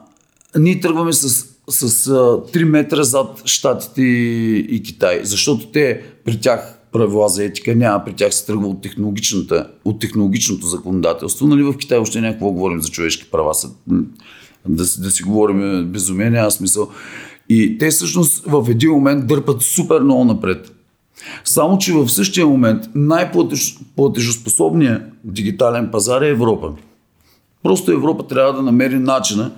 ние 0.57 0.79
тръгваме 0.79 1.13
с, 1.13 1.45
с 1.69 2.07
а, 2.07 2.11
3 2.13 2.63
метра 2.63 3.03
зад 3.03 3.41
Штатите 3.45 4.01
и, 4.01 4.57
и 4.69 4.83
Китай, 4.83 5.19
защото 5.23 5.67
те 5.67 6.01
при 6.25 6.39
тях 6.39 6.79
правила 6.91 7.29
за 7.29 7.43
етика 7.43 7.75
няма, 7.75 8.05
при 8.05 8.13
тях 8.13 8.33
се 8.33 8.45
тръгва 8.45 8.67
от, 8.67 8.85
от 9.85 9.99
технологичното 9.99 10.67
законодателство. 10.67 11.47
Нали, 11.47 11.63
в 11.63 11.77
Китай 11.77 11.97
още 11.97 12.21
някакво 12.21 12.51
говорим 12.51 12.81
за 12.81 12.89
човешки 12.89 13.31
права, 13.31 13.53
да, 14.67 14.83
да 14.99 15.11
си 15.11 15.23
говорим 15.23 15.85
безумие, 15.85 16.29
няма 16.29 16.51
смисъл. 16.51 16.89
И 17.49 17.77
те 17.77 17.89
всъщност 17.89 18.45
в 18.45 18.65
един 18.69 18.91
момент 18.91 19.27
дърпат 19.27 19.61
супер 19.61 20.01
много 20.01 20.25
напред. 20.25 20.71
Само, 21.43 21.77
че 21.77 21.93
в 21.93 22.09
същия 22.09 22.47
момент 22.47 22.83
най-платежоспособният 22.95 25.03
дигитален 25.23 25.89
пазар 25.91 26.21
е 26.21 26.29
Европа. 26.29 26.73
Просто 27.65 27.91
Европа 27.91 28.27
трябва 28.27 28.53
да 28.53 28.61
намери 28.61 28.99
начина 28.99 29.51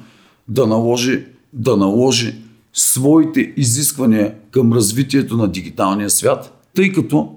да 0.48 0.68
наложи, 0.68 1.26
да 1.54 1.78
наложи 1.78 2.36
своите 2.74 3.54
изисквания 3.58 4.36
към 4.52 4.74
развитието 4.74 5.38
на 5.38 5.48
дигиталния 5.48 6.10
свят, 6.10 6.70
тъй 6.76 6.92
като 6.92 7.36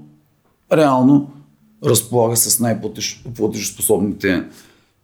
реално 0.72 1.30
разполага 1.84 2.36
с 2.36 2.60
най-платежоспособните 2.60 4.44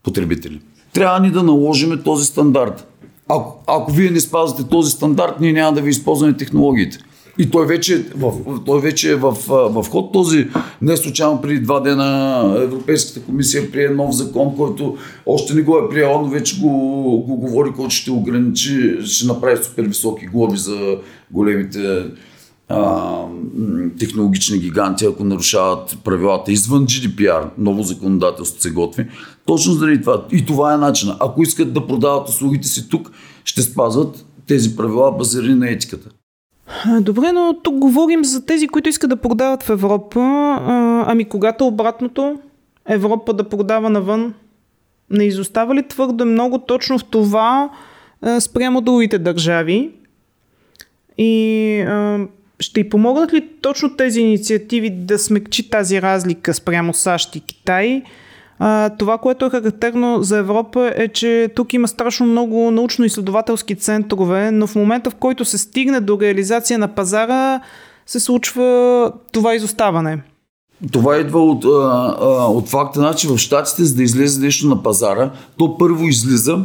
потребители. 0.02 0.60
Трябва 0.92 1.20
ни 1.20 1.30
да 1.30 1.42
наложим 1.42 2.02
този 2.04 2.24
стандарт. 2.24 2.88
Ако, 3.28 3.62
ако 3.66 3.92
вие 3.92 4.10
не 4.10 4.20
спазвате 4.20 4.68
този 4.68 4.90
стандарт, 4.90 5.40
ние 5.40 5.52
няма 5.52 5.72
да 5.72 5.82
ви 5.82 5.90
използваме 5.90 6.36
технологиите. 6.36 6.98
И 7.38 7.50
той 7.50 7.66
вече, 7.66 8.04
в, 8.16 8.32
той 8.66 8.80
вече 8.80 9.12
е 9.12 9.16
в, 9.16 9.36
в 9.48 9.84
ход 9.90 10.12
този. 10.12 10.48
Не 10.82 10.96
случайно 10.96 11.40
преди 11.40 11.60
два 11.60 11.80
дена 11.80 12.54
Европейската 12.62 13.26
комисия 13.26 13.70
прие 13.72 13.88
нов 13.88 14.14
закон, 14.14 14.56
който 14.56 14.96
още 15.26 15.54
не 15.54 15.62
го 15.62 15.78
е 15.78 15.88
приел, 15.88 16.20
но 16.22 16.28
вече 16.28 16.60
го, 16.60 16.68
го 17.26 17.36
говори, 17.36 17.70
който 17.76 17.90
ще 17.90 18.10
ограничи, 18.10 18.98
ще 19.04 19.26
направи 19.26 19.64
супер 19.64 19.84
високи 19.84 20.26
глоби 20.26 20.56
за 20.56 20.98
големите 21.30 22.04
а, 22.68 23.24
технологични 23.98 24.58
гиганти, 24.58 25.06
ако 25.06 25.24
нарушават 25.24 25.98
правилата 26.04 26.52
извън 26.52 26.86
GDPR, 26.86 27.44
ново 27.58 27.82
законодателство 27.82 28.62
се 28.62 28.70
готви. 28.70 29.06
Точно 29.46 29.72
заради 29.72 30.00
това. 30.00 30.24
И 30.32 30.46
това 30.46 30.74
е 30.74 30.78
начина. 30.78 31.16
Ако 31.20 31.42
искат 31.42 31.72
да 31.72 31.86
продават 31.86 32.28
услугите 32.28 32.68
си 32.68 32.88
тук, 32.88 33.10
ще 33.44 33.62
спазват 33.62 34.26
тези 34.46 34.76
правила, 34.76 35.12
базирани 35.12 35.54
на 35.54 35.70
етиката. 35.70 36.10
Добре, 37.00 37.32
но 37.32 37.54
тук 37.62 37.74
говорим 37.74 38.24
за 38.24 38.46
тези, 38.46 38.68
които 38.68 38.88
искат 38.88 39.10
да 39.10 39.16
продават 39.16 39.62
в 39.62 39.70
Европа. 39.70 40.20
Ами 41.06 41.24
когато 41.24 41.66
обратното, 41.66 42.38
Европа 42.88 43.32
да 43.32 43.48
продава 43.48 43.90
навън, 43.90 44.34
не 45.10 45.24
изостава 45.24 45.74
ли 45.74 45.88
твърде 45.88 46.24
много 46.24 46.58
точно 46.58 46.98
в 46.98 47.04
това 47.04 47.70
спрямо 48.40 48.80
другите 48.80 49.18
държави? 49.18 49.90
И 51.18 51.84
ще 52.60 52.80
й 52.80 52.88
помогнат 52.88 53.32
ли 53.32 53.48
точно 53.60 53.96
тези 53.96 54.20
инициативи 54.20 54.90
да 54.90 55.18
смекчи 55.18 55.70
тази 55.70 56.02
разлика 56.02 56.54
спрямо 56.54 56.94
САЩ 56.94 57.36
и 57.36 57.40
Китай? 57.40 58.02
Това, 58.98 59.18
което 59.18 59.44
е 59.44 59.50
характерно 59.50 60.22
за 60.22 60.38
Европа 60.38 60.92
е, 60.96 61.08
че 61.08 61.50
тук 61.56 61.72
има 61.72 61.88
страшно 61.88 62.26
много 62.26 62.70
научно-изследователски 62.70 63.78
центрове, 63.78 64.50
но 64.50 64.66
в 64.66 64.74
момента 64.74 65.10
в 65.10 65.14
който 65.14 65.44
се 65.44 65.58
стигне 65.58 66.00
до 66.00 66.20
реализация 66.20 66.78
на 66.78 66.88
пазара, 66.88 67.60
се 68.06 68.20
случва 68.20 69.12
това 69.32 69.54
изоставане. 69.54 70.22
Това 70.92 71.16
идва 71.16 71.40
от, 71.40 71.64
от 72.54 72.68
факта, 72.68 72.92
че 72.92 73.00
значи 73.00 73.28
в 73.28 73.38
Штатите, 73.38 73.84
за 73.84 73.96
да 73.96 74.02
излезе 74.02 74.40
нещо 74.40 74.68
на 74.68 74.82
пазара, 74.82 75.30
то 75.58 75.78
първо 75.78 76.04
излиза 76.04 76.58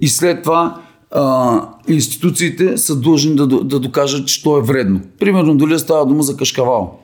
и 0.00 0.08
след 0.08 0.42
това 0.42 0.80
а, 1.10 1.68
институциите 1.88 2.78
са 2.78 3.00
длъжни 3.00 3.36
да, 3.36 3.46
да 3.46 3.80
докажат, 3.80 4.28
че 4.28 4.42
то 4.42 4.58
е 4.58 4.62
вредно. 4.62 5.00
Примерно, 5.18 5.56
дали 5.56 5.78
става 5.78 6.06
дума 6.06 6.22
за 6.22 6.36
кашкавал. 6.36 6.98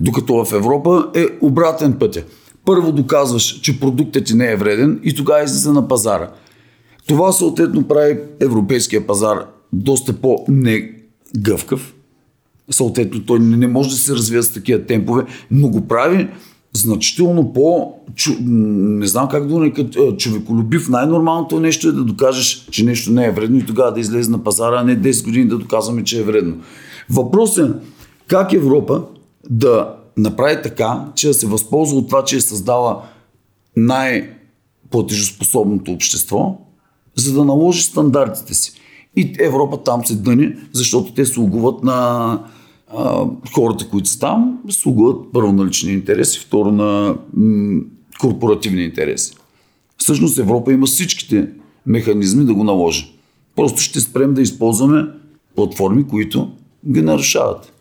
Докато 0.00 0.44
в 0.44 0.52
Европа 0.52 1.06
е 1.14 1.26
обратен 1.40 1.92
пътя 1.92 2.22
първо 2.66 2.92
доказваш, 2.92 3.60
че 3.60 3.80
продуктът 3.80 4.24
ти 4.24 4.34
не 4.34 4.52
е 4.52 4.56
вреден 4.56 5.00
и 5.04 5.14
тогава 5.14 5.44
излиза 5.44 5.72
на 5.72 5.88
пазара. 5.88 6.30
Това 7.08 7.32
съответно 7.32 7.88
прави 7.88 8.18
европейския 8.40 9.06
пазар 9.06 9.46
доста 9.72 10.12
по-негъвкав. 10.12 11.94
Съответно, 12.70 13.26
той 13.26 13.38
не 13.38 13.66
може 13.66 13.90
да 13.90 13.96
се 13.96 14.12
развива 14.12 14.42
с 14.42 14.52
такива 14.52 14.82
темпове, 14.82 15.24
но 15.50 15.68
го 15.68 15.88
прави 15.88 16.28
значително 16.72 17.52
по, 17.52 17.94
не 18.40 19.06
знам 19.06 19.28
как 19.28 19.46
да 19.46 19.58
нека, 19.58 19.84
човеколюбив. 20.16 20.88
Най-нормалното 20.88 21.60
нещо 21.60 21.88
е 21.88 21.92
да 21.92 22.04
докажеш, 22.04 22.66
че 22.70 22.84
нещо 22.84 23.12
не 23.12 23.26
е 23.26 23.32
вредно 23.32 23.58
и 23.58 23.66
тогава 23.66 23.92
да 23.92 24.00
излезе 24.00 24.30
на 24.30 24.44
пазара, 24.44 24.80
а 24.80 24.84
не 24.84 25.00
10 25.00 25.24
години 25.24 25.48
да 25.48 25.58
доказваме, 25.58 26.04
че 26.04 26.20
е 26.20 26.24
вредно. 26.24 26.56
Въпросът 27.10 27.70
е 27.70 27.78
как 28.26 28.52
Европа 28.52 29.02
да 29.50 29.95
направи 30.16 30.62
така, 30.62 31.04
че 31.14 31.28
да 31.28 31.34
се 31.34 31.46
възползва 31.46 31.98
от 31.98 32.08
това, 32.08 32.24
че 32.24 32.36
е 32.36 32.40
създала 32.40 33.02
най-платежоспособното 33.76 35.92
общество, 35.92 36.58
за 37.14 37.34
да 37.34 37.44
наложи 37.44 37.82
стандартите 37.82 38.54
си. 38.54 38.72
И 39.16 39.34
Европа 39.40 39.82
там 39.82 40.06
се 40.06 40.14
дъни, 40.14 40.54
защото 40.72 41.14
те 41.14 41.26
слугуват 41.26 41.84
на 41.84 42.40
а, 42.94 43.26
хората, 43.54 43.88
които 43.88 44.08
са 44.08 44.18
там, 44.18 44.58
слугуват 44.68 45.32
първо 45.32 45.52
на 45.52 45.66
лични 45.66 45.92
интереси, 45.92 46.38
второ 46.38 46.72
на 46.72 47.16
м- 47.34 47.80
корпоративни 48.20 48.84
интереси. 48.84 49.34
Всъщност 49.98 50.38
Европа 50.38 50.72
има 50.72 50.86
всичките 50.86 51.48
механизми 51.86 52.44
да 52.44 52.54
го 52.54 52.64
наложи. 52.64 53.12
Просто 53.56 53.80
ще 53.80 54.00
спрем 54.00 54.34
да 54.34 54.42
използваме 54.42 55.08
платформи, 55.56 56.08
които 56.08 56.50
ги 56.88 57.02
нарушават. 57.02 57.72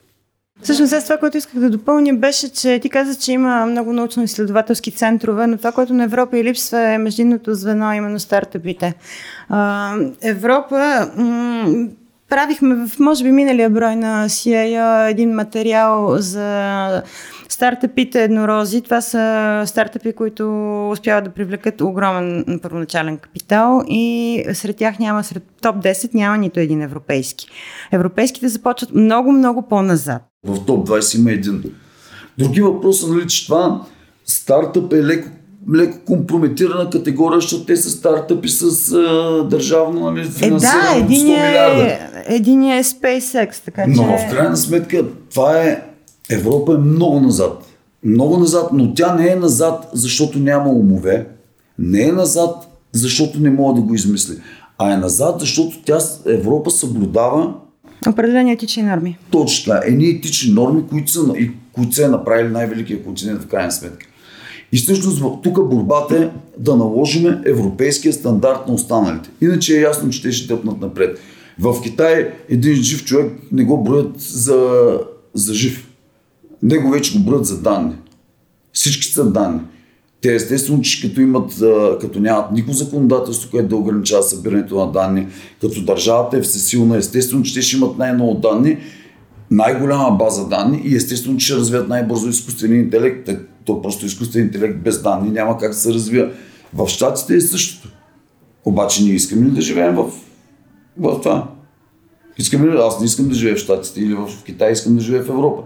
Всъщност, 0.62 0.94
аз 0.94 1.04
това, 1.04 1.18
което 1.18 1.38
исках 1.38 1.60
да 1.60 1.70
допълня, 1.70 2.14
беше, 2.14 2.50
че 2.50 2.80
ти 2.80 2.90
каза, 2.90 3.20
че 3.20 3.32
има 3.32 3.66
много 3.66 3.94
научно-изследователски 3.94 4.96
центрове, 4.96 5.48
но 5.48 5.58
това, 5.58 5.72
което 5.72 5.94
на 5.94 6.04
Европа 6.04 6.38
и 6.38 6.44
липсва 6.44 6.80
е 6.80 6.98
междинното 6.98 7.54
звено, 7.54 7.94
именно 7.94 8.20
стартъпите. 8.20 8.94
А, 9.50 9.94
Европа 10.22 11.10
м- 11.18 11.88
правихме 12.30 12.76
в, 12.76 13.00
може 13.00 13.24
би, 13.24 13.32
миналия 13.32 13.70
брой 13.70 13.96
на 13.96 14.30
CIA 14.30 15.10
един 15.10 15.34
материал 15.34 16.16
за 16.18 17.04
стартъпите 17.50 18.24
еднорози. 18.24 18.82
Това 18.82 19.02
са 19.02 19.64
стартъпи, 19.66 20.14
които 20.14 20.44
успяват 20.92 21.24
да 21.24 21.30
привлекат 21.30 21.82
огромен 21.82 22.60
първоначален 22.62 23.18
капитал 23.18 23.84
и 23.88 24.44
сред 24.54 24.76
тях 24.76 25.00
няма, 25.00 25.24
сред 25.24 25.44
топ 25.62 25.76
10 25.76 26.14
няма 26.14 26.38
нито 26.38 26.60
един 26.60 26.82
европейски. 26.82 27.48
Европейските 27.92 28.48
започват 28.48 28.96
много-много 28.96 29.62
по-назад. 29.62 30.22
В 30.48 30.66
топ 30.66 30.88
20 30.88 31.20
има 31.20 31.32
един. 31.32 31.64
Други 32.38 32.62
въпроса, 32.62 33.08
нали, 33.08 33.28
че 33.28 33.46
това 33.46 33.82
стартъп 34.26 34.94
е 34.94 35.04
леко 35.04 35.30
леко 35.76 35.98
компрометирана 36.06 36.90
категория, 36.90 37.40
защото 37.40 37.66
те 37.66 37.78
са 37.78 37.90
стартъпи 37.90 38.50
с 38.50 38.94
а, 38.94 39.44
държавно 39.50 40.12
нали, 40.12 40.24
финансиране 40.24 40.98
е, 40.98 41.02
да, 41.02 41.08
100 41.08 41.24
милиарда. 41.24 41.98
Единия 42.26 42.78
е 42.78 42.84
SpaceX, 42.84 43.66
така 43.66 43.84
че... 43.84 43.92
Но 43.92 44.04
в 44.04 44.30
крайна 44.32 44.58
сметка 44.58 45.06
това 45.30 45.62
е... 45.62 45.95
Европа 46.30 46.74
е 46.74 46.78
много 46.78 47.20
назад. 47.20 47.66
Много 48.04 48.38
назад, 48.38 48.70
но 48.74 48.94
тя 48.94 49.16
не 49.16 49.28
е 49.28 49.36
назад, 49.36 49.90
защото 49.94 50.40
няма 50.40 50.70
умове. 50.70 51.28
Не 51.80 52.02
е 52.02 52.12
назад, 52.12 52.68
защото 52.92 53.40
не 53.40 53.50
мога 53.50 53.74
да 53.74 53.82
го 53.82 53.94
измисли. 53.94 54.36
А 54.78 54.94
е 54.94 54.98
назад, 54.98 55.36
защото 55.40 55.82
тя, 55.86 56.00
Европа 56.26 56.72
съблюдава 56.72 57.54
Определени 58.08 58.52
етични 58.52 58.84
норми. 58.84 59.18
Точно 59.32 59.74
така. 59.74 59.88
Едни 59.88 60.10
етични 60.10 60.54
норми, 60.54 60.84
които 60.90 61.12
са, 61.12 61.20
и 61.38 61.52
които 61.74 61.96
са 61.96 62.10
направили 62.10 62.50
най-великия 62.50 63.04
континент 63.04 63.42
в 63.42 63.48
крайна 63.48 63.72
сметка. 63.72 64.08
И 64.72 64.78
всъщност 64.78 65.24
тук 65.44 65.70
борбата 65.70 66.18
е 66.18 66.30
да 66.58 66.76
наложиме 66.76 67.42
европейския 67.46 68.14
стандарт 68.14 68.68
на 68.68 68.74
останалите. 68.74 69.30
Иначе 69.42 69.78
е 69.78 69.82
ясно, 69.82 70.10
че 70.10 70.22
те 70.22 70.32
ще 70.32 70.48
тъпнат 70.48 70.82
напред. 70.82 71.20
В 71.60 71.82
Китай 71.82 72.32
един 72.50 72.76
жив 72.76 73.06
човек 73.06 73.32
не 73.52 73.64
го 73.64 73.84
броят 73.84 74.20
за, 74.20 75.00
за 75.34 75.54
жив. 75.54 75.88
Него 76.66 76.90
вече 76.90 77.18
го 77.18 77.24
броят 77.24 77.46
за 77.46 77.62
данни. 77.62 77.96
Всички 78.74 79.14
са 79.14 79.32
данни. 79.32 79.60
Те 80.22 80.36
естествено, 80.36 80.82
че 80.82 81.08
като 81.08 81.22
имат, 81.22 81.54
като 82.02 82.20
нямат 82.20 82.52
никакво 82.52 82.74
законодателство, 82.74 83.52
което 83.52 83.68
да 83.68 83.76
ограничава 83.76 84.24
събирането 84.24 84.76
на 84.76 84.92
данни, 84.92 85.28
като 85.62 85.82
държавата 85.82 86.38
е 86.38 86.42
всесилна, 86.42 86.98
естествено, 86.98 87.44
че 87.44 87.54
те 87.54 87.62
ще 87.62 87.78
имат 87.78 87.98
най-много 87.98 88.34
данни, 88.34 88.78
най-голяма 89.52 90.12
база 90.12 90.48
данни 90.48 90.82
и 90.86 90.96
естествено, 90.96 91.38
че 91.38 91.46
ще 91.46 91.56
развият 91.56 91.88
най-бързо 91.88 92.30
изкуствения 92.30 92.80
интелект. 92.80 93.30
То 93.66 93.82
просто 93.82 94.06
изкуствен 94.06 94.42
интелект 94.42 94.80
без 94.80 95.02
данни 95.02 95.32
няма 95.32 95.58
как 95.58 95.72
да 95.72 95.78
се 95.78 95.94
развива. 95.94 96.32
В 96.74 96.88
Штатите 96.88 97.36
е 97.36 97.42
същото. 97.42 97.90
Обаче 98.66 99.04
ние 99.04 99.14
искаме 99.14 99.46
ли 99.46 99.52
да 99.52 99.62
живеем 99.62 99.96
в, 99.96 100.12
в 100.98 101.22
това? 101.22 101.48
Искаме 102.38 102.68
ли? 102.68 102.78
Аз 102.78 103.00
не 103.00 103.06
искам 103.06 103.28
да 103.28 103.36
живея 103.36 103.56
в 103.56 103.60
Штатите 103.60 104.02
или 104.02 104.14
в 104.14 104.30
Китай, 104.46 104.72
искам 104.72 104.96
да 104.96 105.02
живея 105.02 105.24
в 105.24 105.30
Европа. 105.30 105.64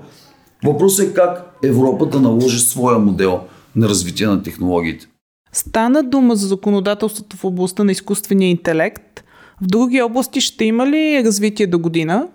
Въпросът 0.64 1.10
е 1.10 1.14
как 1.14 1.58
Европа 1.64 2.06
да 2.06 2.20
наложи 2.20 2.60
своя 2.60 3.00
модел 3.00 3.40
на 3.76 3.90
развитие 3.90 4.28
на 4.28 4.44
технологиите. 4.44 5.08
Стана 5.54 6.04
дума 6.04 6.36
за 6.36 6.48
законодателството 6.48 7.38
в 7.38 7.44
областта 7.44 7.84
на 7.84 7.92
изкуствения 7.92 8.50
интелект. 8.50 9.24
В 9.62 9.66
други 9.66 10.02
области 10.02 10.42
ще 10.42 10.66
има 10.66 10.88
ли 10.88 11.24
развитие 11.26 11.68
до 11.68 11.80
година? 11.80 12.28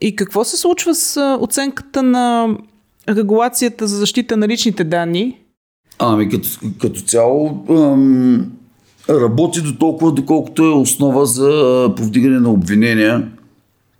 И 0.00 0.16
какво 0.16 0.44
се 0.44 0.56
случва 0.56 0.94
с 0.94 1.36
оценката 1.40 2.02
на 2.02 2.56
регулацията 3.08 3.86
за 3.86 3.96
защита 3.96 4.36
на 4.36 4.48
личните 4.48 4.84
данни? 4.84 5.38
Ами 5.98 6.28
като, 6.28 6.48
като 6.80 7.00
цяло 7.00 7.64
ам, 7.70 8.52
работи 9.10 9.60
до 9.60 9.78
толкова, 9.78 10.12
доколкото 10.12 10.62
е 10.64 10.74
основа 10.74 11.26
за 11.26 11.88
повдигане 11.96 12.40
на 12.40 12.50
обвинения 12.50 13.28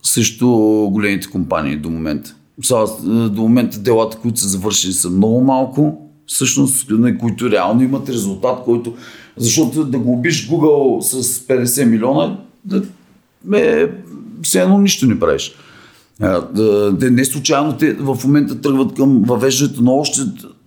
срещу 0.03 0.49
големите 0.91 1.31
компании 1.31 1.77
до 1.77 1.91
момента. 1.91 2.37
Сега, 2.63 2.85
до 3.29 3.43
момента 3.43 3.79
делата, 3.79 4.17
които 4.17 4.41
са 4.41 4.49
завършили 4.49 4.93
са 4.93 5.11
много 5.11 5.41
малко, 5.41 6.11
всъщност, 6.27 6.87
които 7.21 7.51
реално 7.51 7.83
имат 7.83 8.09
резултат, 8.09 8.65
който... 8.65 8.95
Защото 9.37 9.85
да 9.85 9.99
го 9.99 10.13
убиш 10.13 10.49
Google 10.49 11.01
с 11.01 11.47
50 11.47 11.85
милиона, 11.85 12.39
да, 12.65 12.83
е, 13.55 13.89
все 14.43 14.61
едно 14.61 14.79
нищо 14.79 15.07
не 15.07 15.21
правиш. 15.21 15.55
Да, 16.21 16.93
не 17.01 17.25
случайно 17.25 17.77
те 17.77 17.95
в 17.95 18.19
момента 18.25 18.61
тръгват 18.61 18.95
към 18.95 19.23
въвеждането 19.23 19.83
на 19.83 19.93
още 19.93 20.21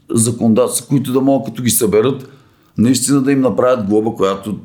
законодателства, 0.09 0.87
които 0.87 1.13
да 1.13 1.21
могат 1.21 1.45
като 1.45 1.63
ги 1.63 1.69
съберат, 1.69 2.29
наистина 2.77 3.21
да 3.21 3.31
им 3.31 3.41
направят 3.41 3.85
глоба, 3.85 4.11
която 4.11 4.57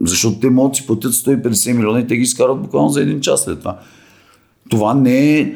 защото 0.00 0.40
те 0.40 0.50
могат 0.50 0.72
да 0.72 0.76
си 0.76 0.86
платят 0.86 1.12
150 1.12 1.72
милиона 1.72 2.00
и 2.00 2.06
те 2.06 2.16
ги 2.16 2.22
изкарат 2.22 2.62
буквално 2.62 2.88
за 2.88 3.02
един 3.02 3.20
час 3.20 3.44
след 3.44 3.58
това. 3.58 3.78
Това 4.70 4.94
не 4.94 5.38
е 5.38 5.54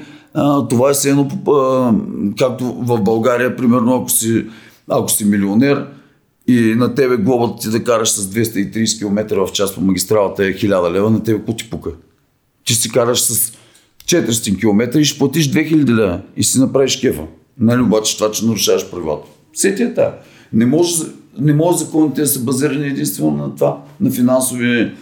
това 0.70 0.91
е 0.91 0.95
все 0.95 1.11
едно, 1.11 1.28
както 2.39 2.64
в 2.64 3.01
България, 3.01 3.57
примерно, 3.57 3.97
ако 3.97 4.11
си, 4.11 4.47
ако 4.89 5.11
си 5.11 5.24
милионер 5.24 5.87
и 6.47 6.74
на 6.74 6.95
тебе 6.95 7.16
глобата 7.16 7.62
ти 7.62 7.70
да 7.70 7.84
караш 7.84 8.11
с 8.11 8.30
230 8.30 8.99
км 8.99 9.47
в 9.47 9.53
час 9.53 9.74
по 9.74 9.80
магистралата 9.80 10.45
е 10.45 10.55
1000 10.55 10.93
лева, 10.93 11.11
на 11.11 11.22
тебе 11.22 11.39
какво 11.39 11.53
ти 11.53 11.70
пука? 11.70 11.91
Ти 12.64 12.74
си 12.74 12.93
караш 12.93 13.20
с 13.20 13.53
400 14.05 14.61
км 14.61 14.99
и 14.99 15.05
ще 15.05 15.18
платиш 15.18 15.51
2000 15.51 15.89
лева 15.89 16.20
и 16.37 16.45
си 16.45 16.61
направиш 16.61 17.01
кефа. 17.01 17.22
Нали 17.61 17.80
обаче 17.80 18.16
това, 18.16 18.30
че 18.30 18.47
нарушаваш 18.47 18.91
правилата. 18.91 19.28
Сети 19.55 19.82
е 19.82 19.95
та. 19.95 20.18
Не 20.53 20.66
може, 20.66 21.05
не 21.39 21.55
може 21.55 21.78
законите 21.78 22.20
да 22.20 22.26
са 22.26 22.41
базирани 22.41 22.87
единствено 22.87 23.30
на 23.30 23.55
това, 23.55 23.82
на 24.01 24.11
финансови 24.11 24.93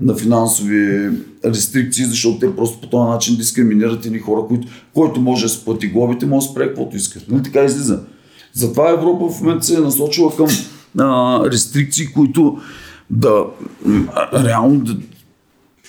на 0.00 0.14
финансови 0.14 1.10
рестрикции, 1.44 2.04
защото 2.04 2.38
те 2.38 2.56
просто 2.56 2.80
по 2.80 2.86
този 2.86 3.10
начин 3.10 3.36
дискриминират 3.36 4.06
едни 4.06 4.18
хора, 4.18 4.40
които, 4.48 4.68
който 4.94 5.20
може 5.20 5.42
да 5.42 5.48
се 5.48 5.64
плати 5.64 5.86
глобите, 5.86 6.26
може 6.26 6.46
да 6.46 6.52
спре 6.52 6.66
каквото 6.66 6.96
иска. 6.96 7.20
Нали 7.28 7.42
така 7.42 7.64
излиза. 7.64 8.00
Затова 8.52 8.90
Европа 8.90 9.28
в 9.28 9.40
момента 9.40 9.66
се 9.66 9.76
е 9.76 9.80
насочила 9.80 10.36
към 10.36 10.46
а, 10.98 11.40
рестрикции, 11.50 12.06
които 12.06 12.58
да 13.10 13.44
реално 14.34 14.80
да 14.80 14.96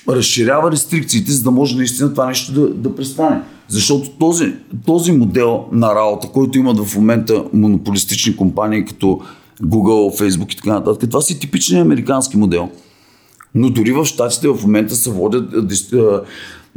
разширява 0.10 0.72
рестрикциите, 0.72 1.32
за 1.32 1.43
да 1.43 1.51
може 1.51 1.78
наистина 1.78 2.14
това 2.14 2.28
нещо 2.28 2.53
да, 2.53 2.70
да 2.70 2.95
престане. 2.95 3.41
Защото 3.68 4.10
този, 4.10 4.53
този 4.86 5.12
модел 5.12 5.66
на 5.72 5.95
работа, 5.95 6.28
който 6.34 6.58
имат 6.58 6.80
в 6.80 6.95
момента 6.95 7.43
монополистични 7.53 8.36
компании 8.36 8.86
като 8.86 9.22
Google, 9.64 10.22
Facebook 10.22 10.53
и 10.53 10.58
така 10.58 10.74
нататък, 10.74 11.10
това 11.10 11.22
си 11.22 11.39
типичният 11.39 11.86
американски 11.86 12.38
модел– 12.38 12.70
но 13.56 13.70
дори 13.70 13.91
в 13.91 14.06
щатите 14.06 14.47
в 14.47 14.60
момента 14.62 14.95
се 14.95 15.10
водят, 15.10 15.74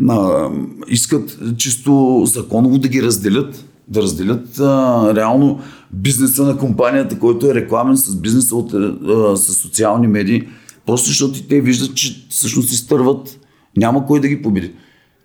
а, 0.08 0.50
искат 0.88 1.38
чисто 1.56 2.22
законово 2.26 2.78
да 2.78 2.88
ги 2.88 3.02
разделят, 3.02 3.64
да 3.88 4.02
разделят 4.02 4.58
а, 4.58 5.14
реално 5.14 5.60
бизнеса 5.92 6.44
на 6.44 6.58
компанията, 6.58 7.18
който 7.18 7.46
е 7.50 7.54
рекламен 7.54 7.96
с 7.96 8.16
бизнеса 8.16 8.56
от, 8.56 8.74
а, 8.74 9.36
с 9.36 9.54
социални 9.54 10.06
медии, 10.06 10.48
просто 10.86 11.08
защото 11.08 11.42
те 11.42 11.60
виждат, 11.60 11.94
че 11.94 12.26
всъщност 12.30 12.72
изтърват, 12.72 13.40
няма 13.76 14.06
кой 14.06 14.20
да 14.20 14.28
ги 14.28 14.42
победи. 14.42 14.72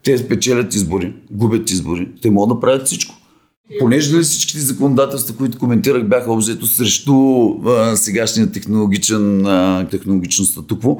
Те 0.04 0.18
спечелят 0.18 0.76
избори, 0.76 1.14
губят 1.32 1.72
избори, 1.72 2.10
те 2.22 2.32
могат 2.32 2.56
да 2.56 2.60
правят 2.60 2.86
всичко. 2.86 3.16
Понеже 3.80 4.18
ли 4.18 4.22
всичките 4.22 4.59
законодателства, 4.59 5.36
които 5.36 5.59
коментирах, 5.59 6.07
бяха 6.07 6.34
обзето 6.34 6.68
срещу 6.68 7.14
а, 7.66 7.95
сегашния 7.95 8.51
технологичен, 8.51 9.45
а, 9.45 9.88
технологично 9.91 10.45
статукво, 10.45 10.97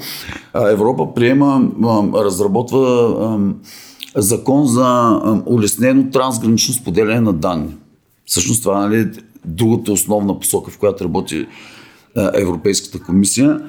а, 0.54 0.70
Европа 0.70 1.14
приема, 1.14 1.72
а, 1.84 2.24
разработва 2.24 2.80
а, 4.16 4.22
закон 4.22 4.68
за 4.68 4.84
а, 4.84 5.44
улеснено 5.46 6.10
трансгранично 6.12 6.74
споделяне 6.74 7.22
на 7.22 7.34
данни. 7.34 7.76
Всъщност 8.26 8.64
това 8.64 8.88
нали, 8.88 9.00
е 9.00 9.12
другата 9.46 9.92
основна 9.92 10.40
посока, 10.40 10.72
в 10.72 10.78
която 10.78 11.04
работи 11.04 11.48
а, 12.18 12.32
Европейската 12.34 13.00
комисия, 13.00 13.62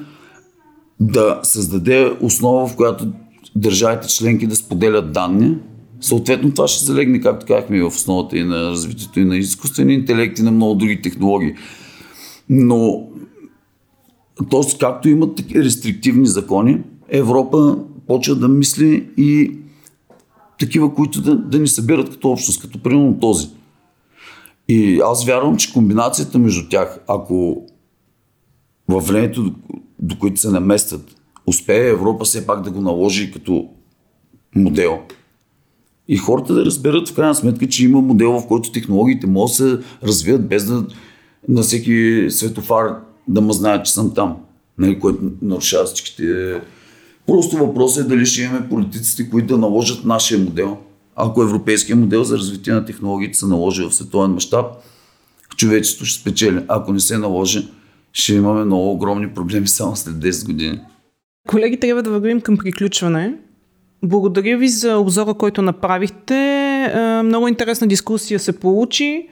да 0.99 1.39
създаде 1.43 2.17
основа, 2.21 2.67
в 2.67 2.75
която 2.75 3.07
държавите 3.55 4.07
членки 4.07 4.47
да 4.47 4.55
споделят 4.55 5.11
данни, 5.11 5.57
Съответно, 6.01 6.53
това 6.53 6.67
ще 6.67 6.85
залегне, 6.85 7.21
както 7.21 7.45
казахме, 7.45 7.81
в 7.81 7.87
основата 7.87 8.37
и 8.37 8.43
на 8.43 8.55
развитието 8.55 9.19
и 9.19 9.25
на 9.25 9.37
изкуствения 9.37 9.99
интелект 9.99 10.39
и 10.39 10.43
на 10.43 10.51
много 10.51 10.75
други 10.75 11.01
технологии. 11.01 11.53
Но, 12.49 13.07
т.е. 14.51 14.77
както 14.79 15.09
имат 15.09 15.35
такива 15.35 15.63
рестриктивни 15.63 16.27
закони, 16.27 16.81
Европа 17.09 17.77
почва 18.07 18.35
да 18.35 18.47
мисли 18.47 19.09
и 19.17 19.51
такива, 20.59 20.93
които 20.93 21.21
да, 21.21 21.35
да 21.35 21.59
ни 21.59 21.67
събират 21.67 22.09
като 22.09 22.31
общност, 22.31 22.61
като 22.61 22.83
примерно 22.83 23.19
този. 23.19 23.47
И 24.67 24.99
аз 25.05 25.25
вярвам, 25.25 25.57
че 25.57 25.73
комбинацията 25.73 26.39
между 26.39 26.69
тях, 26.69 26.99
ако 27.07 27.65
във 28.87 29.07
времето, 29.07 29.43
до, 29.43 29.53
до 29.99 30.19
което 30.19 30.39
се 30.39 30.49
наместят, 30.49 31.15
успее 31.47 31.89
Европа 31.89 32.25
все 32.25 32.47
пак 32.47 32.61
да 32.61 32.71
го 32.71 32.81
наложи 32.81 33.31
като 33.31 33.69
модел, 34.55 34.99
и 36.07 36.17
хората 36.17 36.53
да 36.53 36.65
разберат 36.65 37.09
в 37.09 37.15
крайна 37.15 37.35
сметка, 37.35 37.67
че 37.67 37.85
има 37.85 38.01
модел, 38.01 38.31
в 38.31 38.47
който 38.47 38.71
технологиите 38.71 39.27
могат 39.27 39.51
да 39.51 39.53
се 39.53 39.79
развият 40.03 40.47
без 40.47 40.65
да 40.65 40.85
на 41.47 41.61
всеки 41.61 42.25
светофар 42.29 42.95
да 43.27 43.41
ме 43.41 43.53
знаят, 43.53 43.85
че 43.85 43.93
съм 43.93 44.13
там, 44.13 44.35
нали, 44.77 44.99
който 44.99 45.19
нарушава 45.41 45.85
всичките. 45.85 46.61
Просто 47.27 47.57
въпросът 47.57 48.05
е 48.05 48.09
дали 48.09 48.25
ще 48.25 48.41
имаме 48.41 48.69
политиците, 48.69 49.29
които 49.29 49.47
да 49.47 49.57
наложат 49.57 50.05
нашия 50.05 50.39
модел. 50.39 50.77
Ако 51.15 51.43
европейския 51.43 51.95
модел 51.95 52.23
за 52.23 52.37
развитие 52.37 52.73
на 52.73 52.85
технологиите 52.85 53.37
се 53.37 53.45
наложи 53.45 53.83
в 53.83 53.93
световен 53.93 54.31
мащаб, 54.31 54.65
човечеството 55.57 56.05
ще 56.05 56.21
спечели. 56.21 56.59
Ако 56.67 56.93
не 56.93 56.99
се 56.99 57.17
наложи, 57.17 57.67
ще 58.13 58.33
имаме 58.33 58.65
много 58.65 58.91
огромни 58.91 59.29
проблеми 59.29 59.67
само 59.67 59.95
след 59.95 60.15
10 60.15 60.45
години. 60.45 60.79
Колеги, 61.47 61.79
трябва 61.79 62.03
да 62.03 62.09
вървим 62.09 62.41
към 62.41 62.57
приключване. 62.57 63.37
Благодаря 64.05 64.57
ви 64.57 64.67
за 64.67 64.97
обзора, 64.97 65.33
който 65.33 65.61
направихте. 65.61 66.35
Е, 66.95 67.23
много 67.23 67.47
интересна 67.47 67.87
дискусия 67.87 68.39
се 68.39 68.59
получи. 68.59 69.27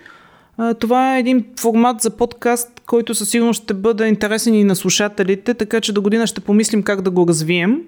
Е, 0.59 0.74
това 0.74 1.15
е 1.15 1.19
един 1.19 1.45
формат 1.59 2.01
за 2.01 2.09
подкаст, 2.09 2.82
който 2.86 3.15
със 3.15 3.30
сигурност 3.30 3.63
ще 3.63 3.74
бъде 3.74 4.07
интересен 4.07 4.53
и 4.53 4.63
на 4.63 4.76
слушателите, 4.76 5.53
така 5.53 5.82
че 5.82 5.93
до 5.93 6.01
година 6.01 6.28
ще 6.28 6.41
помислим 6.41 6.84
как 6.84 7.01
да 7.01 7.11
го 7.11 7.28
развием. 7.28 7.82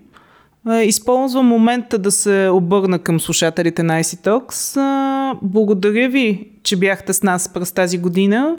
Е, 0.71 0.83
използвам 0.83 1.45
момента 1.45 1.97
да 1.97 2.11
се 2.11 2.49
обърна 2.53 2.99
към 2.99 3.19
слушателите 3.19 3.83
на 3.83 4.03
IC 4.03 4.27
Talks. 4.27 4.79
Благодаря 5.41 6.09
ви, 6.09 6.49
че 6.63 6.75
бяхте 6.75 7.13
с 7.13 7.23
нас 7.23 7.53
през 7.53 7.71
тази 7.71 7.97
година. 7.97 8.55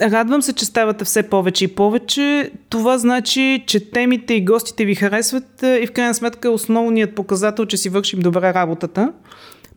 Радвам 0.00 0.42
се, 0.42 0.52
че 0.52 0.64
ставате 0.64 1.04
все 1.04 1.22
повече 1.22 1.64
и 1.64 1.68
повече. 1.68 2.50
Това 2.68 2.98
значи, 2.98 3.64
че 3.66 3.90
темите 3.90 4.34
и 4.34 4.44
гостите 4.44 4.84
ви 4.84 4.94
харесват 4.94 5.62
и 5.62 5.86
в 5.86 5.92
крайна 5.92 6.14
сметка 6.14 6.48
е 6.48 6.50
основният 6.50 7.14
показател, 7.14 7.66
че 7.66 7.76
си 7.76 7.88
вършим 7.88 8.20
добре 8.20 8.54
работата. 8.54 9.12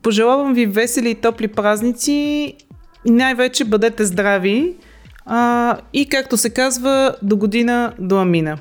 Пожелавам 0.01 0.53
ви 0.53 0.65
весели 0.65 1.09
и 1.09 1.15
топли 1.15 1.47
празници 1.47 2.53
най-вече 3.05 3.65
бъдете 3.65 4.05
здрави 4.05 4.75
а, 5.25 5.77
и 5.93 6.09
както 6.09 6.37
се 6.37 6.49
казва, 6.49 7.15
до 7.21 7.37
година 7.37 7.93
до 7.99 8.17
амина. 8.17 8.57